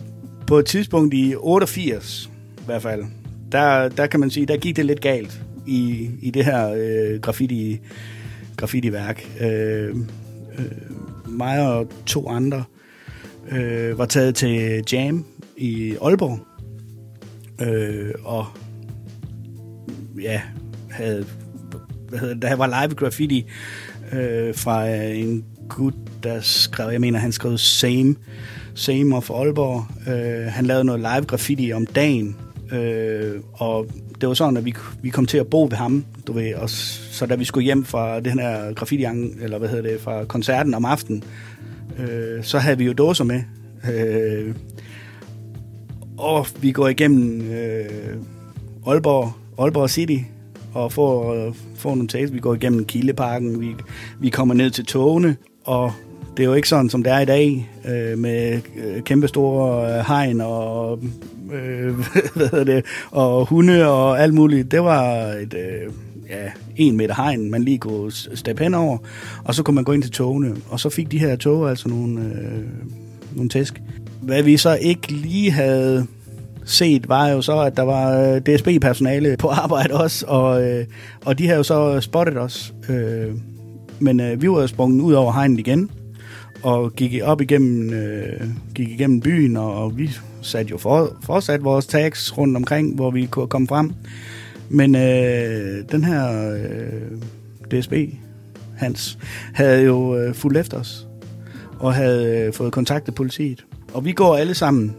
på 0.47 0.59
et 0.59 0.67
tidspunkt 0.67 1.15
i 1.15 1.35
88, 1.37 2.31
i 2.59 2.63
hvert 2.67 2.83
fald, 2.83 3.05
der, 3.53 3.89
der 3.89 4.07
kan 4.07 4.21
man 4.21 4.31
sige, 4.31 4.47
der 4.47 4.57
gik 4.57 4.77
det 4.77 4.87
lidt 4.87 5.01
galt 5.01 5.43
i, 5.67 6.11
i 6.23 6.31
det 6.31 6.45
her 6.45 6.73
øh, 6.77 7.21
graffiti, 7.21 7.81
graffiti-værk. 8.57 9.29
Øh, 9.41 9.97
øh, 10.59 10.65
mig 11.27 11.73
og 11.73 11.91
to 12.07 12.29
andre 12.29 12.65
øh, 13.51 13.99
var 13.99 14.07
taget 14.07 14.35
til 14.35 14.85
Jam 14.93 15.25
i 15.57 15.97
Aalborg, 16.03 16.39
øh, 17.69 18.15
og 18.25 18.47
ja, 20.23 20.41
havde, 20.91 21.27
hvad 22.09 22.19
hedder, 22.19 22.35
det, 22.35 22.43
der 22.43 22.57
var 22.57 22.67
live 22.67 22.95
graffiti 22.95 23.47
øh, 24.13 24.55
fra 24.55 24.89
en 24.89 25.45
gut, 25.69 25.95
der 26.23 26.41
skrev, 26.41 26.91
jeg 26.91 27.01
mener, 27.01 27.19
han 27.19 27.33
skrev 27.33 27.59
Same, 27.59 28.15
Same 28.75 29.17
of 29.17 29.31
Aalborg. 29.31 29.87
Øh, 30.13 30.53
han 30.53 30.67
lavede 30.67 30.85
noget 30.85 31.01
live 31.01 31.25
graffiti 31.25 31.73
om 31.73 31.87
dagen, 31.87 32.37
øh, 32.73 33.41
og 33.53 33.87
det 34.21 34.29
var 34.29 34.35
sådan, 34.35 34.57
at 34.57 34.65
vi, 34.65 34.75
vi 35.03 35.11
kom 35.11 35.27
til 35.27 35.39
at 35.39 35.47
bo 35.47 35.63
ved 35.63 35.77
ham, 35.77 36.05
du 36.27 36.33
ved, 36.33 36.55
og 36.55 36.71
så 36.71 37.27
da 37.27 37.35
vi 37.35 37.45
skulle 37.45 37.65
hjem 37.65 37.85
fra 37.85 38.21
den 38.21 38.39
her 38.39 38.73
graffiti 38.73 39.05
eller 39.41 39.59
hvad 39.59 39.69
hedder 39.69 39.91
det, 39.91 40.01
fra 40.01 40.25
koncerten 40.25 40.75
om 40.75 40.85
aftenen, 40.85 41.25
øh, 41.99 42.45
så 42.45 42.59
havde 42.59 42.79
vi 42.79 42.85
jo 42.85 42.93
dåser 42.93 43.25
med. 43.25 43.43
Øh, 43.93 44.55
og 46.19 46.47
vi 46.61 46.73
går 46.73 46.89
igennem 46.89 47.51
øh, 47.51 48.17
Aalborg, 48.87 49.33
Aalborg 49.59 49.91
City 49.91 50.19
og 50.75 50.93
får, 50.93 51.35
øh, 51.35 51.55
får 51.75 51.95
nogle 51.95 52.09
tages. 52.09 52.33
Vi 52.33 52.39
går 52.39 52.55
igennem 52.55 52.85
Kildeparken, 52.85 53.61
vi, 53.61 53.75
vi 54.21 54.29
kommer 54.29 54.55
ned 54.55 54.71
til 54.71 54.87
togene, 54.87 55.37
og 55.69 55.93
det 56.37 56.43
er 56.43 56.49
jo 56.49 56.55
ikke 56.55 56.69
sådan, 56.69 56.91
som 56.91 57.03
det 57.03 57.13
er 57.13 57.19
i 57.19 57.25
dag, 57.25 57.71
øh, 57.89 58.19
med 58.19 58.55
øh, 58.55 58.61
kæmpestore 58.61 59.03
kæmpe 59.03 59.29
store 59.29 59.99
øh, 59.99 60.05
hegn 60.07 60.41
og, 60.41 61.01
øh, 61.53 61.95
hvad 62.37 62.49
hedder 62.49 62.65
det, 62.65 62.85
og 63.11 63.47
hunde 63.47 63.87
og 63.87 64.23
alt 64.23 64.35
muligt. 64.35 64.71
Det 64.71 64.83
var 64.83 65.05
et, 65.25 65.55
øh, 65.55 65.93
ja, 66.31 66.51
en 66.77 66.97
meter 66.97 67.15
hegn, 67.15 67.51
man 67.51 67.63
lige 67.63 67.79
kunne 67.79 68.13
steppe 68.13 68.63
hen 68.63 68.75
over, 68.75 68.99
og 69.45 69.55
så 69.55 69.63
kunne 69.63 69.75
man 69.75 69.85
gå 69.85 69.93
ind 69.93 70.03
til 70.03 70.13
togene, 70.13 70.57
og 70.71 70.81
så 70.81 70.91
fik 70.91 71.11
de 71.11 71.19
her 71.19 71.37
tog 71.37 71.71
altså 71.71 71.89
nogle, 71.89 72.21
øh, 72.21 72.65
nogle 73.37 73.49
tæsk. 73.49 73.83
Hvad 74.23 74.43
vi 74.43 74.57
så 74.57 74.79
ikke 74.81 75.13
lige 75.13 75.51
havde 75.51 76.07
set, 76.65 77.09
var 77.09 77.29
jo 77.29 77.43
så, 77.43 77.61
at 77.61 77.77
der 77.77 77.83
var 77.83 78.21
øh, 78.21 78.41
DSB-personale 78.41 79.37
på 79.37 79.49
arbejde 79.49 79.95
også, 79.95 80.27
og, 80.27 80.65
øh, 80.65 80.85
og 81.25 81.39
de 81.39 81.47
havde 81.47 81.57
jo 81.57 81.63
så 81.63 82.01
spottet 82.01 82.37
os. 82.37 82.75
Øh, 82.89 83.33
men 84.01 84.21
øh, 84.21 84.43
vi 84.43 84.51
var 84.51 84.67
sprunget 84.67 85.03
ud 85.03 85.13
over 85.13 85.33
hegnet 85.33 85.59
igen, 85.59 85.91
og 86.63 86.93
gik 86.93 87.23
op 87.23 87.41
igennem, 87.41 87.93
øh, 87.93 88.41
gik 88.75 88.89
igennem 88.89 89.21
byen, 89.21 89.57
og 89.57 89.99
vi 89.99 90.11
satte 90.43 90.71
jo 90.71 90.79
for, 90.79 91.17
fortsat 91.23 91.65
vores 91.65 91.87
tags 91.87 92.39
rundt 92.39 92.57
omkring, 92.57 92.95
hvor 92.95 93.11
vi 93.11 93.27
kunne 93.27 93.49
komme 93.49 93.69
frem. 93.69 93.93
Men 94.69 94.95
øh, 94.95 95.85
den 95.93 96.05
her 96.05 96.53
øh, 96.53 97.81
DSB, 97.81 97.93
Hans, 98.77 99.19
havde 99.53 99.83
jo 99.83 100.17
øh, 100.17 100.35
fulgt 100.35 100.59
efter 100.59 100.79
os, 100.79 101.07
og 101.79 101.95
havde 101.95 102.39
øh, 102.39 102.53
fået 102.53 102.73
kontaktet 102.73 103.15
politiet. 103.15 103.65
Og 103.95 104.05
vi 104.05 104.13
går 104.13 104.37
alle 104.37 104.55
sammen 104.55 104.97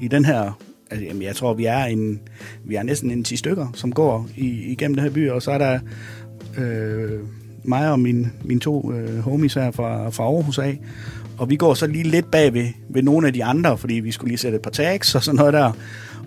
i 0.00 0.08
den 0.08 0.24
her, 0.24 0.58
altså, 0.90 1.06
jamen, 1.06 1.22
jeg 1.22 1.36
tror, 1.36 1.54
vi 1.54 1.64
er, 1.64 1.84
en, 1.84 2.20
vi 2.64 2.74
er 2.74 2.82
næsten 2.82 3.10
en 3.10 3.24
10 3.24 3.36
stykker, 3.36 3.66
som 3.74 3.92
går 3.92 4.28
i, 4.36 4.72
igennem 4.72 4.94
den 4.94 5.04
her 5.04 5.10
by, 5.10 5.30
og 5.30 5.42
så 5.42 5.50
er 5.50 5.58
der 5.58 5.78
øh, 6.58 7.20
mig 7.64 7.90
og 7.90 8.00
min, 8.00 8.32
mine 8.44 8.60
to 8.60 8.92
øh, 8.92 9.18
homies 9.18 9.54
her 9.54 9.70
fra, 9.70 10.10
fra 10.10 10.24
Aarhus 10.24 10.58
af, 10.58 10.80
og 11.38 11.50
vi 11.50 11.56
går 11.56 11.74
så 11.74 11.86
lige 11.86 12.04
lidt 12.04 12.30
bag 12.30 12.54
ved, 12.54 12.66
ved 12.88 13.02
nogle 13.02 13.26
af 13.26 13.32
de 13.32 13.44
andre, 13.44 13.78
fordi 13.78 13.94
vi 13.94 14.12
skulle 14.12 14.28
lige 14.28 14.38
sætte 14.38 14.56
et 14.56 14.62
par 14.62 14.70
tags 14.70 15.14
og 15.14 15.22
sådan 15.22 15.36
noget 15.36 15.52
der. 15.52 15.72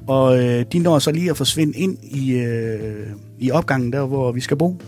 Og 0.08 0.44
øh, 0.44 0.66
de 0.72 0.80
når 0.80 1.00
så 1.00 1.12
lige 1.12 1.30
at 1.30 1.38
forsvinde 1.38 1.78
ind 1.78 1.98
i, 2.04 2.32
øh, 2.32 3.08
i 3.40 3.52
opgangen 3.52 3.94
der, 3.94 4.06
hvor 4.06 4.32
vi 4.32 4.42
skal 4.42 4.58
bo. 4.58 4.82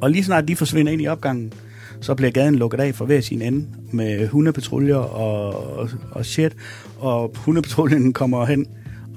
Og 0.00 0.10
lige 0.10 0.24
snart 0.24 0.48
de 0.48 0.56
forsvinder 0.56 0.92
ind 0.92 1.02
i 1.02 1.06
opgangen, 1.06 1.52
så 2.00 2.14
bliver 2.14 2.30
gaden 2.30 2.54
lukket 2.54 2.80
af 2.80 2.94
for 2.94 3.04
hver 3.04 3.20
sin 3.20 3.42
ende 3.42 3.66
med 3.92 4.28
hundepatruljer 4.28 4.96
og, 4.96 5.78
og, 5.78 5.88
og 6.10 6.26
shit. 6.26 6.56
Og 6.98 7.32
hundepatruljen 7.36 8.12
kommer 8.12 8.44
hen, 8.46 8.66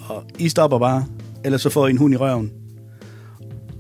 og 0.10 0.24
I 0.40 0.50
stopper 0.50 0.80
bare, 0.80 1.06
ellers 1.44 1.62
så 1.62 1.70
får 1.70 1.88
I 1.88 1.90
en 1.90 1.98
hund 1.98 2.14
i 2.14 2.18
røven. 2.18 2.52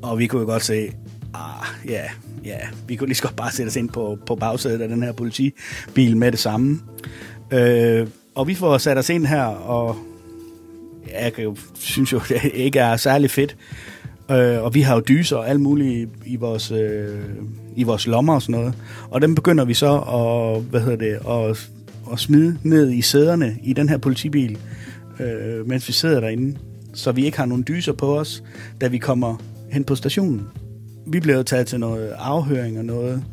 Og 0.01 0.19
vi 0.19 0.27
kunne 0.27 0.41
jo 0.41 0.47
godt 0.47 0.63
se, 0.63 0.91
ah, 1.33 1.65
ja, 1.87 2.03
ja, 2.45 2.57
vi 2.87 2.95
kunne 2.95 3.07
lige 3.07 3.15
så 3.15 3.23
godt 3.23 3.35
bare 3.35 3.51
sætte 3.51 3.69
os 3.69 3.75
ind 3.75 3.89
på, 3.89 4.17
på 4.25 4.35
bagsædet 4.35 4.81
af 4.81 4.89
den 4.89 5.03
her 5.03 5.11
politibil 5.11 6.17
med 6.17 6.31
det 6.31 6.39
samme. 6.39 6.79
Øh, 7.51 8.07
og 8.35 8.47
vi 8.47 8.55
får 8.55 8.77
sat 8.77 8.97
os 8.97 9.09
ind 9.09 9.25
her, 9.25 9.43
og 9.43 9.97
jeg 11.21 11.33
kan 11.33 11.43
jo, 11.43 11.55
synes 11.73 12.13
jo, 12.13 12.21
det 12.29 12.51
ikke 12.53 12.79
er 12.79 12.97
særlig 12.97 13.31
fedt. 13.31 13.57
Øh, 14.31 14.63
og 14.63 14.73
vi 14.73 14.81
har 14.81 14.95
jo 14.95 15.01
dyser 15.07 15.37
og 15.37 15.49
alt 15.49 15.61
muligt 15.61 16.09
i 16.25 16.35
vores, 16.35 16.71
øh, 16.71 17.19
i 17.75 17.83
vores 17.83 18.07
lommer 18.07 18.33
og 18.33 18.41
sådan 18.41 18.59
noget. 18.59 18.73
Og 19.09 19.21
dem 19.21 19.35
begynder 19.35 19.65
vi 19.65 19.73
så 19.73 19.97
at, 19.97 20.61
hvad 20.63 20.81
hedder 20.81 20.97
det, 20.97 21.19
at, 21.29 21.69
at 22.11 22.19
smide 22.19 22.57
ned 22.63 22.91
i 22.91 23.01
sæderne 23.01 23.57
i 23.63 23.73
den 23.73 23.89
her 23.89 23.97
politibil, 23.97 24.57
øh, 25.19 25.67
mens 25.67 25.87
vi 25.87 25.93
sidder 25.93 26.19
derinde. 26.19 26.57
Så 26.93 27.11
vi 27.11 27.25
ikke 27.25 27.37
har 27.37 27.45
nogen 27.45 27.63
dyser 27.67 27.93
på 27.93 28.19
os, 28.19 28.43
da 28.81 28.87
vi 28.87 28.97
kommer 28.97 29.35
hen 29.71 29.83
på 29.83 29.95
stationen. 29.95 30.47
Vi 31.05 31.19
blev 31.19 31.43
taget 31.43 31.67
til 31.67 31.79
noget 31.79 32.09
afhøring 32.17 32.79
og 32.79 32.85
noget. 32.85 33.23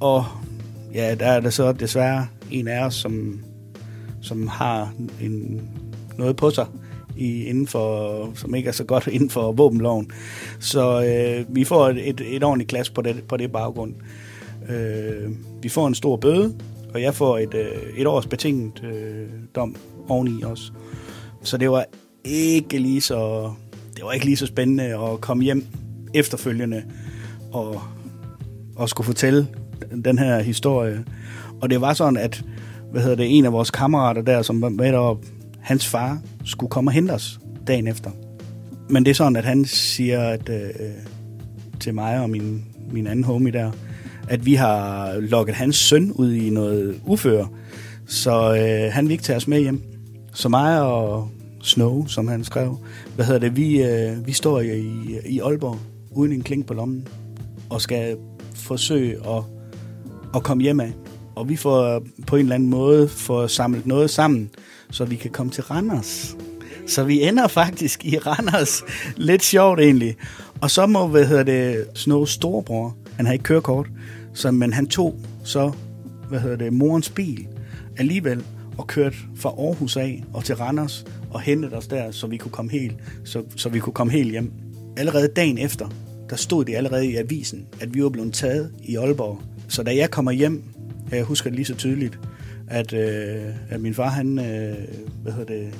Og 0.00 0.24
ja, 0.94 1.14
der 1.14 1.26
er 1.26 1.40
der 1.40 1.50
så 1.50 1.72
desværre 1.72 2.26
en 2.50 2.68
af 2.68 2.84
os, 2.84 2.94
som, 2.94 3.40
som 4.22 4.46
har 4.46 4.94
en, 5.20 5.62
noget 6.18 6.36
på 6.36 6.50
sig, 6.50 6.66
i, 7.16 7.44
inden 7.44 7.66
for, 7.66 8.30
som 8.34 8.54
ikke 8.54 8.68
er 8.68 8.72
så 8.72 8.84
godt 8.84 9.06
inden 9.16 9.30
for 9.30 9.52
våbenloven. 9.52 10.10
Så 10.60 11.04
øh, 11.04 11.56
vi 11.56 11.64
får 11.64 11.88
et, 11.88 12.08
et, 12.08 12.20
et 12.36 12.44
ordentligt 12.44 12.70
klask 12.70 12.94
på 12.94 13.02
det, 13.02 13.22
på 13.28 13.36
det 13.36 13.52
baggrund. 13.52 13.94
Øh, 14.68 15.30
vi 15.62 15.68
får 15.68 15.86
en 15.86 15.94
stor 15.94 16.16
bøde, 16.16 16.54
Og 16.94 17.02
jeg 17.02 17.14
får 17.14 17.38
et, 17.38 17.54
øh, 17.54 17.98
et 17.98 18.06
års 18.06 18.26
betinget 18.26 18.84
øh, 18.84 19.28
dom 19.54 19.76
oveni 20.08 20.44
os. 20.44 20.72
Så 21.42 21.56
det 21.56 21.70
var 21.70 21.84
ikke 22.24 22.78
lige 22.78 23.00
så, 23.00 23.50
det 23.96 24.04
var 24.04 24.12
ikke 24.12 24.26
lige 24.26 24.36
så 24.36 24.46
spændende 24.46 24.84
at 24.84 25.20
komme 25.20 25.44
hjem 25.44 25.66
efterfølgende 26.14 26.82
og, 27.52 27.80
og 28.76 28.88
skulle 28.88 29.04
fortælle 29.04 29.48
den 30.04 30.18
her 30.18 30.40
historie. 30.40 31.04
Og 31.60 31.70
det 31.70 31.80
var 31.80 31.92
sådan, 31.92 32.16
at 32.16 32.44
hvad 32.90 33.02
hedder 33.02 33.16
det, 33.16 33.38
en 33.38 33.44
af 33.44 33.52
vores 33.52 33.70
kammerater 33.70 34.22
der, 34.22 34.42
som 34.42 34.62
var 34.62 34.68
med 34.68 34.92
deroppe, 34.92 35.26
hans 35.60 35.86
far 35.86 36.18
skulle 36.44 36.70
komme 36.70 36.88
og 36.88 36.92
hente 36.92 37.10
os 37.10 37.40
dagen 37.66 37.86
efter. 37.86 38.10
Men 38.88 39.04
det 39.04 39.10
er 39.10 39.14
sådan, 39.14 39.36
at 39.36 39.44
han 39.44 39.64
siger 39.64 40.20
at, 40.20 40.48
øh, 40.48 40.70
til 41.80 41.94
mig 41.94 42.20
og 42.20 42.30
min, 42.30 42.64
min 42.92 43.06
anden 43.06 43.24
homie 43.24 43.52
der, 43.52 43.70
at 44.28 44.46
vi 44.46 44.54
har 44.54 45.14
lukket 45.20 45.54
hans 45.54 45.76
søn 45.76 46.12
ud 46.12 46.32
i 46.32 46.50
noget 46.50 47.00
uføre, 47.06 47.48
så 48.06 48.54
øh, 48.54 48.92
han 48.92 49.04
vil 49.04 49.12
ikke 49.12 49.24
tage 49.24 49.36
os 49.36 49.48
med 49.48 49.60
hjem. 49.60 49.82
Så 50.32 50.48
mig 50.48 50.82
og 50.82 51.28
Snow, 51.62 52.06
som 52.06 52.28
han 52.28 52.44
skrev, 52.44 52.78
hvad 53.14 53.24
hedder 53.24 53.40
det, 53.40 53.56
vi, 53.56 53.82
øh, 53.82 54.26
vi 54.26 54.32
står 54.32 54.60
i, 54.60 55.18
i 55.26 55.40
Aalborg 55.40 55.78
uden 56.10 56.32
en 56.32 56.42
kling 56.42 56.66
på 56.66 56.74
lommen 56.74 57.08
og 57.70 57.80
skal 57.80 58.16
forsøge 58.54 59.16
at, 59.28 59.42
at 60.34 60.42
komme 60.42 60.62
hjem 60.62 60.80
af. 60.80 60.92
Og 61.34 61.48
vi 61.48 61.56
får 61.56 62.02
på 62.26 62.36
en 62.36 62.42
eller 62.42 62.54
anden 62.54 62.70
måde 62.70 63.08
får 63.08 63.46
samlet 63.46 63.86
noget 63.86 64.10
sammen, 64.10 64.50
så 64.90 65.04
vi 65.04 65.16
kan 65.16 65.30
komme 65.30 65.52
til 65.52 65.64
Randers. 65.64 66.36
Så 66.86 67.04
vi 67.04 67.22
ender 67.22 67.48
faktisk 67.48 68.04
i 68.04 68.18
Randers. 68.18 68.82
Lidt 69.16 69.42
sjovt 69.42 69.80
egentlig. 69.80 70.16
Og 70.60 70.70
så 70.70 70.86
må, 70.86 71.06
hvad 71.06 71.26
hedder 71.26 71.42
det, 71.42 71.86
Snows 71.94 72.30
storebror, 72.30 72.96
han 73.16 73.26
har 73.26 73.32
ikke 73.32 73.42
kørekort, 73.42 73.86
så, 74.34 74.50
men 74.50 74.72
han 74.72 74.86
tog 74.86 75.20
så, 75.44 75.72
hvad 76.28 76.40
hedder 76.40 76.56
det, 76.56 76.72
morens 76.72 77.10
bil 77.10 77.46
alligevel, 77.96 78.44
og 78.78 78.86
kørte 78.86 79.16
fra 79.36 79.48
Aarhus 79.48 79.96
af 79.96 80.24
og 80.32 80.44
til 80.44 80.56
Randers, 80.56 81.06
og 81.30 81.40
hentede 81.40 81.76
os 81.76 81.86
der, 81.86 82.10
så 82.10 82.26
vi 82.26 82.36
kunne 82.36 82.52
komme 82.52 82.70
helt, 82.70 82.96
så, 83.24 83.42
så 83.56 83.68
vi 83.68 83.78
kunne 83.78 83.92
komme 83.92 84.12
helt 84.12 84.30
hjem. 84.30 84.52
Allerede 84.96 85.28
dagen 85.28 85.58
efter, 85.58 85.88
der 86.30 86.36
stod 86.36 86.64
det 86.64 86.74
allerede 86.74 87.06
i 87.06 87.16
avisen, 87.16 87.66
at 87.80 87.94
vi 87.94 88.02
var 88.02 88.08
blevet 88.08 88.34
taget 88.34 88.72
i 88.82 88.96
Aalborg. 88.96 89.40
Så 89.68 89.82
da 89.82 89.96
jeg 89.96 90.10
kommer 90.10 90.30
hjem, 90.30 90.64
jeg 91.10 91.24
husker 91.24 91.50
det 91.50 91.56
lige 91.56 91.66
så 91.66 91.74
tydeligt, 91.74 92.18
at, 92.68 92.92
øh, 92.92 93.54
at 93.70 93.80
min 93.80 93.94
far, 93.94 94.08
han, 94.08 94.38
øh, 94.38 94.76
hvad 95.22 95.32
hedder 95.32 95.54
det, 95.54 95.74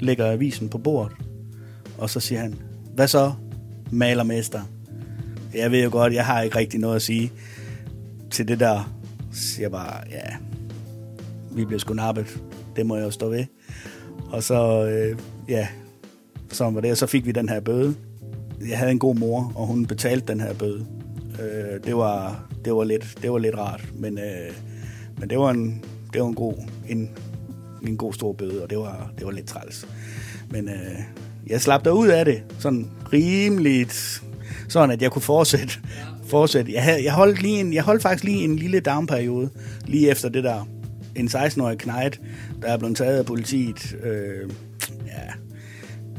lægger 0.00 0.32
avisen 0.32 0.68
på 0.68 0.78
bordet, 0.78 1.16
og 1.98 2.10
så 2.10 2.20
siger 2.20 2.40
han, 2.40 2.54
hvad 2.94 3.08
så, 3.08 3.32
malermester? 3.90 4.60
Jeg 5.54 5.70
ved 5.70 5.82
jo 5.82 5.90
godt, 5.90 6.12
jeg 6.12 6.26
har 6.26 6.42
ikke 6.42 6.56
rigtig 6.56 6.80
noget 6.80 6.96
at 6.96 7.02
sige 7.02 7.32
til 8.30 8.48
det 8.48 8.60
der. 8.60 8.94
Så 9.32 9.42
siger 9.42 9.64
jeg 9.64 9.70
bare, 9.70 10.02
ja, 10.10 10.36
vi 11.50 11.64
bliver 11.64 11.78
sgu 11.78 11.94
nappet. 11.94 12.42
Det 12.76 12.86
må 12.86 12.96
jeg 12.96 13.04
jo 13.04 13.10
stå 13.10 13.28
ved. 13.28 13.44
Og 14.30 14.42
så, 14.42 14.88
øh, 14.88 15.18
ja, 15.48 15.68
sådan 16.52 16.74
var 16.74 16.80
det. 16.80 16.90
Og 16.90 16.96
så 16.96 17.06
fik 17.06 17.26
vi 17.26 17.32
den 17.32 17.48
her 17.48 17.60
bøde. 17.60 17.94
Jeg 18.68 18.78
havde 18.78 18.90
en 18.90 18.98
god 18.98 19.14
mor, 19.14 19.52
og 19.54 19.66
hun 19.66 19.86
betalte 19.86 20.32
den 20.32 20.40
her 20.40 20.54
bøde. 20.54 20.86
Øh, 21.40 21.84
det, 21.84 21.96
var, 21.96 22.46
det, 22.64 22.74
var 22.74 22.84
lidt, 22.84 23.18
det 23.22 23.32
var 23.32 23.38
lidt 23.38 23.58
rart, 23.58 23.84
men, 23.94 24.18
øh, 24.18 24.52
men 25.18 25.30
det 25.30 25.38
var 25.38 25.50
en, 25.50 25.84
det 26.12 26.20
var 26.20 26.28
en 26.28 26.34
god, 26.34 26.54
en, 26.88 27.10
en 27.86 27.96
god 27.96 28.12
stor 28.12 28.32
bøde, 28.32 28.62
og 28.62 28.70
det 28.70 28.78
var, 28.78 29.12
det 29.18 29.26
var 29.26 29.32
lidt 29.32 29.46
træls. 29.46 29.88
Men 30.50 30.68
øh, 30.68 30.98
jeg 31.46 31.60
slap 31.60 31.84
der 31.84 31.90
ud 31.90 32.08
af 32.08 32.24
det, 32.24 32.42
sådan 32.58 32.90
rimeligt, 33.12 34.22
sådan 34.68 34.90
at 34.90 35.02
jeg 35.02 35.10
kunne 35.10 35.22
fortsætte. 35.22 35.74
fortsætte. 36.26 36.72
Jeg, 36.72 36.82
havde, 36.82 37.04
jeg, 37.04 37.12
holdt 37.12 37.42
lige 37.42 37.60
en, 37.60 37.74
jeg 37.74 37.82
holdt 37.82 38.02
faktisk 38.02 38.24
lige 38.24 38.44
en 38.44 38.56
lille 38.56 38.80
downperiode, 38.80 39.50
lige 39.86 40.10
efter 40.10 40.28
det 40.28 40.44
der. 40.44 40.68
En 41.16 41.28
16-årig 41.28 41.78
knægt, 41.78 42.20
der 42.62 42.68
er 42.68 42.78
blevet 42.78 42.96
taget 42.96 43.18
af 43.18 43.26
politiet. 43.26 43.96
Øh, 44.02 44.50
ja, 45.06 45.32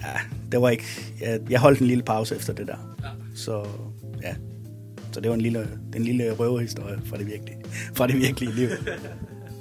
ja, 0.01 0.36
det 0.51 0.61
var 0.61 0.69
ikke... 0.69 0.85
Jeg, 1.21 1.39
jeg 1.49 1.59
holdt 1.59 1.79
en 1.79 1.87
lille 1.87 2.03
pause 2.03 2.35
efter 2.35 2.53
det 2.53 2.67
der. 2.67 2.95
Ja. 3.03 3.07
Så 3.35 3.65
ja, 4.23 4.35
så 5.11 5.21
det 5.21 5.29
var 5.29 5.35
en 5.35 5.41
lille, 5.41 5.67
den 5.93 6.03
lille 6.03 6.31
røverhistorie 6.33 6.99
fra 7.05 7.17
det 7.17 7.27
virkelige, 7.27 7.57
fra 7.95 8.07
det 8.07 8.15
virkelige 8.15 8.55
liv. 8.55 8.69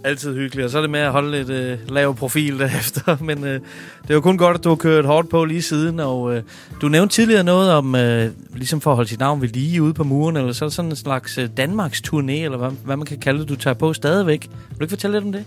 Altid 0.05 0.35
hyggeligt, 0.35 0.65
og 0.65 0.71
så 0.71 0.79
er 0.79 0.83
det 0.83 0.91
med 0.91 1.01
at 1.01 1.13
holde 1.13 1.31
lidt 1.31 1.51
øh, 1.51 1.79
lav 1.89 2.15
profil 2.15 2.59
derefter. 2.59 3.17
Men 3.25 3.45
øh, 3.45 3.61
det 4.09 4.15
var 4.15 4.21
kun 4.21 4.39
godt, 4.39 4.57
at 4.57 4.65
du 4.65 4.69
har 4.69 4.77
kørt 4.77 5.05
hårdt 5.05 5.29
på 5.29 5.45
lige 5.45 5.63
siden. 5.63 6.01
Og 6.01 6.37
øh, 6.37 6.43
du 6.81 6.89
nævnte 6.89 7.15
tidligere 7.15 7.45
noget 7.45 7.73
om, 7.73 7.95
øh, 7.95 8.31
ligesom 8.55 8.81
for 8.81 8.91
at 8.91 8.97
holde 8.97 9.11
sit 9.11 9.21
navn 9.21 9.43
ved 9.43 9.49
lige 9.49 9.83
ude 9.83 9.95
på 9.95 10.05
muren, 10.05 10.37
eller 10.37 10.53
så 10.53 10.65
er 10.65 10.69
sådan 10.69 10.91
en 10.91 10.97
slags 10.97 11.39
øh, 11.39 11.49
Danmarks 11.57 12.03
turné, 12.09 12.33
eller 12.33 12.59
hvad, 12.59 12.71
hvad 12.85 12.97
man 12.97 13.07
kan 13.07 13.19
kalde 13.19 13.41
det, 13.41 13.49
du 13.49 13.57
tager 13.57 13.75
på 13.75 13.93
stadigvæk. 13.93 14.49
Vil 14.69 14.79
du 14.79 14.85
ikke 14.85 14.93
fortælle 14.93 15.17
lidt 15.17 15.25
om 15.25 15.33
det? 15.33 15.45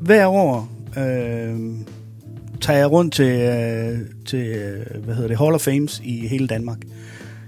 Hver 0.00 0.26
år 0.26 0.68
øh, 0.98 1.56
tager 2.60 2.78
jeg 2.78 2.90
rundt 2.90 3.14
til, 3.14 3.40
øh, 3.40 3.98
til 4.26 4.46
øh, 4.46 5.04
hvad 5.04 5.14
hedder 5.14 5.28
det, 5.28 5.38
Hall 5.38 5.54
of 5.54 5.60
Fames 5.60 6.00
i 6.04 6.26
hele 6.26 6.46
Danmark. 6.46 6.78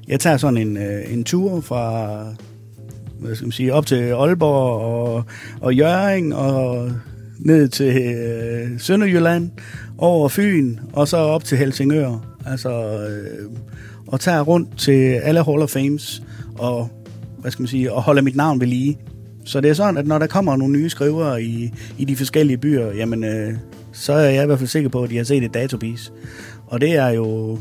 Jeg 0.08 0.20
tager 0.20 0.36
sådan 0.36 0.56
en, 0.56 0.76
øh, 0.76 1.12
en 1.12 1.24
tur 1.24 1.60
fra 1.60 2.24
hvad 3.22 3.34
skal 3.34 3.46
man 3.46 3.52
sige, 3.52 3.74
op 3.74 3.86
til 3.86 4.10
Aalborg 4.10 4.80
og, 4.80 5.24
og 5.60 5.74
Jøring 5.74 6.34
og 6.34 6.90
ned 7.38 7.68
til 7.68 7.96
øh, 7.96 8.80
Sønderjylland, 8.80 9.50
over 9.98 10.28
Fyn 10.28 10.76
og 10.92 11.08
så 11.08 11.16
op 11.16 11.44
til 11.44 11.58
Helsingør. 11.58 12.36
Altså, 12.46 12.70
øh, 13.08 13.50
og 14.06 14.20
tager 14.20 14.40
rundt 14.40 14.78
til 14.78 15.14
alle 15.14 15.44
Hall 15.44 15.62
of 15.62 15.70
Fames 15.70 16.22
og, 16.58 16.88
hvad 17.38 17.50
skal 17.50 17.62
man 17.62 17.68
sige, 17.68 17.92
og 17.92 18.02
holder 18.02 18.22
mit 18.22 18.36
navn 18.36 18.60
ved 18.60 18.66
lige. 18.66 18.98
Så 19.44 19.60
det 19.60 19.70
er 19.70 19.74
sådan, 19.74 19.96
at 19.96 20.06
når 20.06 20.18
der 20.18 20.26
kommer 20.26 20.56
nogle 20.56 20.72
nye 20.72 20.90
skrivere 20.90 21.42
i, 21.42 21.72
i 21.98 22.04
de 22.04 22.16
forskellige 22.16 22.58
byer, 22.58 22.92
jamen, 22.92 23.24
øh, 23.24 23.54
så 23.92 24.12
er 24.12 24.30
jeg 24.30 24.42
i 24.42 24.46
hvert 24.46 24.58
fald 24.58 24.68
sikker 24.68 24.90
på, 24.90 25.02
at 25.02 25.10
de 25.10 25.16
har 25.16 25.24
set 25.24 25.44
et 25.44 25.54
database. 25.54 26.12
Og 26.66 26.80
det 26.80 26.96
er 26.96 27.08
jo 27.08 27.58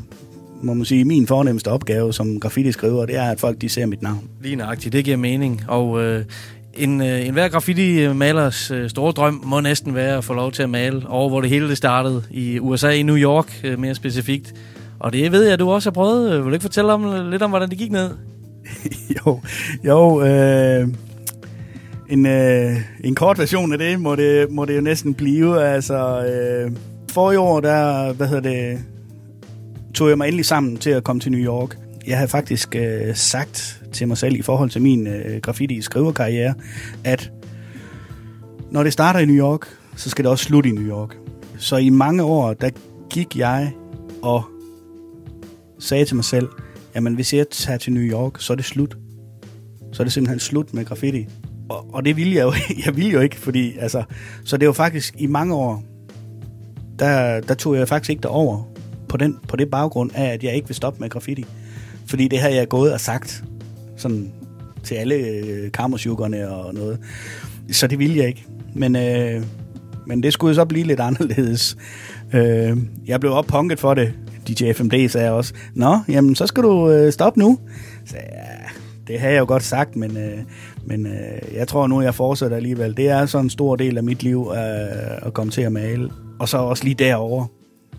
må 0.63 0.73
man 0.73 0.85
sige, 0.85 1.05
min 1.05 1.27
fornemmeste 1.27 1.67
opgave 1.67 2.13
som 2.13 2.39
graffiti-skriver, 2.39 3.05
det 3.05 3.15
er, 3.15 3.31
at 3.31 3.39
folk 3.39 3.61
de 3.61 3.69
ser 3.69 3.85
mit 3.85 4.01
navn. 4.01 4.29
Lige 4.41 4.55
nøjagtigt, 4.55 4.93
det 4.93 5.05
giver 5.05 5.17
mening. 5.17 5.63
Og 5.67 6.01
øh, 6.03 6.25
en, 6.73 7.01
øh, 7.01 7.27
en 7.27 7.33
hver 7.33 7.49
graffiti-malers 7.49 8.71
øh, 8.71 8.89
store 8.89 9.11
drøm 9.11 9.41
må 9.45 9.59
næsten 9.59 9.95
være 9.95 10.17
at 10.17 10.23
få 10.23 10.33
lov 10.33 10.51
til 10.51 10.63
at 10.63 10.69
male 10.69 11.03
over, 11.07 11.29
hvor 11.29 11.41
det 11.41 11.49
hele 11.49 11.69
det 11.69 11.77
startede. 11.77 12.23
I 12.31 12.59
USA, 12.59 12.89
i 12.89 13.03
New 13.03 13.17
York 13.17 13.61
øh, 13.63 13.79
mere 13.79 13.95
specifikt. 13.95 14.53
Og 14.99 15.13
det 15.13 15.31
ved 15.31 15.43
jeg, 15.43 15.53
at 15.53 15.59
du 15.59 15.71
også 15.71 15.89
har 15.89 15.93
prøvet. 15.93 16.31
Vil 16.31 16.47
du 16.47 16.53
ikke 16.53 16.61
fortælle 16.61 16.93
om, 16.93 17.29
lidt 17.29 17.41
om, 17.41 17.49
hvordan 17.49 17.69
det 17.69 17.77
gik 17.77 17.91
ned? 17.91 18.09
jo, 19.17 19.39
jo 19.83 20.23
øh, 20.25 20.87
en, 22.11 22.25
øh, 22.25 22.77
en 23.03 23.15
kort 23.15 23.39
version 23.39 23.71
af 23.71 23.77
det 23.77 23.99
må 23.99 24.15
det, 24.15 24.51
må 24.51 24.65
det 24.65 24.75
jo 24.75 24.81
næsten 24.81 25.13
blive. 25.13 25.63
Altså, 25.63 26.25
øh, 26.25 26.71
for 27.11 27.31
i 27.31 27.35
år, 27.35 27.59
der, 27.59 28.13
hvad 28.13 28.27
hedder 28.27 28.49
det, 28.49 28.79
tog 29.93 30.09
jeg 30.09 30.17
mig 30.17 30.27
endelig 30.27 30.45
sammen 30.45 30.77
til 30.77 30.89
at 30.89 31.03
komme 31.03 31.19
til 31.19 31.31
New 31.31 31.41
York. 31.41 31.77
Jeg 32.07 32.17
havde 32.17 32.27
faktisk 32.27 32.75
øh, 32.75 33.15
sagt 33.15 33.81
til 33.91 34.07
mig 34.07 34.17
selv 34.17 34.35
i 34.35 34.41
forhold 34.41 34.69
til 34.69 34.81
min 34.81 35.07
øh, 35.07 35.41
graffiti-skriverkarriere, 35.41 36.53
at 37.03 37.31
når 38.71 38.83
det 38.83 38.93
starter 38.93 39.19
i 39.19 39.25
New 39.25 39.35
York, 39.35 39.67
så 39.95 40.09
skal 40.09 40.23
det 40.23 40.31
også 40.31 40.45
slutte 40.45 40.69
i 40.69 40.71
New 40.71 40.89
York. 40.89 41.15
Så 41.57 41.77
i 41.77 41.89
mange 41.89 42.23
år, 42.23 42.53
der 42.53 42.69
gik 43.09 43.37
jeg 43.37 43.71
og 44.21 44.43
sagde 45.79 46.05
til 46.05 46.15
mig 46.15 46.25
selv, 46.25 46.47
jamen 46.95 47.15
hvis 47.15 47.33
jeg 47.33 47.45
tager 47.49 47.77
til 47.77 47.93
New 47.93 48.03
York, 48.03 48.41
så 48.41 48.53
er 48.53 48.55
det 48.55 48.65
slut. 48.65 48.97
Så 49.91 50.03
er 50.03 50.05
det 50.05 50.13
simpelthen 50.13 50.39
slut 50.39 50.73
med 50.73 50.85
graffiti. 50.85 51.27
Og, 51.71 51.85
og 51.93 52.05
det 52.05 52.17
ville 52.17 52.35
jeg 52.35 52.43
jo, 52.43 52.53
jeg 52.85 52.95
ville 52.95 53.11
jo 53.11 53.19
ikke, 53.19 53.35
fordi 53.35 53.77
altså, 53.77 54.03
så 54.43 54.57
det 54.57 54.67
var 54.67 54.73
faktisk 54.73 55.15
i 55.17 55.27
mange 55.27 55.55
år, 55.55 55.83
der, 56.99 57.39
der 57.39 57.53
tog 57.53 57.75
jeg 57.75 57.87
faktisk 57.87 58.09
ikke 58.09 58.21
derover 58.21 58.63
på, 59.09 59.17
den, 59.17 59.37
på 59.47 59.55
det 59.55 59.71
baggrund 59.71 60.11
af, 60.15 60.25
at 60.25 60.43
jeg 60.43 60.55
ikke 60.55 60.67
vil 60.67 60.75
stoppe 60.75 60.99
med 60.99 61.09
graffiti. 61.09 61.45
Fordi 62.07 62.27
det 62.27 62.39
havde 62.39 62.55
jeg 62.55 62.69
gået 62.69 62.93
og 62.93 62.99
sagt 62.99 63.43
sådan 63.97 64.31
til 64.83 64.95
alle 64.95 65.15
øh, 65.15 65.71
og 66.49 66.73
noget. 66.73 66.99
Så 67.71 67.87
det 67.87 67.99
ville 67.99 68.17
jeg 68.17 68.27
ikke. 68.27 68.45
Men, 68.73 68.95
øh, 68.95 69.43
men 70.07 70.23
det 70.23 70.33
skulle 70.33 70.55
så 70.55 70.65
blive 70.65 70.87
lidt 70.87 70.99
anderledes. 71.09 71.77
Øh, 72.33 72.77
jeg 73.07 73.19
blev 73.19 73.33
oppunket 73.33 73.79
for 73.79 73.93
det. 73.93 74.13
DJ 74.47 74.73
FMD 74.73 75.09
sagde 75.09 75.31
også, 75.31 75.53
Nå, 75.75 75.99
jamen 76.09 76.35
så 76.35 76.47
skal 76.47 76.63
du 76.63 76.89
øh, 76.89 77.11
stoppe 77.11 77.39
nu. 77.39 77.59
Så 78.05 78.15
ja, 78.15 78.69
det 79.07 79.19
havde 79.19 79.33
jeg 79.33 79.39
jo 79.39 79.45
godt 79.45 79.63
sagt, 79.63 79.95
men, 79.95 80.17
øh, 80.17 80.37
men 80.85 81.05
øh, 81.05 81.55
jeg 81.55 81.67
tror 81.67 81.87
nu, 81.87 82.01
jeg 82.01 82.15
fortsætter 82.15 82.57
alligevel. 82.57 82.97
Det 82.97 83.09
er 83.09 83.25
sådan 83.25 83.45
en 83.45 83.49
stor 83.49 83.75
del 83.75 83.97
af 83.97 84.03
mit 84.03 84.23
liv 84.23 84.51
øh, 84.55 85.27
at 85.27 85.33
komme 85.33 85.51
til 85.51 85.61
at 85.61 85.71
male. 85.71 86.11
Og 86.39 86.49
så 86.49 86.57
også 86.57 86.83
lige 86.83 86.95
derovre. 86.95 87.47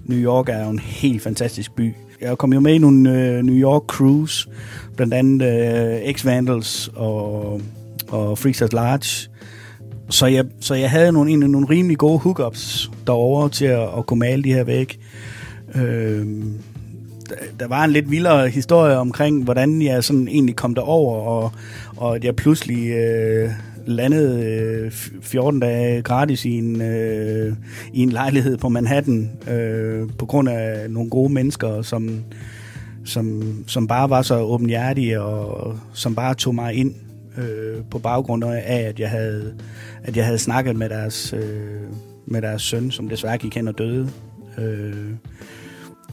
New 0.04 0.18
York 0.18 0.48
er 0.48 0.64
jo 0.64 0.70
en 0.70 0.78
helt 0.78 1.22
fantastisk 1.22 1.74
by. 1.74 1.94
Jeg 2.20 2.38
kom 2.38 2.52
jo 2.52 2.60
med 2.60 2.74
i 2.74 2.78
nogle 2.78 3.18
øh, 3.18 3.42
New 3.42 3.54
York 3.54 3.82
cruise, 3.82 4.48
blandt 4.96 5.14
andet 5.14 5.46
øh, 5.46 6.14
X-Vandals 6.14 6.90
og, 6.96 7.60
og 8.08 8.38
Freaks 8.38 8.62
at 8.62 8.72
Large. 8.72 9.30
Så 10.10 10.26
jeg, 10.26 10.44
så 10.60 10.74
jeg 10.74 10.90
havde 10.90 11.12
nogle, 11.12 11.30
egentlig, 11.30 11.48
nogle 11.48 11.66
rimelig 11.70 11.98
gode 11.98 12.18
hookups 12.18 12.90
derovre 13.06 13.48
til 13.48 13.64
at, 13.64 13.88
at 13.98 14.06
kunne 14.06 14.18
male 14.18 14.42
de 14.42 14.52
her 14.52 14.64
væg. 14.64 14.98
Øh, 15.74 16.26
der, 17.60 17.66
var 17.66 17.84
en 17.84 17.90
lidt 17.90 18.10
vildere 18.10 18.48
historie 18.48 18.96
omkring, 18.96 19.44
hvordan 19.44 19.82
jeg 19.82 20.04
sådan 20.04 20.28
egentlig 20.28 20.56
kom 20.56 20.74
derover, 20.74 21.20
og, 21.20 21.52
og 21.96 22.16
at 22.16 22.24
jeg 22.24 22.36
pludselig 22.36 22.90
øh, 22.90 23.50
landede 23.86 24.44
øh, 24.44 24.90
14 25.22 25.60
dage 25.60 26.02
gratis 26.02 26.44
i 26.44 26.50
en, 26.58 26.82
øh, 26.82 27.52
i 27.92 28.02
en 28.02 28.10
lejlighed 28.10 28.56
på 28.56 28.68
Manhattan, 28.68 29.30
øh, 29.50 30.08
på 30.18 30.26
grund 30.26 30.48
af 30.48 30.90
nogle 30.90 31.10
gode 31.10 31.32
mennesker, 31.32 31.82
som, 31.82 32.24
som, 33.04 33.54
som 33.66 33.86
bare 33.86 34.10
var 34.10 34.22
så 34.22 34.38
åbenhjertige, 34.38 35.20
og 35.20 35.78
som 35.92 36.14
bare 36.14 36.34
tog 36.34 36.54
mig 36.54 36.74
ind 36.74 36.94
øh, 37.38 37.84
på 37.90 37.98
baggrund 37.98 38.44
af, 38.44 38.62
at 38.88 39.00
jeg 39.00 39.10
havde, 39.10 39.54
at 40.02 40.16
jeg 40.16 40.24
havde 40.24 40.38
snakket 40.38 40.76
med 40.76 40.88
deres, 40.88 41.32
øh, 41.32 41.80
med 42.26 42.42
deres 42.42 42.62
søn, 42.62 42.90
som 42.90 43.08
desværre 43.08 43.38
gik 43.38 43.54
hen 43.54 43.68
og 43.68 43.78
døde. 43.78 44.10
Øh, 44.58 44.94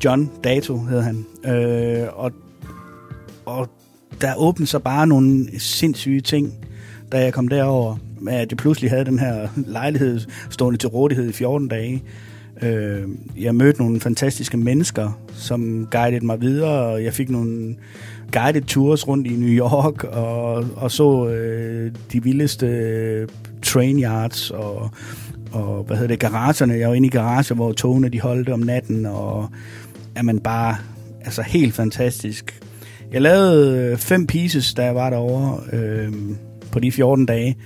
John 0.06 0.32
Dato 0.44 0.78
hed 0.78 1.02
han. 1.02 1.26
Øh, 1.46 2.08
og, 2.14 2.32
og 3.46 3.70
der 4.22 4.36
åbnede 4.38 4.70
sig 4.70 4.84
bare 4.84 5.08
nogle 5.08 5.60
sindssyge 5.60 6.22
ting, 6.22 6.54
da 7.12 7.24
jeg 7.24 7.34
kom 7.34 7.48
derover 7.48 7.98
med 8.22 8.34
at 8.34 8.52
jeg 8.52 8.58
pludselig 8.58 8.90
havde 8.90 9.06
den 9.06 9.20
her 9.20 9.48
lejlighed 9.56 10.20
stående 10.50 10.80
til 10.80 10.90
rådighed 10.90 11.30
i 11.30 11.34
14 11.34 11.68
dage. 11.68 12.04
Øh, 12.62 13.04
jeg 13.38 13.56
mødte 13.56 13.80
nogle 13.80 14.00
fantastiske 14.00 14.58
mennesker, 14.58 15.20
som 15.34 15.88
guidede 15.92 16.26
mig 16.26 16.42
videre, 16.42 16.86
og 16.86 17.04
jeg 17.04 17.14
fik 17.14 17.30
nogle 17.30 17.76
guided 18.32 18.62
tours 18.62 19.08
rundt 19.08 19.28
i 19.28 19.36
New 19.36 19.50
York, 19.50 20.04
og, 20.04 20.66
og 20.76 20.92
så 20.92 21.28
øh, 21.28 21.92
de 22.14 22.24
vildeste 22.24 22.66
øh, 22.68 23.28
train 23.62 24.00
yards, 24.04 24.52
og, 24.52 24.90
og 25.52 25.84
hvad 25.84 25.98
hedder 25.98 26.08
det, 26.08 26.20
garagerne. 26.20 26.74
Jeg 26.74 26.90
var 26.90 26.96
inde 26.96 27.08
i 27.08 27.12
garager, 27.12 27.56
hvor 27.56 27.72
togene 27.72 28.10
de 28.10 28.22
holdte 28.22 28.54
om 28.54 28.60
natten, 28.60 29.06
og 29.06 29.50
er 30.20 30.24
man 30.24 30.40
bare 30.40 30.76
altså 31.26 31.42
helt 31.42 31.74
fantastisk. 31.74 32.60
Jeg 33.12 33.22
lavede 33.22 33.78
øh, 33.78 33.98
fem 33.98 34.28
pieces, 34.28 34.74
da 34.74 34.84
jeg 34.84 34.96
var 34.96 35.10
derovre 35.10 35.60
øh, 35.74 36.14
på 36.72 36.80
de 36.80 36.92
14 36.92 37.26
dage, 37.26 37.58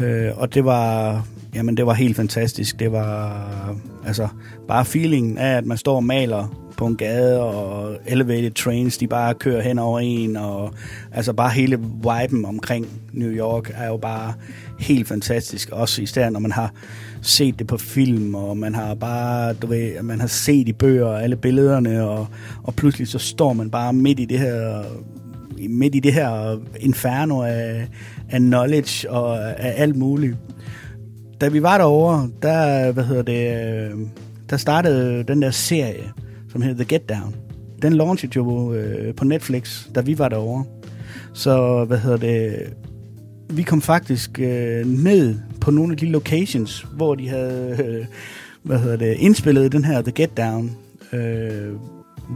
øh, 0.00 0.30
og 0.36 0.54
det 0.54 0.64
var, 0.64 1.26
jamen 1.54 1.76
det 1.76 1.86
var 1.86 1.94
helt 1.94 2.16
fantastisk. 2.16 2.78
Det 2.78 2.92
var 2.92 3.76
altså 4.06 4.28
bare 4.68 4.84
feelingen 4.84 5.38
af, 5.38 5.56
at 5.56 5.66
man 5.66 5.78
står 5.78 5.96
og 5.96 6.04
maler 6.04 6.66
på 6.76 6.86
en 6.86 6.96
gade, 6.96 7.40
og 7.40 7.96
elevated 8.06 8.50
trains, 8.50 8.98
de 8.98 9.06
bare 9.06 9.34
kører 9.34 9.62
hen 9.62 9.78
over 9.78 10.00
en, 10.00 10.36
og 10.36 10.74
altså 11.12 11.32
bare 11.32 11.50
hele 11.50 11.78
viben 11.78 12.44
omkring 12.44 12.86
New 13.12 13.30
York 13.30 13.70
er 13.74 13.86
jo 13.86 13.96
bare 13.96 14.34
helt 14.78 15.08
fantastisk, 15.08 15.70
også 15.70 16.02
især 16.02 16.30
når 16.30 16.40
man 16.40 16.52
har 16.52 16.72
set 17.26 17.58
det 17.58 17.66
på 17.66 17.76
film, 17.76 18.34
og 18.34 18.56
man 18.56 18.74
har 18.74 18.94
bare, 18.94 19.52
du 19.52 19.66
ved, 19.66 20.02
man 20.02 20.20
har 20.20 20.26
set 20.26 20.68
i 20.68 20.72
bøger 20.72 21.08
alle 21.08 21.36
billederne, 21.36 22.08
og, 22.08 22.26
og 22.62 22.74
pludselig 22.74 23.08
så 23.08 23.18
står 23.18 23.52
man 23.52 23.70
bare 23.70 23.92
midt 23.92 24.20
i 24.20 24.24
det 24.24 24.38
her 24.38 24.82
midt 25.68 25.94
i 25.94 26.00
det 26.00 26.12
her 26.12 26.60
inferno 26.80 27.42
af, 27.42 27.88
af 28.30 28.38
knowledge 28.40 29.10
og 29.10 29.60
af 29.60 29.82
alt 29.82 29.96
muligt. 29.96 30.36
Da 31.40 31.48
vi 31.48 31.62
var 31.62 31.78
derovre, 31.78 32.28
der, 32.42 32.92
hvad 32.92 33.04
hedder 33.04 33.22
det, 33.22 33.92
øh, 33.92 33.98
der 34.50 34.56
startede 34.56 35.22
den 35.22 35.42
der 35.42 35.50
serie, 35.50 36.04
som 36.52 36.62
hedder 36.62 36.84
The 36.84 36.94
Get 36.94 37.08
Down. 37.08 37.34
Den 37.82 37.92
launchede 37.92 38.32
jo 38.36 38.74
øh, 38.74 39.14
på 39.14 39.24
Netflix, 39.24 39.86
da 39.94 40.00
vi 40.00 40.18
var 40.18 40.28
derovre. 40.28 40.64
Så, 41.34 41.84
hvad 41.84 41.98
hedder 41.98 42.16
det, 42.16 42.72
vi 43.50 43.62
kom 43.62 43.82
faktisk 43.82 44.40
øh, 44.40 44.86
ned 44.86 45.34
på 45.66 45.70
nogle 45.70 45.92
af 45.92 45.98
de 45.98 46.06
locations, 46.06 46.86
hvor 46.92 47.14
de 47.14 47.28
havde, 47.28 47.84
øh, 47.86 48.06
hvad 48.62 48.78
hedder 48.78 48.96
det, 48.96 49.16
indspillet 49.18 49.72
den 49.72 49.84
her 49.84 50.02
The 50.02 50.12
Get 50.12 50.36
Down. 50.36 50.76
Øh, 51.12 51.72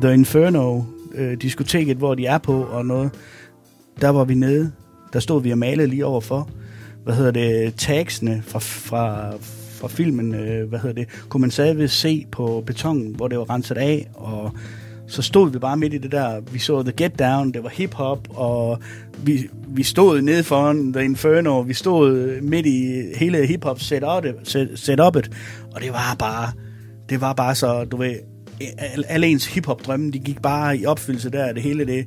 The 0.03 0.15
Inferno, 0.15 0.83
øh, 1.15 1.37
diskoteket, 1.43 1.97
hvor 1.97 2.15
de 2.15 2.27
er 2.27 2.39
på 2.39 2.63
og 2.63 2.87
noget. 2.87 3.11
Der 4.01 4.09
var 4.09 4.25
vi 4.25 4.35
nede. 4.35 4.73
Der 5.13 5.21
stod 5.21 5.43
vi 5.43 5.51
og 5.51 5.59
malede 5.59 5.89
lige 5.89 6.07
overfor. 6.07 6.51
Hvad 7.05 7.15
hedder 7.15 7.31
det, 7.31 7.75
tagsene 7.75 8.43
fra, 8.47 8.59
fra, 8.59 9.33
fra 9.71 9.89
filmen, 9.89 10.35
øh, 10.35 10.69
hvad 10.69 10.79
hedder 10.79 10.95
det, 10.95 11.09
kunne 11.29 11.41
man 11.41 11.51
stadigvæk 11.51 11.89
se 11.89 12.27
på 12.33 12.63
betongen, 12.67 13.15
hvor 13.15 13.29
det 13.29 13.39
var 13.39 13.51
renset 13.51 13.77
af, 13.77 14.11
og 14.15 14.53
så 15.11 15.23
stod 15.23 15.51
vi 15.51 15.59
bare 15.59 15.77
midt 15.77 15.95
i 15.95 15.99
det 15.99 16.13
der, 16.13 16.41
vi 16.53 16.59
så 16.59 16.83
The 16.83 16.93
Get 16.97 17.19
Down, 17.19 17.53
det 17.53 17.63
var 17.63 17.69
hip-hop, 17.69 18.29
og 18.31 18.83
vi, 19.23 19.49
vi 19.69 19.83
stod 19.83 20.21
nede 20.21 20.43
foran 20.43 20.93
The 20.93 21.05
Inferno, 21.05 21.61
vi 21.61 21.75
stod 21.75 22.41
midt 22.41 22.67
i 22.67 23.03
hele 23.17 23.47
hip-hop 23.47 23.79
setup'et, 23.79 24.57
setup'et, 24.75 25.31
og 25.75 25.81
det 25.81 25.93
var 25.93 26.17
bare, 26.19 26.53
det 27.09 27.21
var 27.21 27.33
bare 27.33 27.55
så, 27.55 27.85
du 27.85 27.97
ved, 27.97 28.15
alle 29.09 29.27
ens 29.27 29.47
hiphop 29.47 29.87
drømme, 29.87 30.11
de 30.11 30.19
gik 30.19 30.43
bare 30.43 30.79
i 30.79 30.87
opfyldelse 30.87 31.31
der, 31.31 31.53
det 31.53 31.63
hele 31.63 31.87
det, 31.87 32.07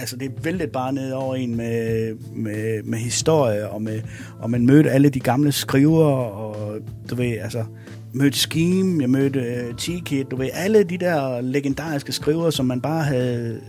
altså 0.00 0.16
det 0.16 0.44
væltede 0.44 0.70
bare 0.70 0.92
ned 0.92 1.12
over 1.12 1.34
en 1.34 1.56
med, 1.56 2.14
med, 2.34 2.82
med 2.82 2.98
historie, 2.98 3.70
og, 3.70 3.82
med, 3.82 4.02
og 4.38 4.50
man 4.50 4.66
mødte 4.66 4.90
alle 4.90 5.08
de 5.08 5.20
gamle 5.20 5.52
skriver, 5.52 6.06
og 6.14 6.78
du 7.10 7.14
ved, 7.14 7.38
altså, 7.38 7.64
mødte 8.12 8.38
Scheme, 8.38 9.02
jeg 9.02 9.10
mødte 9.10 9.40
uh, 9.40 9.76
T-Kid, 9.76 10.24
du 10.24 10.36
ved, 10.36 10.48
alle 10.52 10.82
de 10.82 10.98
der 10.98 11.40
legendariske 11.40 12.12
skriver, 12.12 12.50
som 12.50 12.66
man 12.66 12.80
bare 12.80 13.04
havde 13.04 13.60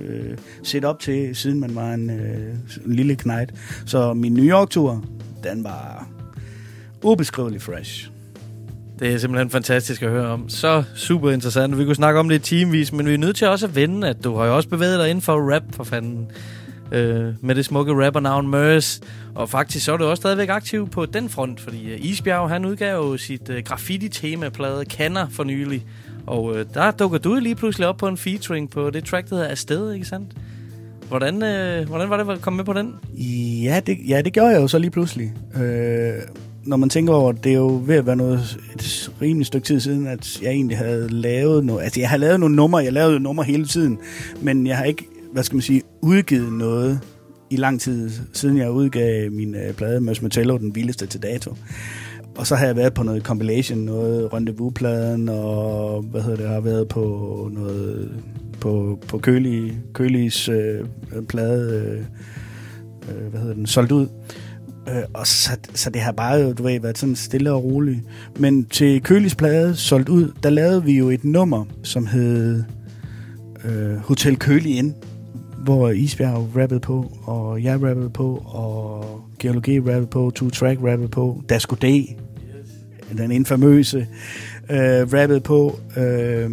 øh, 0.00 0.38
set 0.62 0.84
op 0.84 1.00
til, 1.00 1.36
siden 1.36 1.60
man 1.60 1.74
var 1.74 1.94
en, 1.94 2.10
øh, 2.10 2.54
en 2.86 2.94
lille 2.94 3.16
knight. 3.16 3.54
Så 3.86 4.14
min 4.14 4.34
New 4.34 4.44
York-tur, 4.44 5.04
den 5.44 5.64
var 5.64 6.08
ubeskrivelig 7.02 7.62
fresh. 7.62 8.13
Det 8.98 9.14
er 9.14 9.18
simpelthen 9.18 9.50
fantastisk 9.50 10.02
at 10.02 10.10
høre 10.10 10.26
om. 10.26 10.48
Så 10.48 10.84
super 10.94 11.30
interessant. 11.30 11.78
Vi 11.78 11.84
kunne 11.84 11.94
snakke 11.94 12.20
om 12.20 12.28
det 12.28 12.36
i 12.36 12.38
timevis, 12.38 12.92
men 12.92 13.06
vi 13.06 13.14
er 13.14 13.18
nødt 13.18 13.36
til 13.36 13.48
også 13.48 13.66
at 13.66 13.76
vende, 13.76 14.08
at 14.08 14.24
du 14.24 14.36
har 14.36 14.46
jo 14.46 14.56
også 14.56 14.68
bevæget 14.68 14.98
dig 14.98 15.10
inden 15.10 15.22
for 15.22 15.54
rap, 15.54 15.62
for 15.72 15.84
fanden. 15.84 16.30
Øh, 16.92 17.34
med 17.40 17.54
det 17.54 17.64
smukke 17.64 18.06
rappernavn 18.06 18.48
Mørs. 18.48 19.00
Og 19.34 19.48
faktisk 19.48 19.84
så 19.84 19.92
er 19.92 19.96
du 19.96 20.04
også 20.04 20.20
stadigvæk 20.20 20.48
aktiv 20.48 20.88
på 20.88 21.06
den 21.06 21.28
front, 21.28 21.60
fordi 21.60 21.92
øh, 21.92 22.04
Isbjerg, 22.04 22.48
han 22.48 22.64
udgav 22.64 22.96
jo 22.96 23.16
sit 23.16 23.50
øh, 23.50 23.62
graffiti-temaplade 23.64 24.84
Kanner 24.84 25.28
for 25.28 25.44
nylig. 25.44 25.86
Og 26.26 26.56
øh, 26.56 26.66
der 26.74 26.90
dukker 26.90 27.18
du 27.18 27.34
lige 27.34 27.54
pludselig 27.54 27.88
op 27.88 27.96
på 27.96 28.08
en 28.08 28.16
featuring 28.16 28.70
på 28.70 28.90
det 28.90 29.04
track, 29.04 29.30
der 29.30 29.36
hedder 29.36 29.50
Afsted, 29.50 29.92
ikke 29.92 30.06
sandt? 30.06 30.32
Hvordan, 31.08 31.42
øh, 31.42 31.88
hvordan 31.88 32.10
var 32.10 32.16
det 32.16 32.32
at 32.32 32.40
komme 32.40 32.56
med 32.56 32.64
på 32.64 32.72
den? 32.72 32.94
Ja, 33.62 33.80
det, 33.86 33.98
ja, 34.08 34.22
det 34.22 34.32
gjorde 34.32 34.48
jeg 34.48 34.60
jo 34.60 34.68
så 34.68 34.78
lige 34.78 34.90
pludselig. 34.90 35.32
Øh, 35.56 36.12
når 36.66 36.76
man 36.76 36.88
tænker 36.88 37.12
over, 37.12 37.32
det 37.32 37.52
er 37.52 37.56
jo 37.56 37.82
ved 37.86 37.96
at 37.96 38.06
være 38.06 38.16
noget, 38.16 38.58
et 38.74 39.12
rimeligt 39.22 39.46
stykke 39.46 39.66
tid 39.66 39.80
siden, 39.80 40.06
at 40.06 40.42
jeg 40.42 40.50
egentlig 40.50 40.78
havde 40.78 41.08
lavet 41.08 41.64
noget. 41.64 41.84
Altså, 41.84 42.00
jeg 42.00 42.08
har 42.08 42.16
lavet 42.16 42.40
nogle 42.40 42.56
numre, 42.56 42.84
jeg 42.84 42.92
lavede 42.92 43.20
numre 43.20 43.44
hele 43.44 43.66
tiden, 43.66 43.98
men 44.42 44.66
jeg 44.66 44.76
har 44.76 44.84
ikke, 44.84 45.08
hvad 45.32 45.42
skal 45.42 45.56
man 45.56 45.62
sige, 45.62 45.82
udgivet 46.02 46.52
noget 46.52 47.00
i 47.50 47.56
lang 47.56 47.80
tid, 47.80 48.10
siden 48.32 48.58
jeg 48.58 48.70
udgav 48.70 49.30
min 49.30 49.54
øh, 49.54 49.74
plade 49.74 50.00
Møs 50.00 50.22
Metallo, 50.22 50.56
den 50.56 50.74
vildeste 50.74 51.06
til 51.06 51.22
dato. 51.22 51.56
Og 52.36 52.46
så 52.46 52.56
har 52.56 52.66
jeg 52.66 52.76
været 52.76 52.94
på 52.94 53.02
noget 53.02 53.22
compilation, 53.22 53.78
noget 53.78 54.32
rendezvous-pladen, 54.32 55.28
og 55.28 56.02
hvad 56.02 56.22
hedder 56.22 56.36
det, 56.36 56.48
har 56.48 56.60
været 56.60 56.88
på 56.88 57.00
noget 57.52 58.10
på, 58.60 58.98
på 59.08 59.18
Kølig, 59.18 59.78
Køligs 59.92 60.48
øh, 60.48 60.80
plade, 61.28 62.04
øh, 63.08 63.16
øh, 63.16 63.26
hvad 63.30 63.40
hedder 63.40 63.54
den, 63.54 63.66
solgt 63.66 63.92
ud. 63.92 64.02
Øh, 64.02 64.43
og 65.14 65.26
så, 65.26 65.50
så 65.74 65.90
det 65.90 66.00
har 66.02 66.12
bare 66.12 66.34
jo, 66.34 66.52
du 66.52 66.62
ved, 66.62 66.80
været 66.80 66.98
sådan 66.98 67.16
stille 67.16 67.52
og 67.52 67.64
roligt. 67.64 68.00
Men 68.38 68.64
til 68.64 69.02
Køligs 69.02 69.34
plade, 69.34 69.76
solgt 69.76 70.08
ud, 70.08 70.32
der 70.42 70.50
lavede 70.50 70.84
vi 70.84 70.92
jo 70.92 71.10
et 71.10 71.24
nummer, 71.24 71.64
som 71.82 72.06
hed 72.06 72.64
øh, 73.64 73.96
Hotel 73.96 74.36
Kølig 74.36 74.76
Ind, 74.76 74.94
hvor 75.64 75.90
Isbjerg 75.90 76.56
rappede 76.56 76.80
på, 76.80 77.12
og 77.22 77.62
jeg 77.62 77.82
rappede 77.82 78.10
på, 78.10 78.42
og 78.46 79.04
Geologi 79.38 79.80
rappede 79.80 80.06
på, 80.06 80.32
Two 80.34 80.50
Track 80.50 80.80
rappede 80.82 81.08
på, 81.08 81.42
Dasko 81.48 81.76
D, 81.76 81.84
den 83.18 83.30
infamøse, 83.30 84.06
øh, 84.70 85.12
rappede 85.12 85.40
på. 85.40 85.78
Øh, 85.96 86.50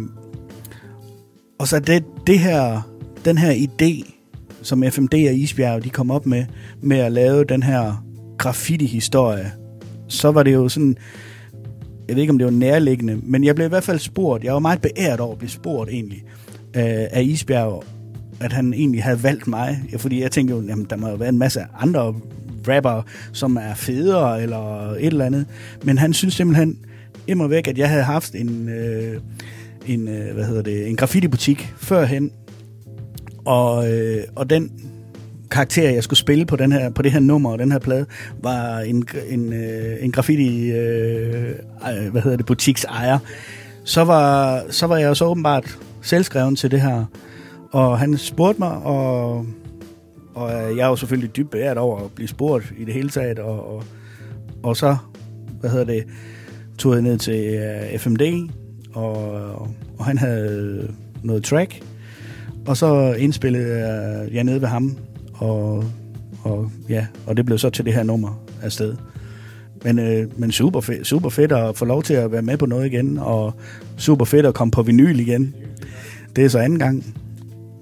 og 1.58 1.68
så 1.68 1.80
det, 1.80 2.04
det 2.26 2.38
her, 2.38 2.88
den 3.24 3.38
her 3.38 3.52
idé, 3.52 4.12
som 4.62 4.84
FMD 4.90 5.14
og 5.14 5.34
Isbjerg 5.34 5.84
de 5.84 5.90
kom 5.90 6.10
op 6.10 6.26
med, 6.26 6.44
med 6.80 6.98
at 6.98 7.12
lave 7.12 7.44
den 7.44 7.62
her 7.62 8.04
graffiti-historie, 8.42 9.52
så 10.08 10.30
var 10.30 10.42
det 10.42 10.52
jo 10.52 10.68
sådan, 10.68 10.96
jeg 12.08 12.16
ved 12.16 12.22
ikke 12.22 12.30
om 12.30 12.38
det 12.38 12.44
var 12.44 12.50
nærliggende, 12.52 13.18
men 13.22 13.44
jeg 13.44 13.54
blev 13.54 13.66
i 13.66 13.68
hvert 13.68 13.84
fald 13.84 13.98
spurgt, 13.98 14.44
jeg 14.44 14.52
var 14.52 14.58
meget 14.58 14.80
beæret 14.80 15.20
over 15.20 15.32
at 15.32 15.38
blive 15.38 15.50
spurgt 15.50 15.90
egentlig, 15.90 16.24
øh, 16.76 17.06
af 17.10 17.22
Isbjerg, 17.22 17.84
at 18.40 18.52
han 18.52 18.74
egentlig 18.74 19.02
havde 19.02 19.22
valgt 19.22 19.46
mig, 19.46 19.82
fordi 19.96 20.22
jeg 20.22 20.30
tænkte 20.30 20.54
jo, 20.54 20.62
jamen, 20.62 20.86
der 20.90 20.96
må 20.96 21.08
jo 21.08 21.14
være 21.14 21.28
en 21.28 21.38
masse 21.38 21.60
andre 21.80 22.14
rapper, 22.68 23.02
som 23.32 23.56
er 23.56 23.74
federe 23.74 24.42
eller 24.42 24.90
et 24.90 25.06
eller 25.06 25.24
andet, 25.24 25.46
men 25.84 25.98
han 25.98 26.12
synes 26.12 26.34
simpelthen 26.34 26.78
immer 27.26 27.46
væk, 27.46 27.68
at 27.68 27.78
jeg 27.78 27.88
havde 27.88 28.02
haft 28.02 28.34
en, 28.34 28.68
øh, 28.68 29.20
en 29.86 30.08
øh, 30.08 30.34
hvad 30.34 30.44
hedder 30.44 30.62
det, 30.62 30.88
en 30.88 30.96
graffiti-butik 30.96 31.74
førhen, 31.76 32.30
og, 33.44 33.92
øh, 33.92 34.24
og 34.34 34.50
den 34.50 34.70
karakter, 35.52 35.90
jeg 35.90 36.02
skulle 36.02 36.18
spille 36.18 36.46
på, 36.46 36.56
den 36.56 36.72
her, 36.72 36.90
på 36.90 37.02
det 37.02 37.12
her 37.12 37.20
nummer 37.20 37.52
og 37.52 37.58
den 37.58 37.72
her 37.72 37.78
plade, 37.78 38.06
var 38.42 38.78
en, 38.78 39.04
en, 39.28 39.52
øh, 39.52 40.04
en 40.04 40.12
graffiti, 40.12 40.70
øh, 40.70 41.54
hvad 42.10 42.22
hedder 42.22 42.36
det, 42.36 42.46
butiks 42.46 42.84
ejer. 42.84 43.18
Så 43.84 44.04
var, 44.04 44.62
så 44.70 44.86
var 44.86 44.96
jeg 44.96 45.08
jo 45.08 45.14
så 45.14 45.24
åbenbart 45.24 45.78
selvskreven 46.02 46.56
til 46.56 46.70
det 46.70 46.80
her, 46.80 47.04
og 47.72 47.98
han 47.98 48.18
spurgte 48.18 48.58
mig, 48.60 48.72
og 48.72 49.46
Og 50.34 50.50
jeg 50.50 50.84
er 50.84 50.88
jo 50.88 50.96
selvfølgelig 50.96 51.36
dybt 51.36 51.50
beæret 51.50 51.78
over 51.78 52.04
at 52.04 52.10
blive 52.12 52.28
spurgt 52.28 52.72
i 52.78 52.84
det 52.84 52.94
hele 52.94 53.08
taget, 53.08 53.38
og, 53.38 53.74
og, 53.74 53.84
og 54.62 54.76
så, 54.76 54.96
hvad 55.60 55.70
hedder 55.70 55.84
det, 55.84 56.04
tog 56.78 56.94
jeg 56.94 57.02
ned 57.02 57.18
til 57.18 57.44
øh, 57.54 57.98
FMD, 57.98 58.48
og, 58.94 59.14
og 59.98 60.04
han 60.04 60.18
havde 60.18 60.94
noget 61.22 61.44
track, 61.44 61.82
og 62.66 62.76
så 62.76 63.12
indspillede 63.12 63.78
jeg, 63.78 64.28
jeg 64.32 64.44
nede 64.44 64.60
ved 64.60 64.68
ham, 64.68 64.96
og, 65.42 65.84
og, 66.42 66.70
ja, 66.88 67.06
og 67.26 67.36
det 67.36 67.46
blev 67.46 67.58
så 67.58 67.70
til 67.70 67.84
det 67.84 67.94
her 67.94 68.02
nummer 68.02 68.42
afsted. 68.62 68.96
Men, 69.84 69.98
øh, 69.98 70.26
men 70.36 70.52
super, 70.52 70.80
fedt, 70.80 71.06
super 71.06 71.28
fedt 71.28 71.52
at 71.52 71.76
få 71.76 71.84
lov 71.84 72.02
til 72.02 72.14
at 72.14 72.32
være 72.32 72.42
med 72.42 72.56
på 72.56 72.66
noget 72.66 72.86
igen, 72.86 73.18
og 73.18 73.54
super 73.96 74.24
fedt 74.24 74.46
at 74.46 74.54
komme 74.54 74.70
på 74.70 74.82
vinyl 74.82 75.20
igen. 75.20 75.54
Det 76.36 76.44
er 76.44 76.48
så 76.48 76.58
anden 76.58 76.78
gang. 76.78 77.14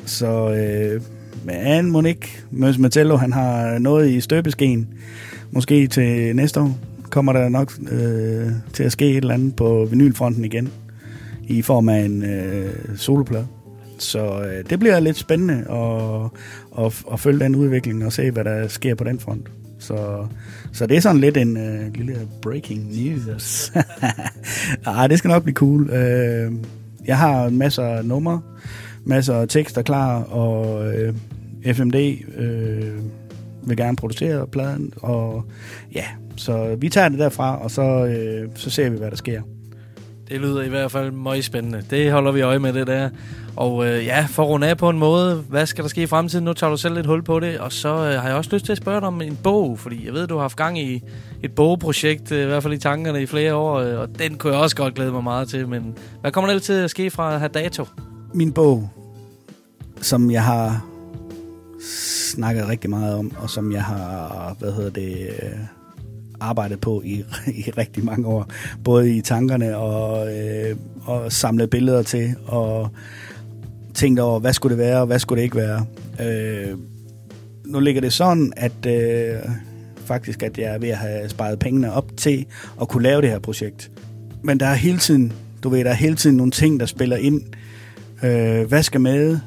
Så 0.04 0.50
øh, 0.50 1.02
men 1.44 1.54
Anne 1.54 1.90
Monique 1.90 2.30
Møs 2.50 2.78
Metello, 2.78 3.16
han 3.16 3.32
har 3.32 3.78
noget 3.78 4.10
i 4.10 4.20
støbeskeen. 4.20 4.88
Måske 5.50 5.86
til 5.86 6.36
næste 6.36 6.60
år 6.60 6.78
kommer 7.10 7.32
der 7.32 7.48
nok 7.48 7.72
øh, 7.90 8.46
til 8.72 8.82
at 8.82 8.92
ske 8.92 9.10
et 9.10 9.16
eller 9.16 9.34
andet 9.34 9.56
på 9.56 9.88
vinylfronten 9.90 10.44
igen. 10.44 10.68
I 11.48 11.62
form 11.62 11.88
af 11.88 11.98
en 11.98 12.24
øh, 12.24 12.74
soloplade. 12.96 13.46
Så 13.98 14.42
øh, 14.42 14.70
det 14.70 14.78
bliver 14.78 15.00
lidt 15.00 15.16
spændende 15.16 15.54
at, 15.54 16.30
og, 16.70 16.92
og 17.04 17.20
følge 17.20 17.40
den 17.40 17.56
udvikling 17.56 18.06
og 18.06 18.12
se, 18.12 18.30
hvad 18.30 18.44
der 18.44 18.68
sker 18.68 18.94
på 18.94 19.04
den 19.04 19.20
front. 19.20 19.48
Så, 19.78 20.26
så 20.72 20.86
det 20.86 20.96
er 20.96 21.00
sådan 21.00 21.20
lidt 21.20 21.36
en 21.36 21.56
øh, 21.56 21.94
lille 21.94 22.28
breaking 22.42 22.90
news. 22.96 23.72
Ej, 24.86 25.06
det 25.06 25.18
skal 25.18 25.28
nok 25.28 25.42
blive 25.42 25.54
cool. 25.54 25.90
Øh, 25.90 26.52
jeg 27.06 27.18
har 27.18 27.48
masser 27.48 27.84
af 27.84 28.04
numre, 28.04 28.40
masser 29.04 29.34
af 29.34 29.48
tekster 29.48 29.82
klar, 29.82 30.22
og 30.22 30.86
øh, 30.94 31.14
FMD 31.74 31.94
øh, 32.36 32.94
vil 33.66 33.76
gerne 33.76 33.96
producere 33.96 34.46
pladen, 34.46 34.92
og 34.96 35.44
ja, 35.94 36.04
så 36.36 36.76
vi 36.78 36.88
tager 36.88 37.08
det 37.08 37.18
derfra, 37.18 37.62
og 37.62 37.70
så, 37.70 37.82
øh, 38.06 38.48
så 38.54 38.70
ser 38.70 38.90
vi, 38.90 38.98
hvad 38.98 39.10
der 39.10 39.16
sker. 39.16 39.42
Det 40.30 40.40
lyder 40.40 40.62
i 40.62 40.68
hvert 40.68 40.92
fald 40.92 41.10
meget 41.10 41.44
spændende. 41.44 41.84
Det 41.90 42.12
holder 42.12 42.32
vi 42.32 42.40
øje 42.40 42.58
med, 42.58 42.72
det 42.72 42.86
der. 42.86 43.10
Og 43.56 43.86
øh, 43.86 44.04
ja, 44.04 44.26
for 44.30 44.42
at 44.42 44.48
runde 44.48 44.68
af 44.68 44.78
på 44.78 44.88
en 44.88 44.98
måde, 44.98 45.44
hvad 45.48 45.66
skal 45.66 45.84
der 45.84 45.88
ske 45.88 46.02
i 46.02 46.06
fremtiden? 46.06 46.44
Nu 46.44 46.52
tager 46.52 46.70
du 46.70 46.76
selv 46.76 46.94
lidt 46.94 47.06
hul 47.06 47.22
på 47.22 47.40
det, 47.40 47.58
og 47.58 47.72
så 47.72 47.88
øh, 47.88 48.20
har 48.20 48.28
jeg 48.28 48.36
også 48.36 48.50
lyst 48.52 48.64
til 48.64 48.72
at 48.72 48.78
spørge 48.78 49.00
dig 49.00 49.08
om 49.08 49.22
en 49.22 49.38
bog, 49.42 49.78
fordi 49.78 50.06
jeg 50.06 50.12
ved, 50.12 50.26
du 50.26 50.34
har 50.34 50.40
haft 50.40 50.56
gang 50.56 50.78
i 50.78 51.02
et 51.42 51.52
bogprojekt, 51.52 52.32
øh, 52.32 52.42
i 52.42 52.46
hvert 52.46 52.62
fald 52.62 52.74
i 52.74 52.78
tankerne 52.78 53.22
i 53.22 53.26
flere 53.26 53.54
år, 53.54 53.78
øh, 53.78 53.98
og 53.98 54.08
den 54.18 54.38
kunne 54.38 54.52
jeg 54.52 54.62
også 54.62 54.76
godt 54.76 54.94
glæde 54.94 55.12
mig 55.12 55.24
meget 55.24 55.48
til, 55.48 55.68
men 55.68 55.98
hvad 56.20 56.32
kommer 56.32 56.52
der 56.52 56.58
til 56.58 56.72
at 56.72 56.90
ske 56.90 57.10
fra 57.10 57.34
at 57.34 57.38
have 57.38 57.48
dato? 57.54 57.84
Min 58.34 58.52
bog, 58.52 58.90
som 60.00 60.30
jeg 60.30 60.44
har 60.44 60.84
snakket 62.34 62.68
rigtig 62.68 62.90
meget 62.90 63.14
om, 63.14 63.32
og 63.38 63.50
som 63.50 63.72
jeg 63.72 63.84
har, 63.84 64.56
hvad 64.58 64.72
hedder 64.72 64.90
det, 64.90 65.28
øh, 65.42 65.79
arbejdet 66.40 66.80
på 66.80 67.02
i, 67.04 67.24
i 67.66 67.70
rigtig 67.78 68.04
mange 68.04 68.26
år. 68.26 68.46
Både 68.84 69.16
i 69.16 69.20
tankerne 69.20 69.76
og, 69.76 70.38
øh, 70.38 70.76
og 71.04 71.32
samlet 71.32 71.70
billeder 71.70 72.02
til, 72.02 72.34
og 72.46 72.88
tænkt 73.94 74.20
over, 74.20 74.40
hvad 74.40 74.52
skulle 74.52 74.76
det 74.76 74.84
være, 74.84 75.00
og 75.00 75.06
hvad 75.06 75.18
skulle 75.18 75.38
det 75.38 75.44
ikke 75.44 75.56
være. 75.56 75.86
Øh, 76.20 76.78
nu 77.64 77.80
ligger 77.80 78.00
det 78.00 78.12
sådan, 78.12 78.52
at 78.56 78.86
øh, 78.86 79.38
faktisk, 80.04 80.42
at 80.42 80.58
jeg 80.58 80.74
er 80.74 80.78
ved 80.78 80.88
at 80.88 80.96
have 80.96 81.28
sparet 81.28 81.58
pengene 81.58 81.92
op 81.92 82.16
til 82.16 82.46
at 82.80 82.88
kunne 82.88 83.02
lave 83.02 83.22
det 83.22 83.30
her 83.30 83.38
projekt. 83.38 83.90
Men 84.42 84.60
der 84.60 84.66
er 84.66 84.74
hele 84.74 84.98
tiden, 84.98 85.32
du 85.62 85.68
ved, 85.68 85.84
der 85.84 85.90
er 85.90 85.94
hele 85.94 86.16
tiden 86.16 86.36
nogle 86.36 86.52
ting, 86.52 86.80
der 86.80 86.86
spiller 86.86 87.16
ind. 87.16 87.42
Øh, 88.22 88.68
hvad 88.68 88.82
skal 88.82 89.00
med? 89.00 89.38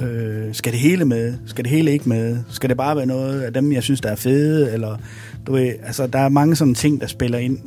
Øh, 0.00 0.54
skal 0.54 0.72
det 0.72 0.80
hele 0.80 1.04
med? 1.04 1.34
Skal 1.46 1.64
det 1.64 1.70
hele 1.70 1.90
ikke 1.90 2.08
med? 2.08 2.38
Skal 2.48 2.68
det 2.68 2.76
bare 2.76 2.96
være 2.96 3.06
noget 3.06 3.40
af 3.40 3.52
dem, 3.52 3.72
jeg 3.72 3.82
synes, 3.82 4.00
der 4.00 4.08
er 4.10 4.16
fede? 4.16 4.72
Eller, 4.72 4.96
du 5.46 5.52
ved, 5.52 5.74
altså, 5.82 6.06
der 6.06 6.18
er 6.18 6.28
mange 6.28 6.56
sådan 6.56 6.74
ting, 6.74 7.00
der 7.00 7.06
spiller 7.06 7.38
ind. 7.38 7.58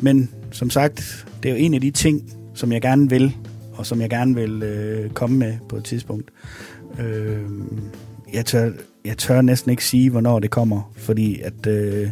Men 0.00 0.30
som 0.50 0.70
sagt, 0.70 1.26
det 1.42 1.48
er 1.48 1.52
jo 1.52 1.58
en 1.60 1.74
af 1.74 1.80
de 1.80 1.90
ting, 1.90 2.32
som 2.54 2.72
jeg 2.72 2.82
gerne 2.82 3.10
vil, 3.10 3.36
og 3.72 3.86
som 3.86 4.00
jeg 4.00 4.10
gerne 4.10 4.34
vil 4.34 4.62
øh, 4.62 5.10
komme 5.10 5.36
med 5.36 5.54
på 5.68 5.76
et 5.76 5.84
tidspunkt. 5.84 6.30
Øh, 6.98 7.42
jeg, 8.32 8.46
tør, 8.46 8.70
jeg 9.04 9.18
tør 9.18 9.40
næsten 9.40 9.70
ikke 9.70 9.84
sige, 9.84 10.10
hvornår 10.10 10.38
det 10.38 10.50
kommer, 10.50 10.92
fordi 10.96 11.40
at 11.40 11.66
øh, 11.66 12.10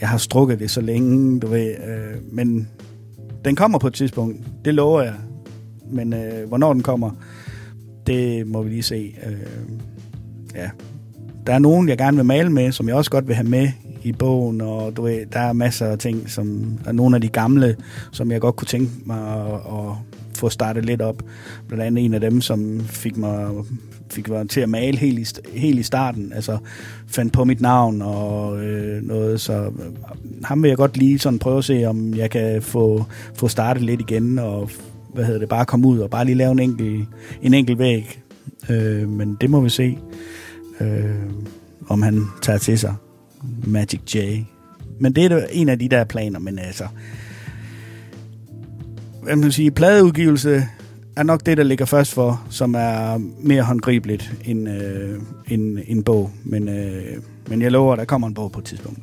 jeg 0.00 0.08
har 0.08 0.18
strukket 0.18 0.58
det 0.58 0.70
så 0.70 0.80
længe, 0.80 1.40
du 1.40 1.46
ved. 1.46 1.68
Øh, 1.68 2.32
men 2.32 2.68
den 3.44 3.56
kommer 3.56 3.78
på 3.78 3.86
et 3.86 3.94
tidspunkt, 3.94 4.46
det 4.64 4.74
lover 4.74 5.02
jeg. 5.02 5.14
Men 5.90 6.12
øh, 6.12 6.48
hvornår 6.48 6.72
den 6.72 6.82
kommer, 6.82 7.10
det 8.06 8.46
må 8.46 8.62
vi 8.62 8.70
lige 8.70 8.82
se. 8.82 9.14
Øh, 9.26 9.38
ja. 10.54 10.70
Der 11.48 11.54
er 11.54 11.58
nogen, 11.58 11.88
jeg 11.88 11.98
gerne 11.98 12.16
vil 12.16 12.26
male 12.26 12.50
med, 12.50 12.72
som 12.72 12.88
jeg 12.88 12.96
også 12.96 13.10
godt 13.10 13.28
vil 13.28 13.36
have 13.36 13.48
med 13.48 13.68
i 14.02 14.12
bogen, 14.12 14.60
og 14.60 14.96
du 14.96 15.02
ved, 15.02 15.26
der 15.32 15.40
er 15.40 15.52
masser 15.52 15.86
af 15.86 15.98
ting, 15.98 16.30
som 16.30 16.78
er 16.86 16.92
nogle 16.92 17.16
af 17.16 17.20
de 17.20 17.28
gamle, 17.28 17.76
som 18.12 18.30
jeg 18.30 18.40
godt 18.40 18.56
kunne 18.56 18.66
tænke 18.66 18.92
mig 19.04 19.46
at, 19.46 19.54
at 19.54 19.94
få 20.36 20.48
startet 20.48 20.84
lidt 20.84 21.02
op. 21.02 21.22
Blandt 21.68 21.84
andet 21.84 22.04
en 22.04 22.14
af 22.14 22.20
dem, 22.20 22.40
som 22.40 22.80
fik 22.80 23.16
mig, 23.16 23.48
fik 24.10 24.28
mig 24.28 24.48
til 24.48 24.60
at 24.60 24.68
male 24.68 24.98
helt 24.98 25.18
i, 25.18 25.58
helt 25.58 25.78
i 25.78 25.82
starten, 25.82 26.32
altså 26.32 26.58
fandt 27.06 27.32
på 27.32 27.44
mit 27.44 27.60
navn 27.60 28.02
og 28.02 28.64
øh, 28.64 29.02
noget, 29.02 29.40
så 29.40 29.52
øh, 29.52 29.70
ham 30.44 30.62
vil 30.62 30.68
jeg 30.68 30.76
godt 30.76 30.96
lige 30.96 31.18
sådan 31.18 31.38
prøve 31.38 31.58
at 31.58 31.64
se, 31.64 31.84
om 31.84 32.14
jeg 32.14 32.30
kan 32.30 32.62
få, 32.62 33.04
få 33.34 33.48
startet 33.48 33.82
lidt 33.82 34.00
igen, 34.00 34.38
og 34.38 34.70
hvad 35.14 35.24
hedder 35.24 35.40
det, 35.40 35.48
bare 35.48 35.64
komme 35.64 35.86
ud 35.86 35.98
og 35.98 36.10
bare 36.10 36.24
lige 36.24 36.36
lave 36.36 36.52
en 36.52 36.58
enkelt, 36.58 37.08
en 37.42 37.54
enkelt 37.54 37.78
væg. 37.78 38.20
Øh, 38.70 39.08
men 39.08 39.36
det 39.40 39.50
må 39.50 39.60
vi 39.60 39.68
se, 39.68 39.98
øh, 40.80 41.10
om 41.88 42.02
han 42.02 42.26
tager 42.42 42.58
til 42.58 42.78
sig. 42.78 42.94
Magic 43.66 44.00
J. 44.14 44.18
Men 45.00 45.12
det 45.12 45.32
er 45.32 45.46
en 45.52 45.68
af 45.68 45.78
de 45.78 45.88
der 45.88 46.04
planer, 46.04 46.38
men 46.38 46.58
altså... 46.58 46.84
Hvad 49.22 49.36
man 49.36 49.52
sige, 49.52 49.70
pladeudgivelse 49.70 50.66
er 51.16 51.22
nok 51.22 51.46
det, 51.46 51.56
der 51.56 51.62
ligger 51.62 51.84
først 51.84 52.14
for, 52.14 52.46
som 52.50 52.74
er 52.74 53.18
mere 53.42 53.62
håndgribeligt 53.62 54.32
end 54.44 54.68
øh, 54.68 55.20
en, 55.48 55.78
en 55.86 56.02
bog. 56.02 56.30
Men, 56.44 56.68
øh, 56.68 57.16
men 57.48 57.62
jeg 57.62 57.72
lover, 57.72 57.96
der 57.96 58.04
kommer 58.04 58.28
en 58.28 58.34
bog 58.34 58.52
på 58.52 58.58
et 58.58 58.64
tidspunkt. 58.64 59.00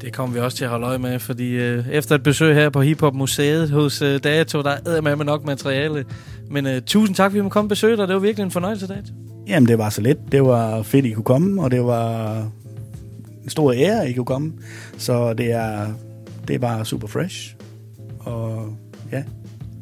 Det 0.00 0.12
kommer 0.12 0.34
vi 0.34 0.40
også 0.40 0.56
til 0.56 0.64
at 0.64 0.70
holde 0.70 0.86
øje 0.86 0.98
med, 0.98 1.18
fordi 1.18 1.48
øh, 1.50 1.88
efter 1.88 2.14
et 2.14 2.22
besøg 2.22 2.54
her 2.54 2.70
på 2.70 2.80
Hip 2.80 3.00
Hop 3.00 3.14
Museet 3.14 3.70
hos 3.70 4.02
øh, 4.02 4.20
Dato, 4.24 4.62
der 4.62 4.70
er 4.86 5.16
med 5.16 5.24
nok 5.24 5.44
materiale. 5.44 6.04
Men 6.50 6.66
øh, 6.66 6.82
tusind 6.82 7.16
tak, 7.16 7.30
fordi 7.30 7.38
vi 7.38 7.42
måtte 7.42 7.52
komme 7.52 7.66
og 7.66 7.68
besøge 7.68 7.96
dig. 7.96 8.08
Det 8.08 8.14
var 8.14 8.20
virkelig 8.20 8.44
en 8.44 8.50
fornøjelse, 8.50 8.86
Dato. 8.86 9.12
Jamen, 9.52 9.68
det 9.68 9.78
var 9.78 9.90
så 9.90 10.00
let. 10.00 10.18
Det 10.32 10.42
var 10.42 10.82
fedt, 10.82 11.06
I 11.06 11.12
kunne 11.12 11.24
komme, 11.24 11.62
og 11.62 11.70
det 11.70 11.84
var 11.84 12.38
en 13.44 13.50
stor 13.50 13.72
ære, 13.72 14.10
I 14.10 14.12
kunne 14.12 14.24
komme. 14.24 14.52
Så 14.98 15.34
det 15.34 15.52
er, 15.52 15.92
det 16.48 16.54
er 16.54 16.58
bare 16.58 16.84
super 16.84 17.06
fresh. 17.06 17.56
Og 18.18 18.76
ja, 19.12 19.22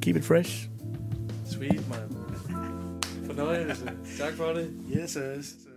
keep 0.03 0.17
it 0.17 0.25
fresh. 0.25 0.69
Sweet, 1.47 1.89
man. 1.89 2.19
Fornøjelse. 3.27 3.85
tak 4.19 4.33
for 4.37 4.45
det. 4.45 4.67
Yes, 4.97 5.19
yes. 5.37 5.70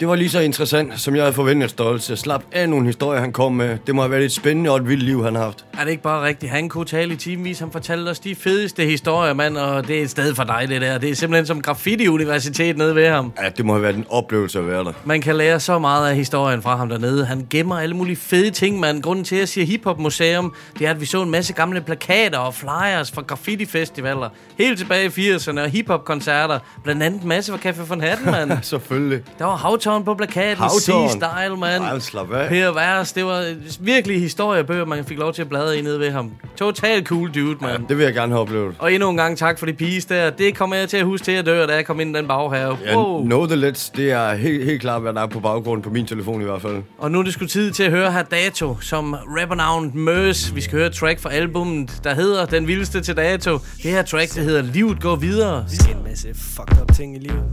Det 0.00 0.08
var 0.08 0.14
lige 0.14 0.30
så 0.30 0.40
interessant, 0.40 1.00
som 1.00 1.14
jeg 1.14 1.22
havde 1.22 1.32
forventet 1.32 1.70
stolt. 1.70 2.10
Jeg 2.10 2.18
slap 2.18 2.42
af 2.52 2.68
nogle 2.68 2.86
historier, 2.86 3.20
han 3.20 3.32
kom 3.32 3.52
med. 3.52 3.78
Det 3.86 3.94
må 3.94 4.02
have 4.02 4.10
været 4.10 4.24
et 4.24 4.32
spændende 4.32 4.70
og 4.70 4.76
et 4.76 4.88
vildt 4.88 5.02
liv, 5.02 5.24
han 5.24 5.34
har 5.34 5.42
haft. 5.42 5.64
Er 5.78 5.84
det 5.84 5.90
ikke 5.90 6.02
bare 6.02 6.26
rigtigt? 6.26 6.52
Han 6.52 6.68
kunne 6.68 6.84
tale 6.84 7.12
i 7.14 7.16
timevis. 7.16 7.58
Han 7.58 7.70
fortalte 7.72 8.08
os 8.08 8.18
de 8.18 8.34
fedeste 8.34 8.84
historier, 8.84 9.34
mand. 9.34 9.56
Og 9.56 9.88
det 9.88 9.98
er 9.98 10.02
et 10.02 10.10
sted 10.10 10.34
for 10.34 10.44
dig, 10.44 10.66
det 10.68 10.80
der. 10.80 10.98
Det 10.98 11.10
er 11.10 11.14
simpelthen 11.14 11.46
som 11.46 11.62
graffiti-universitet 11.62 12.76
nede 12.76 12.94
ved 12.94 13.08
ham. 13.08 13.32
Ja, 13.42 13.48
det 13.48 13.64
må 13.64 13.72
have 13.72 13.82
været 13.82 13.96
en 13.96 14.04
oplevelse 14.08 14.58
at 14.58 14.66
være 14.66 14.84
der. 14.84 14.92
Man 15.04 15.20
kan 15.20 15.36
lære 15.36 15.60
så 15.60 15.78
meget 15.78 16.10
af 16.10 16.16
historien 16.16 16.62
fra 16.62 16.76
ham 16.76 16.88
dernede. 16.88 17.24
Han 17.26 17.46
gemmer 17.50 17.78
alle 17.78 17.96
mulige 17.96 18.16
fede 18.16 18.50
ting, 18.50 18.80
mand. 18.80 19.02
Grunden 19.02 19.24
til, 19.24 19.34
at 19.36 19.40
jeg 19.40 19.48
siger 19.48 19.66
hiphop 19.66 19.98
museum, 19.98 20.54
det 20.78 20.86
er, 20.86 20.90
at 20.90 21.00
vi 21.00 21.06
så 21.06 21.22
en 21.22 21.30
masse 21.30 21.52
gamle 21.52 21.80
plakater 21.80 22.38
og 22.38 22.54
flyers 22.54 23.10
fra 23.10 23.22
graffiti-festivaler. 23.22 24.28
Helt 24.58 24.78
tilbage 24.78 25.12
i 25.16 25.30
80'erne 25.34 25.60
og 25.60 25.68
hiphop-koncerter. 25.68 26.58
Blandt 26.84 27.02
andet 27.02 27.22
en 27.22 27.28
masse 27.28 27.52
fra 27.52 27.70
Café 27.70 27.82
von 27.88 28.00
Hatten, 28.00 28.30
mand. 28.30 28.52
Selvfølgelig. 28.62 29.20
Der 29.38 29.44
var 29.44 29.56
Havtorn 29.88 30.04
på 30.04 30.14
plakaten. 30.14 30.64
C-Style, 30.64 31.56
mand. 31.56 31.84
Ej, 31.84 31.98
slap 31.98 32.32
af. 32.32 32.48
Per 32.48 32.72
Vers. 32.72 33.12
Det 33.12 33.24
var 33.24 33.54
virkelig 33.80 34.20
historiebøger, 34.20 34.84
man 34.84 35.04
fik 35.04 35.18
lov 35.18 35.32
til 35.32 35.42
at 35.42 35.48
bladre 35.48 35.78
i 35.78 35.82
nede 35.82 36.00
ved 36.00 36.10
ham. 36.10 36.30
Total 36.56 37.04
cool 37.06 37.30
dude, 37.34 37.56
mand. 37.60 37.72
Ja, 37.72 37.78
det 37.88 37.98
vil 37.98 38.04
jeg 38.04 38.14
gerne 38.14 38.32
have 38.32 38.40
oplevet. 38.40 38.74
Og 38.78 38.92
endnu 38.92 39.10
en 39.10 39.16
gang 39.16 39.38
tak 39.38 39.58
for 39.58 39.66
de 39.66 39.72
piges 39.72 40.04
der. 40.04 40.30
Det 40.30 40.56
kommer 40.56 40.76
jeg 40.76 40.88
til 40.88 40.96
at 40.96 41.04
huske 41.04 41.24
til 41.24 41.32
at 41.32 41.46
dø, 41.46 41.66
da 41.66 41.74
jeg 41.74 41.86
kom 41.86 42.00
ind 42.00 42.16
i 42.16 42.18
den 42.18 42.28
baghave. 42.28 42.78
Ja, 42.84 42.96
Wow. 42.96 43.24
Know 43.24 43.46
the 43.46 43.68
Let's, 43.68 43.90
det 43.96 44.12
er 44.12 44.34
helt, 44.34 44.64
helt 44.64 44.80
klart, 44.80 45.02
hvad 45.02 45.12
der 45.12 45.20
er 45.22 45.26
på 45.26 45.40
baggrunden 45.40 45.82
på 45.82 45.90
min 45.90 46.06
telefon 46.06 46.40
i 46.40 46.44
hvert 46.44 46.62
fald. 46.62 46.82
Og 46.98 47.10
nu 47.10 47.18
er 47.18 47.22
det 47.22 47.32
sgu 47.32 47.46
tid 47.46 47.70
til 47.72 47.82
at 47.82 47.90
høre 47.90 48.12
her 48.12 48.22
Dato, 48.22 48.76
som 48.80 49.14
rappernavnet 49.40 49.94
Møs. 49.94 50.54
Vi 50.54 50.60
skal 50.60 50.78
høre 50.78 50.86
et 50.86 50.94
track 50.94 51.20
fra 51.20 51.30
albummet, 51.32 52.00
der 52.04 52.14
hedder 52.14 52.46
Den 52.46 52.66
Vildeste 52.66 53.00
til 53.00 53.16
Dato. 53.16 53.52
Det 53.82 53.90
her 53.90 54.02
track, 54.02 54.34
det 54.34 54.42
hedder 54.44 54.62
Livet 54.62 55.02
går 55.02 55.16
videre. 55.16 55.64
Vi 55.70 55.76
skal 55.76 55.96
en 55.96 56.04
masse 56.04 56.28
fucked 56.34 56.82
up 56.82 56.92
ting 56.96 57.16
i 57.16 57.18
livet. 57.18 57.44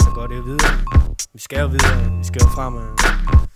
Så 0.00 0.08
går 0.14 0.26
det 0.26 0.44
videre. 0.46 1.07
Vi 1.38 1.42
skal 1.42 1.60
jo 1.60 1.66
videre. 1.66 2.18
Vi 2.18 2.24
skal 2.24 2.40
jo 2.42 2.48
fremad. 2.48 3.47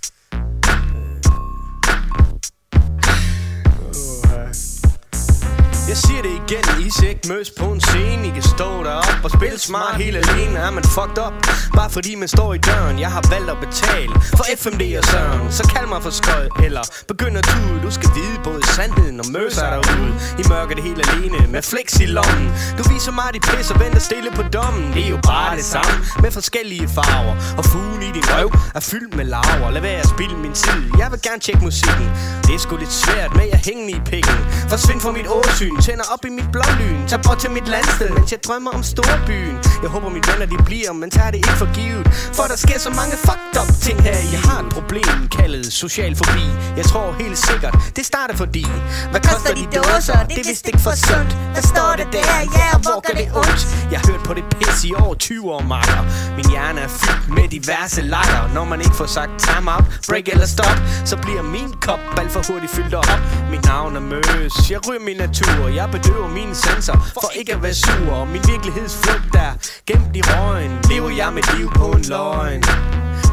Jeg 5.93 5.99
siger 5.99 6.23
det 6.23 6.35
igen, 6.43 6.65
I 6.87 6.91
ser 6.91 7.09
ikke 7.09 7.29
møs 7.29 7.51
på 7.51 7.65
en 7.75 7.81
scene. 7.81 8.27
I 8.29 8.31
kan 8.31 8.43
stå 8.43 8.69
derop 8.85 9.25
og 9.25 9.31
spille 9.31 9.59
smart 9.59 9.95
helt 10.03 10.17
alene. 10.17 10.59
Er 10.59 10.71
man 10.71 10.85
fucked 10.97 11.19
up, 11.27 11.35
bare 11.79 11.91
fordi 11.91 12.15
man 12.15 12.29
står 12.29 12.55
i 12.55 12.59
døren. 12.59 12.99
Jeg 13.05 13.11
har 13.17 13.23
valgt 13.35 13.51
at 13.51 13.59
betale 13.67 14.13
for 14.39 14.45
FMD 14.61 14.83
og 15.01 15.05
Søren. 15.11 15.53
Så 15.59 15.63
kald 15.75 15.89
mig 15.89 16.03
for 16.03 16.11
skøj, 16.11 16.47
eller 16.67 16.83
begynd 17.09 17.35
at 17.39 17.45
tude 17.45 17.79
Du 17.87 17.91
skal 17.91 18.11
vide 18.19 18.37
både 18.45 18.63
sandheden 18.77 19.21
og 19.21 19.27
møs 19.37 19.59
er 19.59 19.71
derude. 19.75 20.13
I 20.41 20.43
mørker 20.53 20.75
det 20.75 20.85
helt 20.89 21.01
alene, 21.09 21.39
med 21.55 21.63
flex 21.63 22.01
i 22.05 22.07
lommen. 22.17 22.47
Du 22.79 22.83
viser 22.93 23.13
mig 23.21 23.29
dit 23.35 23.45
pis 23.51 23.71
og 23.71 23.81
venter 23.81 24.01
stille 24.09 24.31
på 24.39 24.43
dommen. 24.57 24.87
Det 24.95 25.03
er 25.07 25.13
jo 25.17 25.21
bare 25.33 25.57
det 25.57 25.65
samme, 25.75 25.95
med 26.23 26.31
forskellige 26.39 26.89
farver. 26.97 27.35
Og 27.59 27.65
fugen 27.65 28.03
i 28.09 28.11
din 28.17 28.27
røv 28.33 28.49
er 28.79 28.81
fyldt 28.91 29.17
med 29.19 29.25
laver. 29.35 29.71
Lad 29.71 29.83
være 29.89 30.01
at 30.05 30.09
spille 30.15 30.37
min 30.45 30.55
tid, 30.65 30.83
jeg 31.01 31.09
vil 31.13 31.21
gerne 31.29 31.41
tjekke 31.47 31.63
musikken. 31.71 32.09
Det 32.47 32.53
er 32.55 32.61
sgu 32.65 32.77
lidt 32.77 32.93
svært 33.05 33.31
med 33.41 33.47
at 33.57 33.61
hænge 33.69 33.91
i 33.91 34.01
pikken. 34.11 34.39
Forsvind 34.73 35.01
fra 35.01 35.13
mit 35.19 35.29
åsyn, 35.39 35.77
tænder 35.87 36.05
op 36.15 36.25
i 36.25 36.31
mit 36.39 36.49
blålyn. 36.53 37.01
Tag 37.09 37.21
bort 37.27 37.39
til 37.39 37.51
mit 37.51 37.69
landsted, 37.69 38.11
mens 38.11 38.33
jeg 38.33 38.41
drømmer 38.47 38.71
om 38.71 38.83
storbyen. 38.83 39.57
Jeg 39.83 39.91
håber 39.95 40.09
mine 40.09 40.27
venner 40.31 40.47
de 40.47 40.59
bliver, 40.65 40.93
men 40.93 41.11
tager 41.11 41.31
det 41.31 41.37
ikke 41.37 41.59
for 41.63 41.75
givet. 41.75 42.05
For 42.37 42.45
der 42.51 42.57
sker 42.65 42.79
så 42.79 42.91
mange 43.01 43.15
fucked 43.27 43.55
up 43.61 43.71
ting 43.87 44.03
her. 44.03 44.19
Jeg 44.35 44.41
har 44.49 44.59
et 44.65 44.71
problem 44.77 45.29
kaldet 45.39 45.73
social 45.73 46.17
fobi. 46.17 46.47
Jeg 46.77 46.85
tror 46.85 47.13
helt 47.13 47.39
sikkert, 47.39 47.75
det 47.97 48.07
starter 48.07 48.37
fordi. 48.37 48.67
Hvad 49.11 49.21
koster 49.29 49.55
de 49.55 49.65
dåser? 49.77 50.19
Det 50.29 50.39
er 50.39 50.49
vist 50.51 50.67
ikke 50.67 50.83
for 50.87 50.95
sundt. 51.09 51.33
Der 51.57 51.63
står 51.73 51.93
det 52.01 52.09
der, 52.13 52.33
ja, 52.59 52.67
og 52.77 52.81
hvor 52.85 52.99
gør 53.07 53.15
det 53.23 53.29
ondt? 53.43 53.63
Jeg 53.93 54.01
har 54.01 54.13
hørt 54.13 54.23
på 54.29 54.35
det 54.35 54.45
pis 54.51 54.85
i 54.85 54.93
over 55.03 55.15
20 55.15 55.53
år, 55.53 55.63
makker 55.63 56.03
Min 56.37 56.51
hjerne 56.51 56.81
er 56.81 56.89
fyldt 56.89 57.29
med 57.37 57.49
diverse 57.49 58.03
latter 58.03 58.49
Når 58.55 58.65
man 58.65 58.81
ikke 58.81 58.97
får 59.01 59.07
sagt 59.07 59.31
time 59.39 59.73
out, 59.75 59.85
break 60.09 60.29
eller 60.29 60.47
stop 60.47 60.79
Så 61.05 61.17
bliver 61.17 61.43
min 61.43 61.71
kop 61.81 62.01
alt 62.19 62.33
for 62.33 62.43
hurtigt 62.53 62.73
fyldt 62.73 62.95
op. 62.95 63.21
Mit 63.51 63.65
navn 63.65 63.97
er 63.97 64.01
Møs, 64.01 64.71
jeg 64.71 64.89
ryger 64.89 65.01
min 65.01 65.17
natur 65.17 65.69
jeg 65.75 65.89
bedøver 65.93 66.29
mine 66.29 66.55
sanser. 66.55 66.99
For 67.15 67.31
ikke 67.39 67.53
at 67.55 67.63
være 67.63 67.75
sur 67.75 68.25
Min 68.25 68.43
virkelighedsflugt 68.53 69.35
er 69.35 69.53
gemt 69.87 70.17
i 70.17 70.23
røgen 70.25 70.73
Lever 70.91 71.11
jeg 71.11 71.33
mit 71.33 71.49
liv 71.57 71.71
på 71.75 71.87
en 71.87 72.05
løgn. 72.15 72.63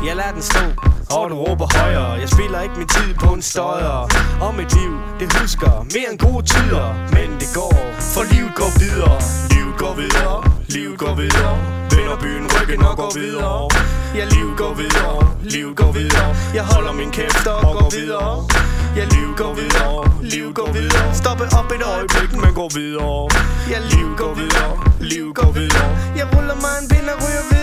Jeg 0.06 0.16
lader 0.16 0.32
den 0.32 0.42
stå, 0.42 0.66
og 1.16 1.30
du 1.30 1.36
råber 1.36 1.68
højere. 1.80 2.12
Jeg 2.12 2.30
spiller 2.30 2.62
ikke 2.62 2.76
min 2.78 2.88
tid 2.88 3.14
på 3.14 3.34
en 3.34 3.42
støjer. 3.42 4.00
Og 4.42 4.56
mit 4.56 4.74
liv, 4.80 4.92
det 5.20 5.28
husker 5.34 5.72
mere 5.96 6.10
end 6.12 6.20
gode 6.20 6.46
tider. 6.46 6.88
Men 7.16 7.30
det 7.42 7.50
går, 7.56 7.78
for 8.14 8.24
livet 8.34 8.54
går 8.56 8.72
videre. 8.84 9.18
Livet 9.52 9.76
går 9.78 9.94
videre, 10.02 10.59
livet 10.70 10.98
går 10.98 11.16
videre 11.16 11.54
Vender 11.96 12.18
byen 12.22 12.46
ryggen 12.54 12.86
og 12.86 12.98
går 12.98 13.12
videre 13.20 13.68
Ja, 14.16 14.26
livet 14.26 14.58
går 14.58 14.74
videre, 14.74 15.36
livet 15.44 15.76
går 15.76 15.92
videre 15.92 16.36
Jeg 16.54 16.64
holder 16.64 16.94
min 16.94 17.12
kæft 17.12 17.48
og 17.48 17.74
går 17.80 17.90
videre 18.00 18.46
Ja, 18.98 19.04
livet 19.14 19.38
går 19.38 19.54
videre, 19.54 20.12
livet 20.22 20.56
går 20.56 20.72
videre 20.72 21.16
Stoppe 21.16 21.44
op 21.60 21.72
et 21.76 21.84
øjeblik, 21.96 22.32
men 22.42 22.54
går 22.54 22.70
videre 22.76 23.30
Ja, 23.72 23.80
livet 23.92 24.18
går 24.18 24.34
videre, 24.42 24.72
livet 25.00 25.36
går 25.36 25.52
videre 25.52 25.90
Jeg 26.20 26.26
ruller 26.34 26.58
mig 26.64 26.74
en 26.82 26.88
pind 26.90 27.10
og 27.14 27.18
ryger 27.24 27.44
videre 27.50 27.59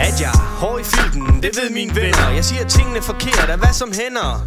at 0.00 0.20
jeg 0.20 0.30
er 0.34 0.56
hård 0.60 0.80
i 0.80 0.84
filten, 0.84 1.42
det 1.42 1.50
ved 1.62 1.70
mine 1.70 1.96
venner. 1.96 2.28
Jeg 2.28 2.44
siger 2.44 2.64
tingene 2.68 3.02
forkert, 3.02 3.48
af 3.50 3.58
hvad 3.58 3.72
som 3.72 3.92
hænder. 3.92 4.46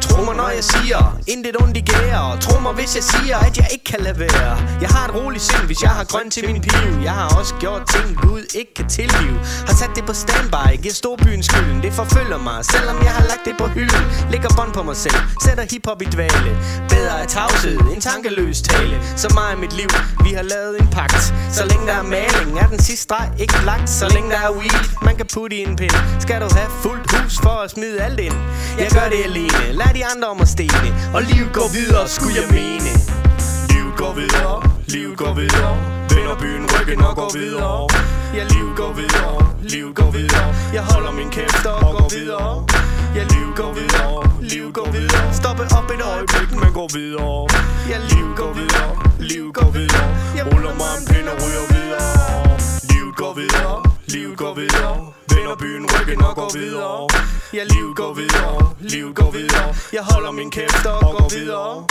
Tro 0.00 0.24
mig 0.24 0.36
når 0.36 0.48
jeg 0.48 0.64
siger, 0.64 1.18
intet 1.26 1.56
ondt 1.62 1.76
i 1.76 1.80
gære 1.80 2.38
Tro 2.40 2.60
mig 2.60 2.72
hvis 2.72 2.96
jeg 2.96 3.04
siger, 3.04 3.36
at 3.38 3.56
jeg 3.56 3.68
ikke 3.72 3.84
kan 3.84 4.00
lade 4.00 4.18
være. 4.18 4.52
Jeg 4.80 4.88
har 4.88 5.08
et 5.08 5.14
roligt 5.14 5.42
sind, 5.42 5.64
hvis 5.66 5.82
jeg 5.82 5.90
har 5.90 6.04
grønt 6.04 6.32
til 6.32 6.42
min 6.46 6.60
piv. 6.62 6.90
Jeg 7.08 7.12
har 7.12 7.28
også 7.38 7.54
gjort 7.54 7.82
ting, 7.94 8.06
Gud 8.22 8.42
ikke 8.54 8.74
kan 8.74 8.88
tilgive. 8.88 9.38
Har 9.68 9.74
sat 9.80 9.90
det 9.96 10.04
på 10.06 10.14
standby, 10.24 10.66
giver 10.82 10.94
storbyen 10.94 11.42
skylden. 11.42 11.82
Det 11.82 11.92
forfølger 11.92 12.38
mig, 12.38 12.64
selvom 12.64 12.96
jeg 13.06 13.12
har 13.18 13.24
lagt 13.30 13.44
det 13.48 13.54
på 13.58 13.66
hylden. 13.66 14.04
Lægger 14.30 14.48
bånd 14.56 14.72
på 14.72 14.82
mig 14.82 14.96
selv, 14.96 15.18
sætter 15.44 15.64
hiphop 15.70 16.02
i 16.02 16.04
dvale. 16.04 16.50
Bedre 16.88 17.14
er 17.22 17.26
tavshed, 17.26 17.78
en 17.94 18.00
tankeløs 18.00 18.62
tale. 18.62 18.96
Så 19.16 19.28
meget 19.34 19.52
af 19.54 19.58
mit 19.64 19.74
liv, 19.80 19.90
vi 20.24 20.30
har 20.38 20.42
lavet 20.54 20.80
en 20.80 20.88
pagt. 20.96 21.22
Så 21.56 21.62
længe 21.70 21.86
der 21.86 21.96
er 22.02 22.06
maling, 22.16 22.58
er 22.62 22.68
den 22.74 22.80
sidste 22.86 23.02
streg 23.02 23.28
ikke 23.38 23.58
lagt. 23.64 23.90
Så 23.90 24.06
længe 24.14 24.30
der 24.30 24.40
er 24.48 24.52
weed, 24.58 24.77
man 25.02 25.16
kan 25.16 25.26
putte 25.34 25.56
i 25.56 25.62
en 25.62 25.76
pind 25.76 25.96
Skal 26.20 26.40
du 26.40 26.48
have 26.58 26.70
fuldt 26.82 27.06
hus 27.16 27.34
for 27.42 27.56
at 27.64 27.70
smide 27.70 28.00
alt 28.06 28.20
ind 28.20 28.34
Jeg 28.78 28.90
gør 28.96 29.08
det 29.12 29.20
alene, 29.24 29.64
lad 29.72 29.90
de 29.94 30.02
andre 30.12 30.28
om 30.28 30.40
at 30.40 30.48
stene 30.48 30.90
Og 31.14 31.22
livet 31.22 31.52
går 31.52 31.68
videre, 31.78 32.08
skulle 32.08 32.36
jeg 32.40 32.48
mene 32.58 32.92
Livet 33.70 33.94
går 33.96 34.12
videre, 34.20 34.56
livet 34.86 35.16
går 35.22 35.34
videre 35.34 35.72
Vender 36.14 36.36
byen 36.42 36.64
ryggen 36.74 37.00
og 37.08 37.16
går 37.16 37.30
videre 37.38 37.88
Ja, 38.36 38.42
livet 38.54 38.76
går 38.76 38.92
videre, 39.00 39.54
livet 39.62 39.94
går 39.94 40.10
videre 40.10 40.46
Jeg 40.76 40.82
holder 40.90 41.12
min 41.12 41.30
kæft 41.30 41.66
og 41.66 41.92
går 41.98 42.08
videre 42.18 42.66
Ja, 43.16 43.22
livet 43.34 43.54
går 43.60 43.72
videre, 43.78 44.30
livet 44.40 44.74
går 44.74 44.90
videre 44.96 45.34
Stoppe 45.40 45.62
op 45.78 45.90
et 45.94 46.02
øjeblik, 46.14 46.50
men 46.62 46.70
går 46.78 46.88
videre 46.98 47.46
Ja, 47.90 47.98
livet 48.10 48.36
går 48.36 48.52
videre, 48.60 48.90
livet 49.18 49.54
går 49.54 49.70
videre 49.70 50.08
ruller 50.52 50.74
mig 50.80 50.92
en 50.98 51.04
pind 51.10 51.28
og 51.28 51.36
ryger 51.42 51.66
videre 51.74 52.08
Livet 52.90 53.16
går 53.16 53.32
videre, 53.40 53.76
livet 54.08 54.36
går 54.36 54.54
videre. 54.54 55.12
Vender 55.34 55.56
byen 55.56 55.86
ryggen 55.86 56.22
og 56.22 56.34
går 56.34 56.50
videre. 56.58 57.08
Ja, 57.52 57.64
livet 57.64 57.96
går 57.96 58.14
videre, 58.14 58.74
livet 58.80 59.14
går 59.14 59.30
videre. 59.30 59.74
Jeg 59.92 60.02
holder 60.02 60.32
min 60.32 60.50
kæft 60.50 60.86
og 60.86 61.00
går 61.18 61.28
videre. 61.38 61.84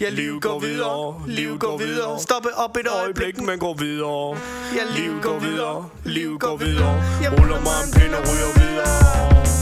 Ja, 0.00 0.08
livet 0.08 0.42
går 0.42 0.58
videre, 0.60 1.14
livet 1.26 1.60
går 1.60 1.78
videre. 1.78 2.20
Stoppe 2.20 2.48
op 2.56 2.76
et 2.76 2.86
øjeblik, 3.02 3.40
men 3.40 3.58
går 3.58 3.74
videre. 3.74 4.38
Ja, 4.76 4.84
livet 4.96 5.22
går 5.22 5.38
videre, 5.38 5.88
livet 6.04 6.40
går 6.40 6.56
videre. 6.56 6.94
Ruller 7.38 7.60
mig 7.66 7.76
en 7.84 7.92
pind 7.92 8.14
og 8.14 8.22
ryger 8.28 8.52
videre. 8.60 9.53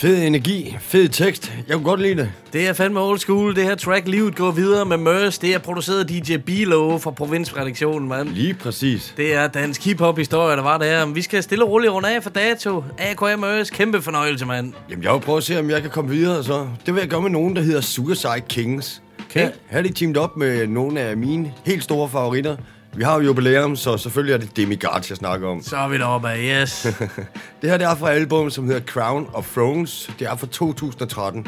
Fed 0.00 0.26
energi, 0.26 0.76
fed 0.80 1.08
tekst. 1.08 1.52
Jeg 1.68 1.74
kunne 1.74 1.84
godt 1.84 2.00
lide 2.00 2.16
det. 2.16 2.32
Det 2.52 2.68
er 2.68 2.72
fandme 2.72 3.00
old 3.00 3.18
school. 3.18 3.56
Det 3.56 3.64
her 3.64 3.74
track, 3.74 4.08
Livet 4.08 4.36
går 4.36 4.50
videre 4.50 4.84
med 4.84 4.96
Mørs. 4.96 5.38
Det 5.38 5.54
er 5.54 5.58
produceret 5.58 6.00
af 6.00 6.06
DJ 6.06 6.36
Bilo 6.36 6.98
fra 6.98 7.10
Provinsredaktionen, 7.10 8.08
mand. 8.08 8.28
Lige 8.28 8.54
præcis. 8.54 9.14
Det 9.16 9.34
er 9.34 9.46
dansk 9.46 9.84
hiphop-historie, 9.84 10.56
der 10.56 10.62
var 10.62 10.78
der. 10.78 11.06
Vi 11.06 11.22
skal 11.22 11.42
stille 11.42 11.64
og 11.64 11.70
roligt 11.70 11.92
rundt 11.92 12.08
af 12.08 12.22
for 12.22 12.30
dato. 12.30 12.84
AKM 12.98 13.40
Mørs, 13.40 13.70
kæmpe 13.70 14.02
fornøjelse, 14.02 14.46
mand. 14.46 14.72
Jamen, 14.90 15.04
jeg 15.04 15.12
vil 15.12 15.20
prøve 15.20 15.38
at 15.38 15.44
se, 15.44 15.58
om 15.58 15.70
jeg 15.70 15.82
kan 15.82 15.90
komme 15.90 16.10
videre 16.10 16.44
så. 16.44 16.68
Det 16.86 16.94
vil 16.94 17.00
jeg 17.00 17.08
gøre 17.08 17.22
med 17.22 17.30
nogen, 17.30 17.56
der 17.56 17.62
hedder 17.62 17.80
Suicide 17.80 18.42
Kings. 18.48 19.02
Okay. 19.30 19.40
Her, 19.40 19.50
her 19.70 19.78
er 19.78 19.82
de 19.82 19.92
teamet 19.92 20.16
op 20.16 20.36
med 20.36 20.66
nogle 20.66 21.00
af 21.00 21.16
mine 21.16 21.52
helt 21.64 21.82
store 21.84 22.08
favoritter. 22.08 22.56
Vi 22.94 23.04
har 23.04 23.14
jo 23.14 23.20
jubilæum, 23.20 23.76
så 23.76 23.96
selvfølgelig 23.96 24.34
er 24.34 24.38
det 24.38 24.56
Demigods, 24.56 25.10
jeg 25.10 25.16
snakker 25.16 25.48
om. 25.48 25.62
Så 25.62 25.76
er 25.76 25.88
vi 25.88 25.98
deroppe 25.98 26.30
af, 26.30 26.62
yes. 26.62 26.86
Det 27.62 27.70
her 27.70 27.76
det 27.76 27.86
er 27.86 27.94
fra 27.94 28.10
album, 28.10 28.50
som 28.50 28.66
hedder 28.66 28.80
Crown 28.80 29.28
of 29.32 29.46
Thrones. 29.52 30.10
Det 30.18 30.26
er 30.26 30.36
fra 30.36 30.46
2013. 30.46 31.46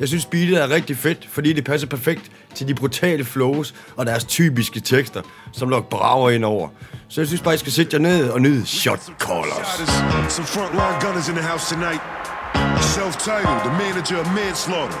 Jeg 0.00 0.08
synes, 0.08 0.26
beatet 0.26 0.62
er 0.62 0.70
rigtig 0.70 0.96
fedt, 0.96 1.28
fordi 1.30 1.52
det 1.52 1.64
passer 1.64 1.88
perfekt 1.88 2.30
til 2.54 2.68
de 2.68 2.74
brutale 2.74 3.24
flows 3.24 3.74
og 3.96 4.06
deres 4.06 4.24
typiske 4.24 4.80
tekster, 4.80 5.22
som 5.52 5.68
lok 5.68 5.88
brager 5.88 6.30
ind 6.30 6.44
over. 6.44 6.68
Så 7.08 7.20
jeg 7.20 7.28
synes 7.28 7.40
bare, 7.42 7.54
I 7.54 7.58
skal 7.58 7.72
sætte 7.72 7.94
jer 7.96 8.00
ned 8.00 8.28
og 8.30 8.40
nyde 8.40 8.66
shot 8.66 9.00
callers. 9.18 9.68
Some 10.32 10.46
frontline 10.46 11.06
gunners 11.06 11.28
in 11.28 11.34
the 11.34 11.46
house 11.48 11.74
tonight. 11.74 12.02
Self-titled, 12.80 13.60
the 13.68 13.74
manager 13.84 14.18
of 14.20 14.26
manslaughter. 14.40 14.98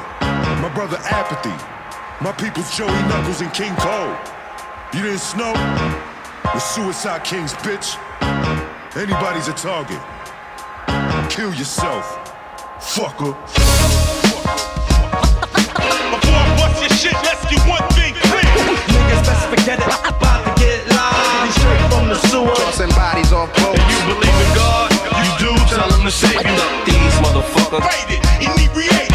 My 0.64 0.70
brother 0.76 0.98
Apathy. 1.20 1.56
My 2.20 2.32
people's 2.42 2.70
Joey 2.78 3.00
Knuckles 3.10 3.40
and 3.44 3.52
King 3.60 3.74
Cole. 3.86 4.37
You 4.94 5.02
didn't 5.02 5.18
snow? 5.18 5.52
The 6.42 6.58
Suicide 6.58 7.22
Kings, 7.22 7.52
bitch. 7.60 7.98
Anybody's 8.96 9.48
a 9.48 9.52
target. 9.52 10.00
Kill 11.28 11.52
yourself, 11.52 12.08
fucker. 12.80 13.36
Before 16.08 16.40
I 16.40 16.56
bust 16.56 16.80
your 16.80 16.88
shit, 16.96 17.12
let's 17.20 17.44
get 17.52 17.60
one 17.68 17.84
thing 17.92 18.14
clear. 18.16 18.48
Niggas 18.88 19.22
best 19.28 19.48
forget 19.52 19.78
it. 19.78 19.84
I'm 19.84 20.08
About 20.08 20.56
to 20.56 20.64
get 20.64 20.88
live. 20.88 21.36
Getting 21.36 21.52
straight 21.60 21.84
from 21.92 22.08
the 22.08 22.16
sewer. 22.32 22.54
Tossing 22.56 22.88
bodies 22.96 23.30
off 23.30 23.52
boats. 23.60 23.84
You 23.92 24.14
believe 24.14 24.40
in 24.40 24.54
God? 24.56 24.88
You 25.20 25.30
do? 25.36 25.52
Tell 25.68 25.92
him 25.92 26.04
to 26.06 26.10
save 26.10 26.32
you. 26.32 26.56
These 26.88 27.16
motherfuckers 27.20 27.84
Rated, 27.84 28.24
inebriated. 28.40 29.07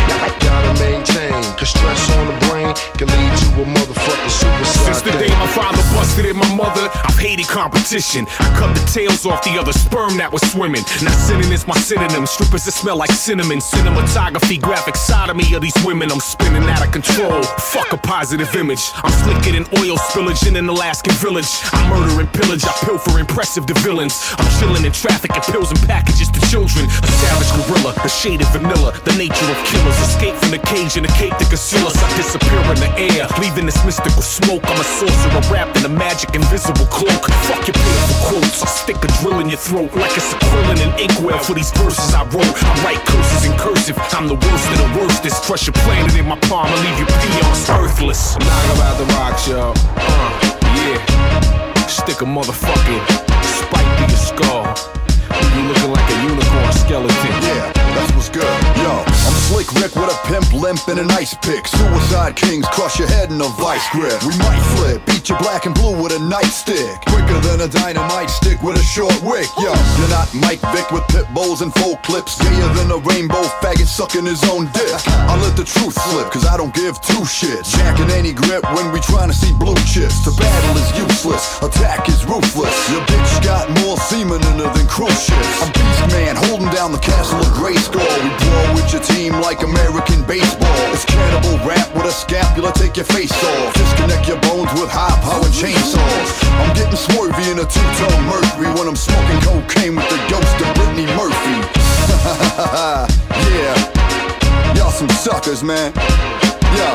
Gotta 0.64 0.80
maintain. 0.80 1.44
Cause 1.58 1.70
stress 1.70 2.10
on 2.18 2.28
the 2.28 2.38
brain 2.48 2.74
can 2.98 3.08
lead 3.08 3.32
to 3.38 3.48
a 3.62 3.66
motherfucking 3.66 4.32
suicide. 4.32 4.86
Since 4.86 5.02
the 5.02 5.12
day 5.12 5.30
my 5.30 5.48
father 5.48 5.82
busted 5.94 6.26
in 6.26 6.38
my 6.38 6.56
mother, 6.56 6.90
I've 7.04 7.18
hated 7.18 7.48
competition. 7.48 8.26
I 8.40 8.48
cut 8.58 8.74
the 8.76 8.84
tails 8.92 9.26
off 9.26 9.44
the 9.44 9.58
other 9.60 9.74
sperm 9.74 10.18
that 10.18 10.32
was 10.32 10.42
swimming. 10.52 10.84
Now 11.04 11.12
sinning 11.12 11.52
is 11.52 11.68
my 11.68 11.76
synonym. 11.78 12.26
Strippers 12.26 12.66
that 12.66 12.74
smell 12.74 12.98
like 12.98 13.12
cinnamon. 13.12 13.60
Cinematography, 13.60 14.62
graphic 14.62 14.96
sodomy 14.96 15.54
of 15.54 15.62
these 15.62 15.78
women. 15.86 16.12
I'm 16.12 16.20
spinning 16.20 16.64
out 16.64 16.86
of 16.86 16.92
control. 16.92 17.44
Fuck 17.44 17.92
a 17.94 17.98
positive 17.98 18.54
image. 18.56 18.92
I'm 19.04 19.12
slicker 19.24 19.52
than 19.52 19.66
oil 19.80 19.98
spillage 19.98 20.48
in 20.48 20.56
an 20.56 20.68
Alaskan 20.70 21.14
village. 21.16 21.50
I 21.72 21.80
murder 21.90 22.20
and 22.22 22.32
pillage. 22.34 22.64
I 22.64 22.74
pilfer 22.86 23.20
impressive 23.20 23.66
to 23.68 23.74
villains. 23.86 24.34
I'm 24.38 24.50
chilling 24.60 24.86
in 24.86 24.92
traffic 24.92 25.34
and 25.36 25.44
pills 25.44 25.72
and 25.72 25.80
packages 25.88 26.30
to 26.30 26.40
children. 26.50 26.86
A 26.86 27.08
savage 27.22 27.52
gorilla, 27.68 27.94
the 27.94 28.10
shade 28.10 28.42
of 28.42 28.50
vanilla, 28.52 28.94
the 29.06 29.16
nature 29.18 29.50
of 29.50 29.58
killers. 29.66 29.98
Escape 30.00 30.36
from 30.36 30.53
the 30.54 30.62
cage 30.70 30.98
in 30.98 31.06
a 31.06 31.14
cape 31.18 31.34
to 31.42 31.46
conceal 31.50 31.82
us. 31.88 31.98
I 31.98 32.06
disappear 32.16 32.62
in 32.70 32.78
the 32.78 32.92
air, 32.94 33.26
leaving 33.42 33.66
this 33.66 33.82
mystical 33.84 34.22
smoke. 34.22 34.62
I'm 34.70 34.80
a 34.80 34.84
sorcerer 34.86 35.42
wrapped 35.50 35.78
in 35.78 35.86
a 35.86 35.90
magic 35.90 36.36
invisible 36.36 36.86
cloak. 36.94 37.26
Fuck 37.50 37.66
your 37.66 37.74
pitiful 37.74 38.18
quotes. 38.30 38.62
I'll 38.62 38.70
stick 38.70 39.02
a 39.02 39.10
drill 39.18 39.40
in 39.40 39.50
your 39.50 39.58
throat 39.58 39.90
like 39.98 40.14
it's 40.14 40.32
a 40.32 40.38
quilling 40.38 40.78
and 40.86 40.94
inkwell 41.02 41.40
for 41.42 41.56
these 41.56 41.72
verses 41.74 42.14
I 42.14 42.22
wrote. 42.30 42.46
I 42.46 42.74
write 42.86 43.02
curses 43.02 43.50
in 43.50 43.58
cursive. 43.58 43.98
I'm 44.14 44.28
the 44.28 44.38
worst 44.38 44.68
of 44.70 44.78
the 44.78 44.90
worstest. 45.02 45.42
Crush 45.42 45.66
your 45.66 45.78
planet 45.82 46.14
in 46.14 46.28
my 46.28 46.38
palm 46.46 46.70
and 46.70 46.82
leave 46.86 47.00
your 47.02 47.10
peons 47.10 47.70
earthless. 47.70 48.38
Knock 48.38 48.66
about 48.78 48.96
the 49.02 49.06
rocks, 49.18 49.48
y'all. 49.48 49.74
Uh, 49.98 50.38
yeah. 50.78 51.88
Stick 51.88 52.22
a 52.22 52.26
motherfucking 52.26 53.02
spike 53.42 53.90
through 53.98 54.14
your 54.14 54.22
skull. 54.22 55.03
You 55.54 55.70
looking 55.70 55.92
like 55.92 56.10
a 56.10 56.18
unicorn 56.24 56.74
skeleton. 56.74 57.34
Yeah, 57.46 57.72
that's 57.94 58.12
what's 58.14 58.30
good. 58.30 58.42
Yo, 58.82 59.06
I'm 59.06 59.38
Slick 59.46 59.70
Rick 59.78 59.94
with 59.94 60.10
a 60.10 60.18
pimp 60.26 60.52
limp 60.54 60.88
and 60.88 60.98
an 60.98 61.12
ice 61.12 61.36
pick. 61.46 61.68
Suicide 61.68 62.36
Kings 62.36 62.66
crush 62.74 62.98
your 62.98 63.08
head 63.08 63.30
in 63.30 63.40
a 63.40 63.50
vice 63.62 63.86
grip. 63.92 64.18
We 64.26 64.34
might 64.42 64.64
flip, 64.74 65.06
beat 65.06 65.30
you 65.30 65.38
black 65.38 65.66
and 65.66 65.76
blue 65.76 65.94
with 66.02 66.12
a 66.12 66.18
nightstick. 66.18 67.06
Quicker 67.06 67.40
than 67.46 67.62
a 67.62 67.68
dynamite 67.68 68.32
stick 68.32 68.64
with 68.64 68.78
a 68.78 68.84
short 68.84 69.14
wick. 69.22 69.46
Yo, 69.62 69.70
you're 70.02 70.10
not 70.10 70.34
Mike 70.34 70.62
Vick 70.74 70.90
with 70.90 71.06
pit 71.14 71.30
bulls 71.36 71.62
and 71.62 71.74
full 71.76 71.98
clips. 72.02 72.42
Gayer 72.42 72.74
than 72.74 72.90
a 72.90 72.98
rainbow 72.98 73.44
faggot 73.62 73.86
sucking 73.86 74.26
his 74.26 74.44
own 74.50 74.66
dick. 74.74 74.98
I 75.30 75.38
let 75.38 75.56
the 75.56 75.64
truth 75.64 75.94
slip, 75.94 76.32
cause 76.34 76.46
I 76.46 76.58
don't 76.58 76.74
give 76.74 77.00
two 77.02 77.22
shits. 77.30 77.78
Jacking 77.78 78.10
any 78.18 78.34
grip 78.34 78.66
when 78.74 78.92
we 78.92 79.00
trying 79.02 79.30
to 79.30 79.38
see 79.38 79.54
blue 79.54 79.78
chips. 79.86 80.26
To 80.26 80.32
battle 80.34 80.82
is 80.82 80.90
useless, 80.98 81.62
attack 81.62 82.10
is 82.10 82.26
ruthless. 82.26 82.74
Your 82.90 83.06
bitch 83.06 83.44
got 83.46 83.70
more 83.86 83.98
semen 84.10 84.42
in 84.50 84.66
her 84.66 84.74
than 84.74 84.88
cruise. 84.88 85.30
I'm 85.62 85.72
Beast 85.72 86.04
Man, 86.12 86.36
holding 86.36 86.70
down 86.70 86.92
the 86.92 87.00
castle 87.00 87.40
of 87.40 87.48
Grayskull. 87.56 88.04
We 88.24 88.30
brawl 88.30 88.76
with 88.76 88.92
your 88.92 89.02
team 89.02 89.34
like 89.40 89.64
American 89.64 90.24
baseball. 90.24 90.80
It's 90.92 91.06
cannibal 91.06 91.58
rap 91.68 91.94
with 91.96 92.06
a 92.06 92.12
scapula, 92.12 92.72
take 92.74 92.98
your 92.98 93.06
face 93.06 93.32
off. 93.32 93.74
Disconnect 93.74 94.28
your 94.28 94.40
bones 94.42 94.72
with 94.80 94.90
high 94.90 95.16
powered 95.24 95.54
chainsaws. 95.54 96.30
I'm 96.60 96.74
getting 96.76 96.98
swervy 96.98 97.52
in 97.52 97.60
a 97.60 97.68
two 97.68 97.90
tone 98.00 98.24
Mercury 98.28 98.70
when 98.76 98.88
I'm 98.88 99.00
smoking 99.00 99.40
cocaine 99.42 99.96
with 99.96 100.10
the 100.10 100.20
ghost 100.28 100.56
of 100.62 100.70
Brittany 100.76 101.08
Murphy. 101.16 101.58
yeah, 103.54 104.76
y'all 104.76 104.92
some 104.92 105.10
suckers, 105.10 105.64
man. 105.64 105.94
Yo, 106.76 106.90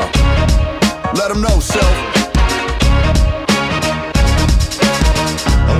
let 1.13 1.29
them 1.29 1.41
know, 1.41 1.59
self. 1.59 2.18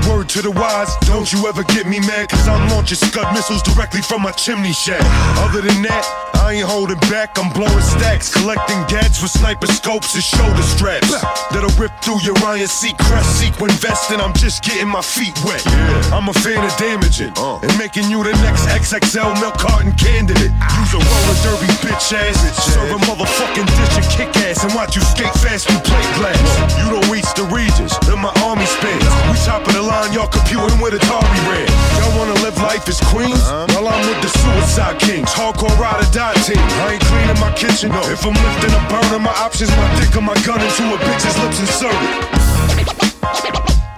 Word 0.10 0.28
to 0.30 0.41
the 0.41 0.51
wise, 0.51 0.89
don't 1.05 1.32
you 1.32 1.45
ever 1.47 1.64
get 1.64 1.86
me 1.86 1.99
mad, 1.99 2.30
cause 2.30 2.47
I'm 2.47 2.68
launching 2.70 2.97
scud 2.97 3.32
missiles 3.34 3.62
directly 3.62 4.01
from 4.01 4.24
my 4.24 4.32
chimney 4.32 4.74
shack. 4.74 5.01
Other 5.45 5.62
than 5.62 5.82
that, 5.84 6.03
I 6.34 6.53
ain't 6.57 6.66
holding 6.66 6.97
back, 7.14 7.38
I'm 7.38 7.53
blowing 7.53 7.86
stacks, 7.86 8.34
collecting 8.34 8.82
gats 8.88 9.22
with 9.22 9.30
sniper 9.30 9.68
scopes 9.68 10.16
and 10.16 10.24
shoulder 10.24 10.64
straps. 10.64 11.12
That'll 11.51 11.70
rip 11.78 11.91
through 12.01 12.22
your 12.24 12.34
Ryan 12.41 12.68
Seat 12.68 12.97
crest 12.97 13.38
sequin 13.38 13.70
vest, 13.78 14.10
and 14.10 14.22
I'm 14.22 14.34
just 14.34 14.64
getting 14.64 14.88
my 14.88 15.01
feet 15.01 15.36
wet. 15.45 15.62
I'm 16.10 16.30
a 16.30 16.34
fan 16.34 16.64
of 16.64 16.74
damaging, 16.78 17.36
and 17.36 17.74
making 17.78 18.10
you 18.10 18.24
the 18.24 18.34
next 18.41 18.66
XXL 18.72 19.36
milk 19.43 19.60
carton 19.60 19.91
candidate. 19.93 20.53
Use 20.80 20.93
a 20.95 21.01
roller 21.03 21.38
derby 21.45 21.70
bitch 21.84 22.16
ass, 22.16 22.39
serve 22.74 22.89
a 22.89 22.99
motherfucking 23.05 23.68
dish 23.68 23.95
and 23.99 24.07
kick 24.16 24.32
ass, 24.47 24.64
and 24.64 24.74
watch 24.74 24.95
you 24.95 25.03
skate 25.03 25.34
fast 25.43 25.68
through 25.68 25.84
plate 25.84 26.12
glass. 26.18 26.39
You 26.80 26.88
don't 26.88 27.07
reach 27.12 27.28
the 27.36 27.45
regions 27.51 27.93
that 28.07 28.18
my 28.18 28.32
army 28.47 28.66
spans. 28.66 29.03
We 29.28 29.36
topping 29.43 29.76
the 29.76 29.84
line, 29.84 29.99
y'all 30.14 30.28
computing 30.32 30.80
with 30.80 30.93
Atari 30.95 31.39
ran. 31.52 31.68
Y'all 32.00 32.16
wanna 32.18 32.34
live 32.41 32.56
life 32.64 32.88
as 32.88 33.00
queens? 33.12 33.36
Uh-huh. 33.43 33.68
Well, 33.76 33.88
I'm 33.88 34.02
with 34.08 34.22
the 34.22 34.30
Suicide 34.39 35.00
Kings, 35.00 35.30
hardcore 35.34 35.76
ride 35.78 36.00
or 36.00 36.10
die 36.12 36.34
team. 36.47 36.58
I 36.58 36.93
ain't 36.95 37.04
cleaning 37.04 37.39
my 37.39 37.52
kitchen. 37.54 37.91
If 38.08 38.26
I'm 38.26 38.34
lifting 38.34 38.74
a 38.74 38.82
burner, 38.89 39.20
my 39.20 39.34
options, 39.43 39.70
my 39.76 39.88
dick 40.00 40.16
or 40.16 40.22
my 40.22 40.36
gun 40.47 40.62
into 40.62 40.84
a 40.95 40.97
bitch's 41.04 41.36
lips 41.43 41.60
and 41.60 41.68
inserted. 41.68 42.12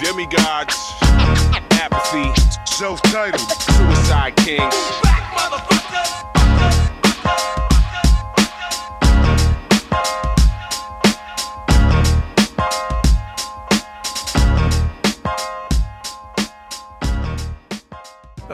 Demigods, 0.01 0.75
apathy, 1.77 2.27
Self-titled. 2.65 3.39
suicide 3.39 4.35
kings. 4.37 5.70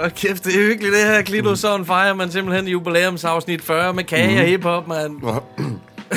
Åh, 0.04 0.10
kæft, 0.12 0.44
det 0.46 0.56
er 0.56 0.60
hyggeligt 0.68 0.94
det 0.94 1.02
her. 1.04 1.22
Klito 1.22 1.56
sådan 1.56 1.86
fejrer 1.86 2.14
man 2.14 2.32
simpelthen 2.32 2.68
jubilæumsafsnit 2.68 3.62
40 3.62 3.94
med 3.94 4.04
kage 4.04 4.28
Mhm. 4.30 4.38
og 4.38 4.44
hiphop, 4.44 4.88
mand. 4.88 5.12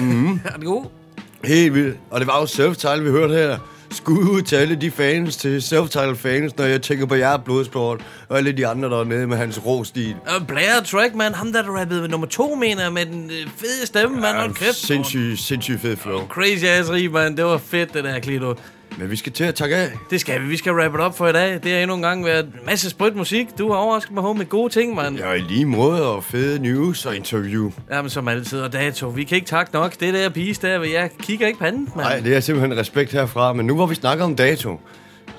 Mm. 0.00 0.40
er 0.54 0.56
det 0.56 0.64
god? 0.66 0.84
Helt 1.44 1.74
vildt. 1.74 1.96
Og 2.10 2.20
det 2.20 2.26
var 2.28 2.38
jo 2.40 2.44
self-title, 2.46 3.02
vi 3.04 3.10
hørte 3.10 3.34
her. 3.34 3.58
Skud 3.92 4.18
ud 4.18 4.42
til 4.42 4.56
alle 4.56 4.74
de 4.74 4.90
fans, 4.90 5.36
til 5.36 5.58
self-title 5.58 6.16
fans, 6.16 6.56
når 6.56 6.64
jeg 6.64 6.82
tænker 6.82 7.06
på 7.06 7.14
jer 7.14 7.36
blodsport, 7.36 8.00
og 8.28 8.38
alle 8.38 8.52
de 8.52 8.66
andre, 8.66 8.88
der 8.90 9.00
er 9.00 9.04
nede 9.04 9.26
med 9.26 9.36
hans 9.36 9.66
rå 9.66 9.84
stil. 9.84 10.16
Uh, 10.40 10.46
Blair 10.46 10.80
Track, 10.86 11.14
man. 11.14 11.34
Ham 11.34 11.52
der, 11.52 11.62
der 11.62 11.70
rappede 11.80 12.02
ved 12.02 12.08
nummer 12.08 12.26
to, 12.26 12.54
mener 12.54 12.82
jeg, 12.82 12.92
med 12.92 13.06
den 13.06 13.24
øh, 13.30 13.48
fede 13.56 13.86
stemme, 13.86 14.20
mand. 14.20 14.36
Hold 14.36 14.54
kæft. 14.54 14.74
Sindssygt, 14.74 15.38
sindssygt 15.40 15.80
fed 15.80 15.96
flow. 15.96 16.26
Crazy 16.28 16.64
ass 16.64 16.90
rig, 16.90 17.10
mand. 17.12 17.36
Det 17.36 17.44
var 17.44 17.58
fedt, 17.58 17.94
det 17.94 18.04
der, 18.04 18.18
Klito. 18.20 18.54
Men 19.00 19.10
vi 19.10 19.16
skal 19.16 19.32
til 19.32 19.44
at 19.44 19.54
takke 19.54 19.76
af. 19.76 19.88
Det 20.10 20.20
skal 20.20 20.42
vi. 20.42 20.46
Vi 20.46 20.56
skal 20.56 20.72
wrap 20.72 20.94
it 20.94 21.00
up 21.00 21.16
for 21.16 21.28
i 21.28 21.32
dag. 21.32 21.62
Det 21.62 21.72
har 21.72 21.78
endnu 21.78 21.96
en 21.96 22.02
gang 22.02 22.24
været 22.24 22.44
en 22.44 22.52
masse 22.66 22.90
sprødt 22.90 23.16
musik. 23.16 23.58
Du 23.58 23.70
har 23.72 23.78
overrasket 23.78 24.14
mig 24.14 24.36
med 24.36 24.46
gode 24.46 24.72
ting, 24.72 24.94
mand. 24.94 25.18
Ja, 25.18 25.32
i 25.32 25.40
lige 25.40 25.64
måde, 25.64 26.14
og 26.14 26.24
fede 26.24 26.62
news 26.62 27.06
og 27.06 27.16
interview. 27.16 27.70
Jamen, 27.90 28.10
som 28.10 28.28
altid. 28.28 28.60
Og 28.60 28.72
dato. 28.72 29.08
Vi 29.08 29.24
kan 29.24 29.36
ikke 29.36 29.48
takke 29.48 29.72
nok. 29.72 30.00
Det 30.00 30.14
der 30.14 30.28
pige 30.28 30.56
der, 30.62 30.82
jeg 30.82 31.10
kigger 31.18 31.46
ikke 31.46 31.58
panden, 31.58 31.88
mand. 31.96 32.08
Nej, 32.08 32.20
det 32.20 32.36
er 32.36 32.40
simpelthen 32.40 32.78
respekt 32.78 33.12
herfra. 33.12 33.52
Men 33.52 33.66
nu 33.66 33.74
hvor 33.74 33.86
vi 33.86 33.94
snakker 33.94 34.24
om 34.24 34.36
dato... 34.36 34.80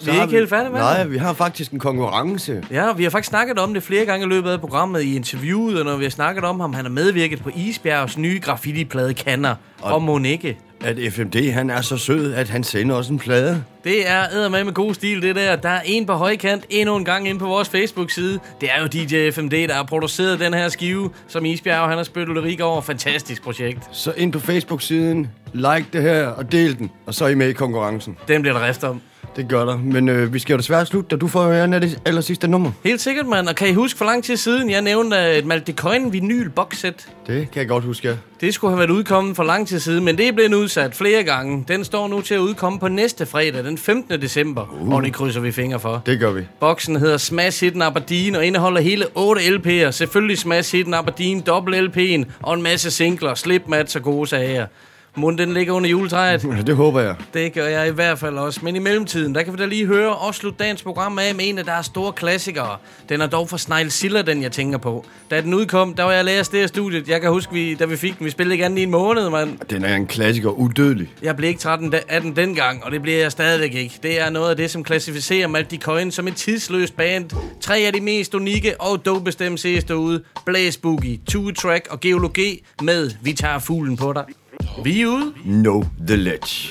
Vi 0.05 0.09
er 0.09 0.21
ikke 0.23 0.35
helt 0.35 0.49
færdige 0.49 0.71
med 0.71 0.79
Nej, 0.79 1.03
vi 1.03 1.17
har 1.17 1.33
faktisk 1.33 1.71
en 1.71 1.79
konkurrence. 1.79 2.63
Ja, 2.71 2.93
vi 2.93 3.03
har 3.03 3.09
faktisk 3.09 3.29
snakket 3.29 3.59
om 3.59 3.73
det 3.73 3.83
flere 3.83 4.05
gange 4.05 4.25
i 4.25 4.29
løbet 4.29 4.49
af 4.49 4.59
programmet 4.59 5.01
i 5.01 5.15
interviewet, 5.15 5.79
og 5.79 5.85
når 5.85 5.97
vi 5.97 6.03
har 6.03 6.11
snakket 6.11 6.43
om 6.43 6.59
ham, 6.59 6.73
han 6.73 6.85
har 6.85 6.91
medvirket 6.91 7.43
på 7.43 7.49
Isbjergs 7.55 8.17
nye 8.17 8.39
graffiti-plade 8.39 9.13
Kanner 9.13 9.55
og, 9.81 9.93
og 9.93 10.01
Monique. 10.01 10.57
At 10.83 11.13
FMD, 11.13 11.51
han 11.51 11.69
er 11.69 11.81
så 11.81 11.97
sød, 11.97 12.33
at 12.33 12.49
han 12.49 12.63
sender 12.63 12.95
også 12.95 13.13
en 13.13 13.19
plade. 13.19 13.63
Det 13.83 14.09
er 14.09 14.49
med 14.49 14.63
med 14.63 14.73
god 14.73 14.93
stil, 14.93 15.21
det 15.21 15.35
der. 15.35 15.55
Der 15.55 15.69
er 15.69 15.81
en 15.85 16.05
på 16.05 16.13
højkant 16.13 16.65
endnu 16.69 16.95
en 16.95 17.05
gang 17.05 17.27
inde 17.29 17.39
på 17.39 17.45
vores 17.47 17.69
Facebook-side. 17.69 18.39
Det 18.61 18.69
er 18.75 18.81
jo 18.81 18.87
DJ 18.87 19.31
FMD, 19.31 19.67
der 19.67 19.73
har 19.73 19.83
produceret 19.83 20.39
den 20.39 20.53
her 20.53 20.69
skive, 20.69 21.09
som 21.27 21.45
Isbjerg 21.45 21.89
han 21.89 21.97
har 21.97 22.03
spyttet 22.03 22.35
lyrik 22.35 22.59
over. 22.59 22.81
Fantastisk 22.81 23.43
projekt. 23.43 23.79
Så 23.91 24.13
ind 24.17 24.33
på 24.33 24.39
Facebook-siden, 24.39 25.29
like 25.53 25.85
det 25.93 26.01
her 26.01 26.27
og 26.27 26.51
del 26.51 26.77
den, 26.77 26.91
og 27.05 27.13
så 27.13 27.25
er 27.25 27.29
I 27.29 27.35
med 27.35 27.49
i 27.49 27.53
konkurrencen. 27.53 28.17
Den 28.27 28.41
bliver 28.41 28.57
der 28.59 28.67
rift 28.67 28.83
om. 28.83 29.01
Det 29.35 29.47
gør 29.47 29.65
der. 29.65 29.77
Men 29.77 30.09
øh, 30.09 30.33
vi 30.33 30.39
skal 30.39 30.53
jo 30.53 30.57
desværre 30.57 30.85
slutte, 30.85 31.09
da 31.09 31.15
du 31.15 31.27
får 31.27 31.43
høre 31.43 31.67
det 31.67 31.99
aller 32.05 32.21
sidste 32.21 32.47
nummer. 32.47 32.71
Helt 32.83 33.01
sikkert, 33.01 33.27
mand. 33.27 33.47
Og 33.47 33.55
kan 33.55 33.69
I 33.69 33.73
huske 33.73 33.97
for 33.97 34.05
lang 34.05 34.23
tid 34.23 34.37
siden, 34.37 34.69
jeg 34.69 34.81
nævnte 34.81 35.17
øh, 35.17 35.35
et 35.35 35.45
Malte 35.45 35.73
Coin 35.73 36.13
vinyl 36.13 36.49
boxset. 36.49 37.07
Det 37.27 37.51
kan 37.51 37.59
jeg 37.59 37.67
godt 37.67 37.83
huske, 37.83 38.07
ja. 38.07 38.15
Det 38.41 38.53
skulle 38.53 38.71
have 38.71 38.79
været 38.79 38.89
udkommet 38.89 39.35
for 39.35 39.43
lang 39.43 39.67
tid 39.67 39.79
siden, 39.79 40.05
men 40.05 40.17
det 40.17 40.27
er 40.27 40.31
blevet 40.31 40.53
udsat 40.53 40.95
flere 40.95 41.23
gange. 41.23 41.65
Den 41.67 41.83
står 41.83 42.07
nu 42.07 42.21
til 42.21 42.33
at 42.33 42.39
udkomme 42.39 42.79
på 42.79 42.87
næste 42.87 43.25
fredag, 43.25 43.63
den 43.63 43.77
15. 43.77 44.21
december. 44.21 44.77
Uh. 44.81 44.93
Og 44.93 45.03
det 45.03 45.13
krydser 45.13 45.41
vi 45.41 45.51
fingre 45.51 45.79
for. 45.79 46.01
Det 46.05 46.19
gør 46.19 46.31
vi. 46.31 46.41
Boksen 46.59 46.95
hedder 46.95 47.17
Smash 47.17 47.63
Hidden 47.63 47.81
Aberdeen 47.81 48.35
og 48.35 48.45
indeholder 48.45 48.81
hele 48.81 49.05
8 49.15 49.41
LP'er. 49.41 49.91
Selvfølgelig 49.91 50.37
Smash 50.37 50.75
Hidden 50.75 50.93
Aberdeen, 50.93 51.41
dobbelt 51.41 51.97
LP'en 51.97 52.31
og 52.41 52.53
en 52.53 52.61
masse 52.61 52.91
singler, 52.91 53.33
slipmats 53.35 53.95
og 53.95 54.01
gode 54.01 54.27
sager. 54.27 54.65
Mund, 55.15 55.37
den 55.37 55.53
ligger 55.53 55.73
under 55.73 55.89
juletræet. 55.89 56.41
Det 56.67 56.75
håber 56.75 56.99
jeg. 57.01 57.15
Det 57.33 57.53
gør 57.53 57.65
jeg 57.65 57.87
i 57.87 57.91
hvert 57.91 58.19
fald 58.19 58.37
også. 58.37 58.59
Men 58.63 58.75
i 58.75 58.79
mellemtiden, 58.79 59.35
der 59.35 59.43
kan 59.43 59.53
vi 59.53 59.57
da 59.57 59.65
lige 59.65 59.85
høre 59.85 60.15
og 60.15 60.35
slutte 60.35 60.63
dagens 60.63 60.83
program 60.83 61.19
af 61.19 61.35
med 61.35 61.45
en 61.47 61.57
af 61.57 61.65
deres 61.65 61.85
store 61.85 62.13
klassikere. 62.13 62.77
Den 63.09 63.21
er 63.21 63.27
dog 63.27 63.49
fra 63.49 63.57
Snail 63.57 63.91
Siller, 63.91 64.21
den 64.21 64.43
jeg 64.43 64.51
tænker 64.51 64.77
på. 64.77 65.05
Da 65.31 65.41
den 65.41 65.53
udkom, 65.53 65.93
der 65.93 66.03
var 66.03 66.11
jeg 66.11 66.25
lærer 66.25 66.43
det 66.51 66.69
studiet. 66.69 67.09
Jeg 67.09 67.21
kan 67.21 67.29
huske, 67.29 67.53
vi, 67.53 67.75
da 67.75 67.85
vi 67.85 67.97
fik 67.97 68.17
den, 68.17 68.25
vi 68.25 68.31
spillede 68.31 68.53
ikke 68.53 68.65
andet 68.65 68.77
i 68.77 68.83
en 68.83 68.91
måned, 68.91 69.29
mand. 69.29 69.57
Den 69.69 69.85
er 69.85 69.95
en 69.95 70.07
klassiker, 70.07 70.49
udødelig. 70.49 71.13
Jeg 71.21 71.35
blev 71.35 71.47
ikke 71.47 71.59
træt 71.59 71.79
af 72.09 72.21
den 72.21 72.35
dengang, 72.35 72.83
og 72.83 72.91
det 72.91 73.01
bliver 73.01 73.17
jeg 73.17 73.31
stadigvæk 73.31 73.73
ikke. 73.73 73.99
Det 74.03 74.21
er 74.21 74.29
noget 74.29 74.49
af 74.49 74.57
det, 74.57 74.71
som 74.71 74.83
klassificerer 74.83 75.47
Malti 75.47 75.77
Coin 75.77 76.11
som 76.11 76.27
et 76.27 76.35
tidsløst 76.35 76.97
band. 76.97 77.29
Tre 77.61 77.77
af 77.77 77.93
de 77.93 78.01
mest 78.01 78.35
unikke 78.35 78.81
og 78.81 79.05
dopeste 79.05 79.47
MC's 79.47 79.81
derude. 79.87 80.23
Blaze 80.45 80.79
Boogie, 80.79 81.19
Two 81.27 81.51
Track 81.51 81.87
og 81.89 81.99
Geologi 81.99 82.65
med 82.81 83.11
Vi 83.21 83.33
tager 83.33 83.59
fuglen 83.59 83.97
på 83.97 84.13
dig. 84.13 84.25
Vi 84.83 85.01
er 85.01 85.07
ude. 85.07 85.33
No 85.45 85.81
the 86.07 86.15
ledge. 86.15 86.69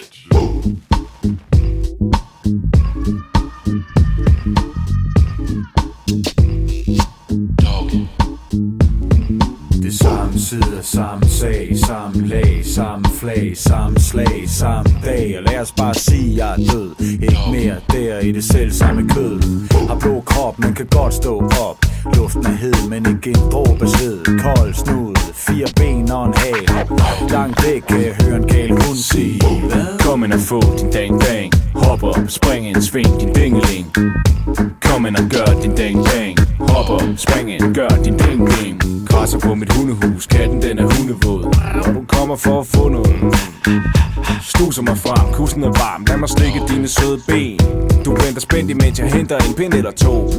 Det 9.82 9.98
samme 9.98 10.38
sider, 10.38 10.82
samme 10.82 11.28
sag, 11.28 11.76
samme 11.86 12.26
lag, 12.26 12.60
samme 12.64 13.04
flag, 13.20 13.52
samme 13.56 14.00
slag, 14.00 14.44
samme 14.46 14.90
dag. 15.04 15.38
Og 15.38 15.44
lad 15.52 15.60
os 15.60 15.72
bare 15.72 15.94
sige, 15.94 16.36
jeg 16.36 16.52
er 16.52 16.72
død. 16.72 16.90
Ikke 17.22 17.38
mere 17.52 17.76
der 17.92 18.18
i 18.18 18.32
det 18.32 18.44
selv 18.44 18.72
samme 18.72 19.08
kød. 19.08 19.40
Har 19.88 19.98
blå 20.00 20.20
krop, 20.20 20.58
men 20.58 20.74
kan 20.74 20.86
godt 20.86 21.14
stå 21.14 21.38
op. 21.38 21.78
Luften 22.16 22.46
er 22.46 22.56
hed, 22.62 22.88
men 22.88 23.06
ikke 23.06 23.30
en 23.30 23.50
dråbes 23.52 23.92
hed 24.00 24.24
Kold 24.24 24.74
snud, 24.74 25.14
fire 25.34 25.66
ben 25.76 25.89
Langt 27.40 27.64
væk 27.66 27.82
kan 27.88 28.00
jeg 28.00 28.14
høre 28.22 28.36
en 28.36 28.46
gal 28.46 28.70
hund 28.70 28.96
sige 28.96 29.40
Kom 30.00 30.24
ind 30.24 30.32
og 30.32 30.40
få 30.40 30.60
din 30.78 30.90
dang 30.90 31.20
dang. 31.20 31.52
Hop 31.74 32.02
op, 32.02 32.16
spring 32.28 32.68
ind, 32.68 32.82
sving 32.82 33.20
din 33.20 33.32
dingeling 33.32 33.86
Kom 34.82 35.06
ind 35.06 35.16
og 35.16 35.24
gør 35.30 35.60
din 35.62 35.74
dang 35.74 36.06
dang. 36.06 36.34
Hop 36.58 36.90
op, 36.90 37.02
spring 37.16 37.50
ind, 37.54 37.74
gør 37.74 37.88
din 37.88 38.16
ding 38.18 38.50
ding 38.50 38.82
Krasser 39.08 39.38
på 39.38 39.54
mit 39.54 39.72
hundehus, 39.72 40.26
katten 40.26 40.62
den 40.62 40.78
er 40.78 40.86
hundevåd. 40.94 41.42
Når 41.74 41.92
du 41.92 42.04
kommer 42.08 42.36
for 42.36 42.60
at 42.60 42.66
få 42.66 42.88
noget. 42.88 43.16
Stuser 44.42 44.82
mig 44.82 44.98
frem, 44.98 45.32
kussen 45.32 45.62
er 45.64 45.72
varm. 45.82 46.04
Lad 46.04 46.16
mig 46.16 46.28
slikke 46.28 46.60
dine 46.68 46.88
søde 46.88 47.18
ben. 47.28 47.58
Du 48.04 48.10
venter 48.10 48.40
spændt 48.40 48.70
imens 48.70 48.98
jeg 48.98 49.12
henter 49.12 49.38
en 49.38 49.54
pind 49.54 49.74
eller 49.74 49.90
to. 49.90 50.30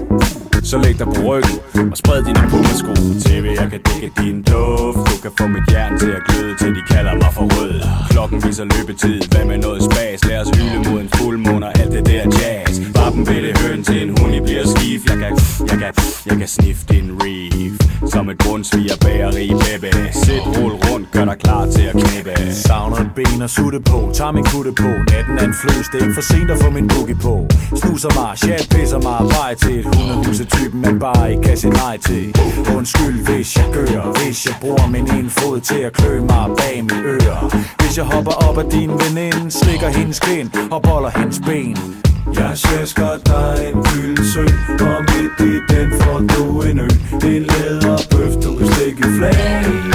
Så 0.64 0.78
læg 0.78 1.00
dig 1.00 1.08
på 1.08 1.22
ryggen 1.30 1.92
og 1.92 1.98
spred 1.98 2.24
dine 2.24 2.44
pumpersko 2.50 2.94
TV, 3.26 3.46
jeg 3.62 3.70
kan 3.72 3.82
dække 3.90 4.12
din 4.22 4.44
duft 4.44 4.98
Du 5.10 5.16
kan 5.22 5.32
få 5.40 5.48
mit 5.48 5.66
hjerte 5.70 5.98
til 6.00 6.12
at 6.18 6.24
gløde 6.28 6.56
Til 6.58 6.76
de 6.76 6.82
kalder 6.94 7.14
mig 7.14 7.32
for 7.34 7.46
rød. 7.56 7.76
Klokken 8.10 8.38
viser 8.46 8.66
løbetid, 8.74 9.22
hvad 9.32 9.46
med 9.46 9.58
noget 9.58 9.84
spas? 9.84 10.26
Lad 10.30 10.40
os 10.42 10.50
hylde 10.58 10.90
mod 10.90 11.02
en 11.02 11.10
fuldmåne 11.16 11.66
og 11.66 11.80
alt 11.80 11.92
det 11.92 12.06
der 12.06 12.24
jazz. 12.40 12.74
Vappen 12.96 13.28
vil 13.28 13.44
det 13.48 13.58
høn 13.58 13.84
til 13.84 13.98
en 14.04 14.10
hund, 14.18 14.36
I 14.36 14.42
bliver 14.48 14.66
skif. 14.76 15.02
Jeg 15.10 15.18
kan, 15.24 15.32
jeg 15.72 15.78
kan, 15.84 15.94
jeg 16.26 16.38
kan 16.38 16.48
sniffe 16.48 16.86
din 16.90 17.08
reef. 17.22 17.91
Som 18.08 18.30
et 18.30 18.38
brunsviger 18.38 18.96
bageri, 19.02 19.48
baby 19.50 19.94
Sæt, 20.12 20.42
rul 20.48 20.72
rundt, 20.72 21.12
gør 21.12 21.26
dig 21.26 21.38
klar 21.40 21.66
til 21.66 21.82
at 21.82 21.96
knæppe 22.04 22.54
Savner 22.54 22.98
et 22.98 23.12
ben 23.16 23.42
og 23.42 23.50
sutte 23.50 23.80
på, 23.80 24.12
tager 24.14 24.32
min 24.32 24.46
kutte 24.54 24.72
på. 24.72 24.90
Natten 25.12 25.38
er 25.38 25.46
en 25.46 25.54
fløs, 25.62 25.86
det 25.92 25.98
er 26.02 26.06
ikke 26.06 26.14
for 26.14 26.22
sent 26.22 26.52
at 26.52 26.58
få 26.64 26.70
min 26.70 26.88
boogie 26.88 27.16
på. 27.16 27.48
Snuser 27.76 28.12
mig, 28.20 28.38
chat 28.38 28.68
pisser 28.76 29.02
mig 29.08 29.20
Vej 29.36 29.54
til 29.56 29.80
et 29.80 29.86
hundehus 29.86 30.42
typen 30.58 30.82
man 30.82 31.00
bare 31.00 31.32
ikke 31.32 31.44
kan 31.44 31.58
se 31.58 31.70
nej 31.70 31.98
til. 31.98 32.36
Undskyld 32.78 33.18
hvis 33.28 33.58
jeg 33.58 33.68
gør, 33.74 34.02
hvis 34.20 34.46
jeg 34.46 34.56
bruger 34.62 34.88
min 34.88 35.06
ene 35.18 35.30
fod 35.30 35.60
til 35.60 35.80
at 35.88 35.94
klø 35.94 36.22
mig 36.22 36.46
bag 36.60 36.76
mine 36.90 37.04
ører. 37.16 37.42
Hvis 37.80 37.98
jeg 37.98 38.06
hopper 38.06 38.32
op 38.48 38.58
af 38.58 38.66
din 38.76 38.92
veninde, 39.02 39.52
slikker 39.52 39.90
hendes 39.98 40.20
kind 40.20 40.50
og 40.72 40.82
boller 40.82 41.12
hendes 41.20 41.40
ben. 41.48 41.78
Jeg 42.26 42.58
sjasker 42.58 43.18
dig 43.26 43.68
en 43.68 43.84
gyldsø 43.84 44.46
Og 44.86 45.02
midt 45.02 45.40
i 45.40 45.74
den 45.74 46.02
får 46.02 46.20
du 46.20 46.62
en 46.62 46.80
ø. 46.80 46.88
En 47.28 47.44
læderbøf, 47.44 48.34
du 48.44 48.56
kan 48.58 48.68
stikke 48.74 49.04
flag. 49.18 49.66
I. 49.66 49.92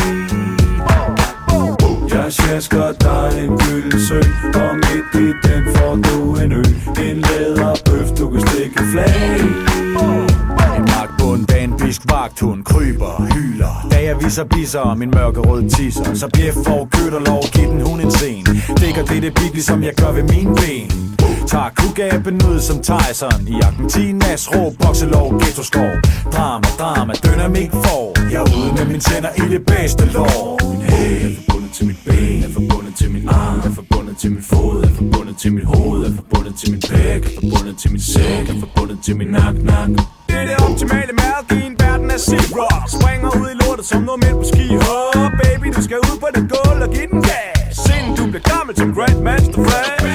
Jeg 2.15 2.33
sjasker 2.33 2.93
dig 3.01 3.45
en 3.45 3.59
gyldsø 3.59 4.21
Og 4.55 4.75
midt 4.75 5.15
i 5.15 5.49
den 5.49 5.77
får 5.77 5.95
du 5.95 6.37
en 6.37 6.53
ø. 6.53 6.63
En 7.03 7.17
læderbøf, 7.17 8.19
du 8.19 8.31
kan 8.31 8.41
stikke 8.49 8.83
flag 8.93 10.36
i. 11.43 11.45
Bag 11.47 11.65
en 11.65 11.73
bisk 11.77 12.01
vagthund 12.11 12.65
kryber, 12.65 13.35
hyler. 13.35 13.87
Da 13.91 14.05
jeg 14.05 14.17
viser 14.25 14.45
bisser 14.45 14.81
og 14.81 14.99
min 14.99 15.11
mørkerød 15.11 15.71
tisser 15.71 16.15
Så 16.15 16.29
bjef 16.35 16.55
for 16.67 16.89
kødt 16.93 17.15
og 17.15 17.23
lov, 17.27 17.43
giv 17.53 17.69
den 17.69 17.81
hun 17.81 18.01
en 18.01 18.11
scene 18.11 18.51
Dækker 18.81 19.05
det 19.05 19.23
det 19.23 19.35
pik, 19.35 19.53
ligesom 19.53 19.83
jeg 19.83 19.95
gør 19.95 20.13
ved 20.13 20.23
mine 20.23 20.55
ben. 20.55 21.17
Tager 21.47 21.71
kugaben 21.77 22.35
ud 22.35 22.61
som 22.61 22.77
Tyson 22.77 23.49
I 23.49 23.61
Argentinas 23.63 24.49
rå 24.55 24.75
bokselov, 24.83 25.41
ghetto 25.41 25.63
skov 25.63 25.95
Drama, 26.33 26.69
drama, 26.79 27.13
dynamik 27.25 27.71
for 27.71 28.31
Jeg 28.33 28.43
er 28.43 28.57
ude 28.57 28.73
med 28.77 28.87
min 28.93 29.01
tænder 29.01 29.29
i 29.37 29.45
det 29.55 29.67
bedste 29.67 30.05
lår. 30.13 30.59
Min 30.71 31.56
til 31.77 31.87
mit 31.87 32.01
ben 32.05 32.43
Er 32.45 32.53
forbundet 32.53 32.95
til 32.95 33.11
min 33.11 33.29
arm 33.29 33.59
Er 33.59 33.75
forbundet 33.81 34.17
til 34.17 34.31
min 34.31 34.43
fod 34.43 34.85
Er 34.85 34.95
forbundet 35.01 35.37
til 35.37 35.53
mit 35.53 35.65
hoved 35.65 36.01
Er 36.07 36.13
forbundet 36.21 36.55
til 36.61 36.71
min 36.73 36.81
pæk 36.91 37.23
Er 37.25 37.41
forbundet 37.41 37.77
til 37.79 37.91
min 37.93 38.01
sæk 38.01 38.49
Er 38.53 38.57
forbundet 38.65 38.99
til 39.05 39.17
min 39.17 39.29
nak, 39.29 39.55
nak. 39.71 39.89
Det 40.29 40.37
er 40.41 40.47
det 40.51 40.57
optimale 40.69 41.13
mærke 41.25 41.51
i 41.61 41.67
en 41.71 41.77
verden 41.81 42.11
af 42.11 42.21
C-rock 42.29 42.85
Springer 42.97 43.31
ud 43.41 43.49
i 43.55 43.57
lortet 43.63 43.87
som 43.87 44.03
noget 44.03 44.21
mænd 44.25 44.37
på 44.43 44.47
ski. 44.53 44.67
Hop, 44.87 45.33
baby, 45.43 45.67
du 45.77 45.83
skal 45.83 45.99
ud 46.09 46.17
på 46.23 46.29
det 46.35 46.43
gulv 46.53 46.81
og 46.87 46.91
give 46.95 47.09
den 47.13 47.23
gas. 47.29 47.77
Inden 47.97 48.13
du 48.19 48.25
bliver 48.31 48.47
gammel 48.53 48.77
som 48.77 48.89
Grandmaster 48.95 49.65
Flash 49.67 50.07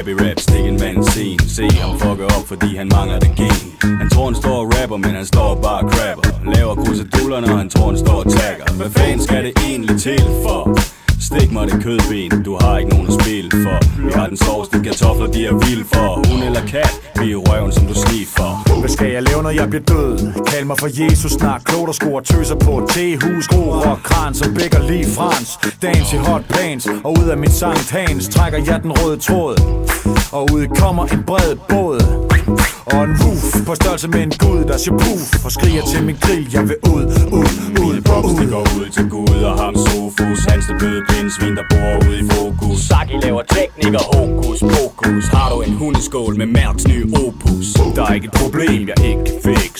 happy 0.00 0.14
rap, 0.22 0.40
stik 0.40 0.64
en 0.66 0.78
mand 0.80 1.04
scene. 1.04 1.48
Se 1.48 1.66
ham 1.80 1.98
fucker 1.98 2.24
op, 2.36 2.44
fordi 2.48 2.76
han 2.76 2.88
mangler 2.96 3.18
det 3.18 3.32
gen 3.36 3.49
rapper, 4.90 5.08
men 5.08 5.16
han 5.16 5.26
står 5.26 5.54
bare 5.62 5.82
crapper. 5.90 6.52
Laver 6.54 6.74
kruseduller, 6.74 7.40
når 7.40 7.56
han 7.56 7.68
tror 7.68 7.86
han 7.86 7.98
står 7.98 8.18
og 8.24 8.30
tagger 8.32 8.72
Hvad 8.72 8.90
fanden 8.90 9.22
skal 9.22 9.44
det 9.44 9.52
egentlig 9.68 10.00
til 10.00 10.22
for? 10.44 10.60
Stik 11.20 11.52
mig 11.52 11.68
det 11.68 11.82
kødben, 11.84 12.42
du 12.42 12.58
har 12.60 12.78
ikke 12.78 12.90
nogen 12.90 13.06
at 13.06 13.14
spille 13.22 13.50
for. 13.64 14.02
Vi 14.06 14.12
har 14.12 14.26
den 14.26 14.36
sovste 14.36 14.80
kartofler, 14.84 15.26
de 15.26 15.46
er 15.46 15.54
vild 15.66 15.84
for. 15.94 16.08
Hun 16.28 16.42
eller 16.42 16.60
kat, 16.74 16.92
vi 17.20 17.32
er 17.32 17.36
røven, 17.36 17.72
som 17.72 17.86
du 17.86 17.94
sniffer. 17.94 18.80
Hvad 18.80 18.88
skal 18.88 19.10
jeg 19.12 19.22
lave, 19.22 19.42
når 19.42 19.50
jeg 19.50 19.68
bliver 19.70 19.84
død? 19.84 20.12
Kald 20.50 20.64
mig 20.64 20.78
for 20.78 20.88
Jesus 21.02 21.32
snart 21.32 21.64
Klog 21.64 21.86
der 21.86 21.92
skruer 21.92 22.20
tøser 22.20 22.54
på 22.54 22.78
et 22.78 22.88
tehus. 22.88 23.48
Gro 23.48 23.62
og 23.68 23.98
kran 24.02 24.34
som 24.34 24.54
bækker 24.54 24.82
lige 24.90 25.06
frans. 25.16 25.48
Dans 25.82 26.12
i 26.12 26.16
hot 26.16 26.44
pants 26.48 26.88
Og 27.04 27.10
ud 27.20 27.28
af 27.34 27.38
mit 27.38 27.52
Sankt 27.52 27.90
Hans 27.90 28.28
Trækker 28.28 28.58
jeg 28.66 28.82
den 28.82 28.92
røde 28.92 29.16
tråd. 29.16 29.56
Og 30.32 30.42
ud 30.54 30.66
kommer 30.82 31.04
en 31.06 31.22
bred 31.26 31.56
båd 31.68 32.29
og 32.86 33.04
en 33.04 33.16
roof 33.22 33.66
på 33.66 33.74
størrelse 33.74 34.08
med 34.08 34.22
en 34.22 34.32
gud, 34.38 34.64
der 34.64 34.76
siger 34.76 34.98
puff 34.98 35.44
Og 35.44 35.52
skriger 35.52 35.82
til 35.92 36.04
min 36.04 36.16
grill, 36.20 36.48
jeg 36.52 36.62
vil 36.68 36.76
ud, 36.94 37.04
ud, 37.40 37.52
ud, 37.86 38.00
Box, 38.00 38.24
det 38.40 38.48
går 38.50 38.66
ud 38.78 38.88
til 38.96 39.08
Gud 39.10 39.42
og 39.50 39.54
ham 39.62 39.74
Sofus 39.76 40.44
Hans 40.48 40.66
det 40.66 40.76
bløde 40.78 41.02
pindsvin, 41.08 41.56
der 41.56 41.64
bor 41.70 42.08
ude 42.08 42.18
i 42.18 42.24
fokus. 42.30 42.78
Saki 42.88 43.16
laver 43.22 43.42
teknik 43.42 43.94
og 43.94 44.06
hokus 44.16 44.60
pokus. 44.60 45.24
Har 45.26 45.48
du 45.52 45.60
en 45.60 45.72
hundeskål 45.72 46.36
med 46.36 46.46
Mærks 46.46 46.88
nye 46.88 47.06
opus? 47.14 47.66
Der 47.96 48.02
er 48.06 48.14
ikke 48.14 48.28
et 48.32 48.36
problem, 48.42 48.88
jeg 48.88 48.98
ikke 49.08 49.24
kan 49.24 49.34
fix 49.44 49.74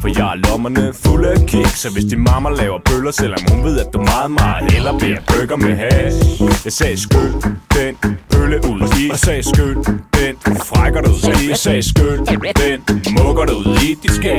For 0.00 0.08
jeg 0.18 0.28
er 0.34 0.36
lommerne 0.48 0.92
fulde 1.04 1.28
af 1.28 1.46
kiks. 1.46 1.78
Så 1.82 1.92
hvis 1.92 2.04
din 2.04 2.24
mamma 2.30 2.50
laver 2.50 2.78
bøller, 2.84 3.10
selvom 3.10 3.40
hun 3.50 3.64
ved, 3.64 3.78
at 3.78 3.88
du 3.92 3.98
meget, 3.98 4.30
meget 4.30 4.76
Eller 4.76 4.98
bliver 4.98 5.20
burger 5.28 5.56
med 5.56 5.76
hash. 5.76 6.42
Jeg 6.64 6.72
sagde 6.72 6.96
skyld 7.00 7.34
den 7.76 8.18
bølle 8.30 8.56
ud 8.70 8.80
i 9.00 9.08
Jeg 9.08 9.18
sagde 9.18 9.42
skyld 9.42 9.78
den 10.16 10.56
frækker 10.56 11.00
du 11.00 11.10
ud 11.10 11.42
i 11.42 11.48
Jeg 11.48 11.84
skyld 11.84 12.18
den 12.62 12.80
mukker 13.18 13.44
du 13.44 13.52
ud 13.52 13.76
i 13.76 13.94
dit 13.94 14.12
skær. 14.12 14.38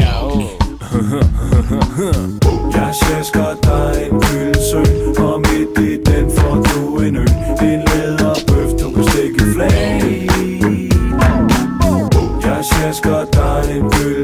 Jeg 2.76 2.96
sjasker 2.96 3.46
dig 3.64 4.08
en 4.12 4.20
gyldsø 4.22 4.82
Og 5.24 5.40
midt 5.40 5.78
i 5.90 6.12
den 6.12 6.32
får 6.38 6.56
du 6.56 7.00
en 7.00 7.16
øl. 7.16 7.30
En 7.62 7.82
læderbøf, 7.88 8.72
du 8.82 8.92
kan 8.92 9.04
stikke 9.10 9.44
flag. 9.54 10.30
Jeg 12.46 12.66
sjasker 12.66 13.26
dig 13.34 13.78
en 13.78 13.84
gyldsø 13.92 14.17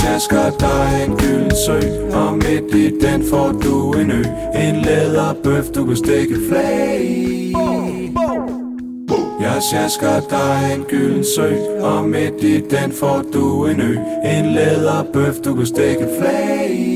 sjasker 0.00 0.50
dig 0.60 1.04
en 1.04 1.16
gyldsø. 1.16 1.78
Og 2.12 2.34
midt 2.34 2.74
i 2.74 2.98
den 3.06 3.24
får 3.30 3.52
du 3.64 3.92
en 3.92 4.10
ø. 4.10 4.22
En 4.54 4.76
læderbøf, 4.76 5.64
du 5.74 5.86
kan 5.86 5.96
stikke 5.96 6.36
flag 6.48 7.04
i. 7.04 7.34
Jeg 9.40 9.62
sjasker 9.70 10.20
dig 10.30 10.74
en 10.74 10.84
gylden 10.84 11.24
sø 11.24 11.48
Og 11.80 12.04
midt 12.08 12.42
i 12.42 12.60
den 12.60 12.92
får 12.92 13.22
du 13.32 13.66
en 13.66 13.80
ø. 13.80 13.96
En 14.24 14.46
læderbøf, 14.54 15.34
du 15.44 15.54
kan 15.54 15.66
stikke 15.66 16.08
flag 16.18 16.70
i. 16.70 16.93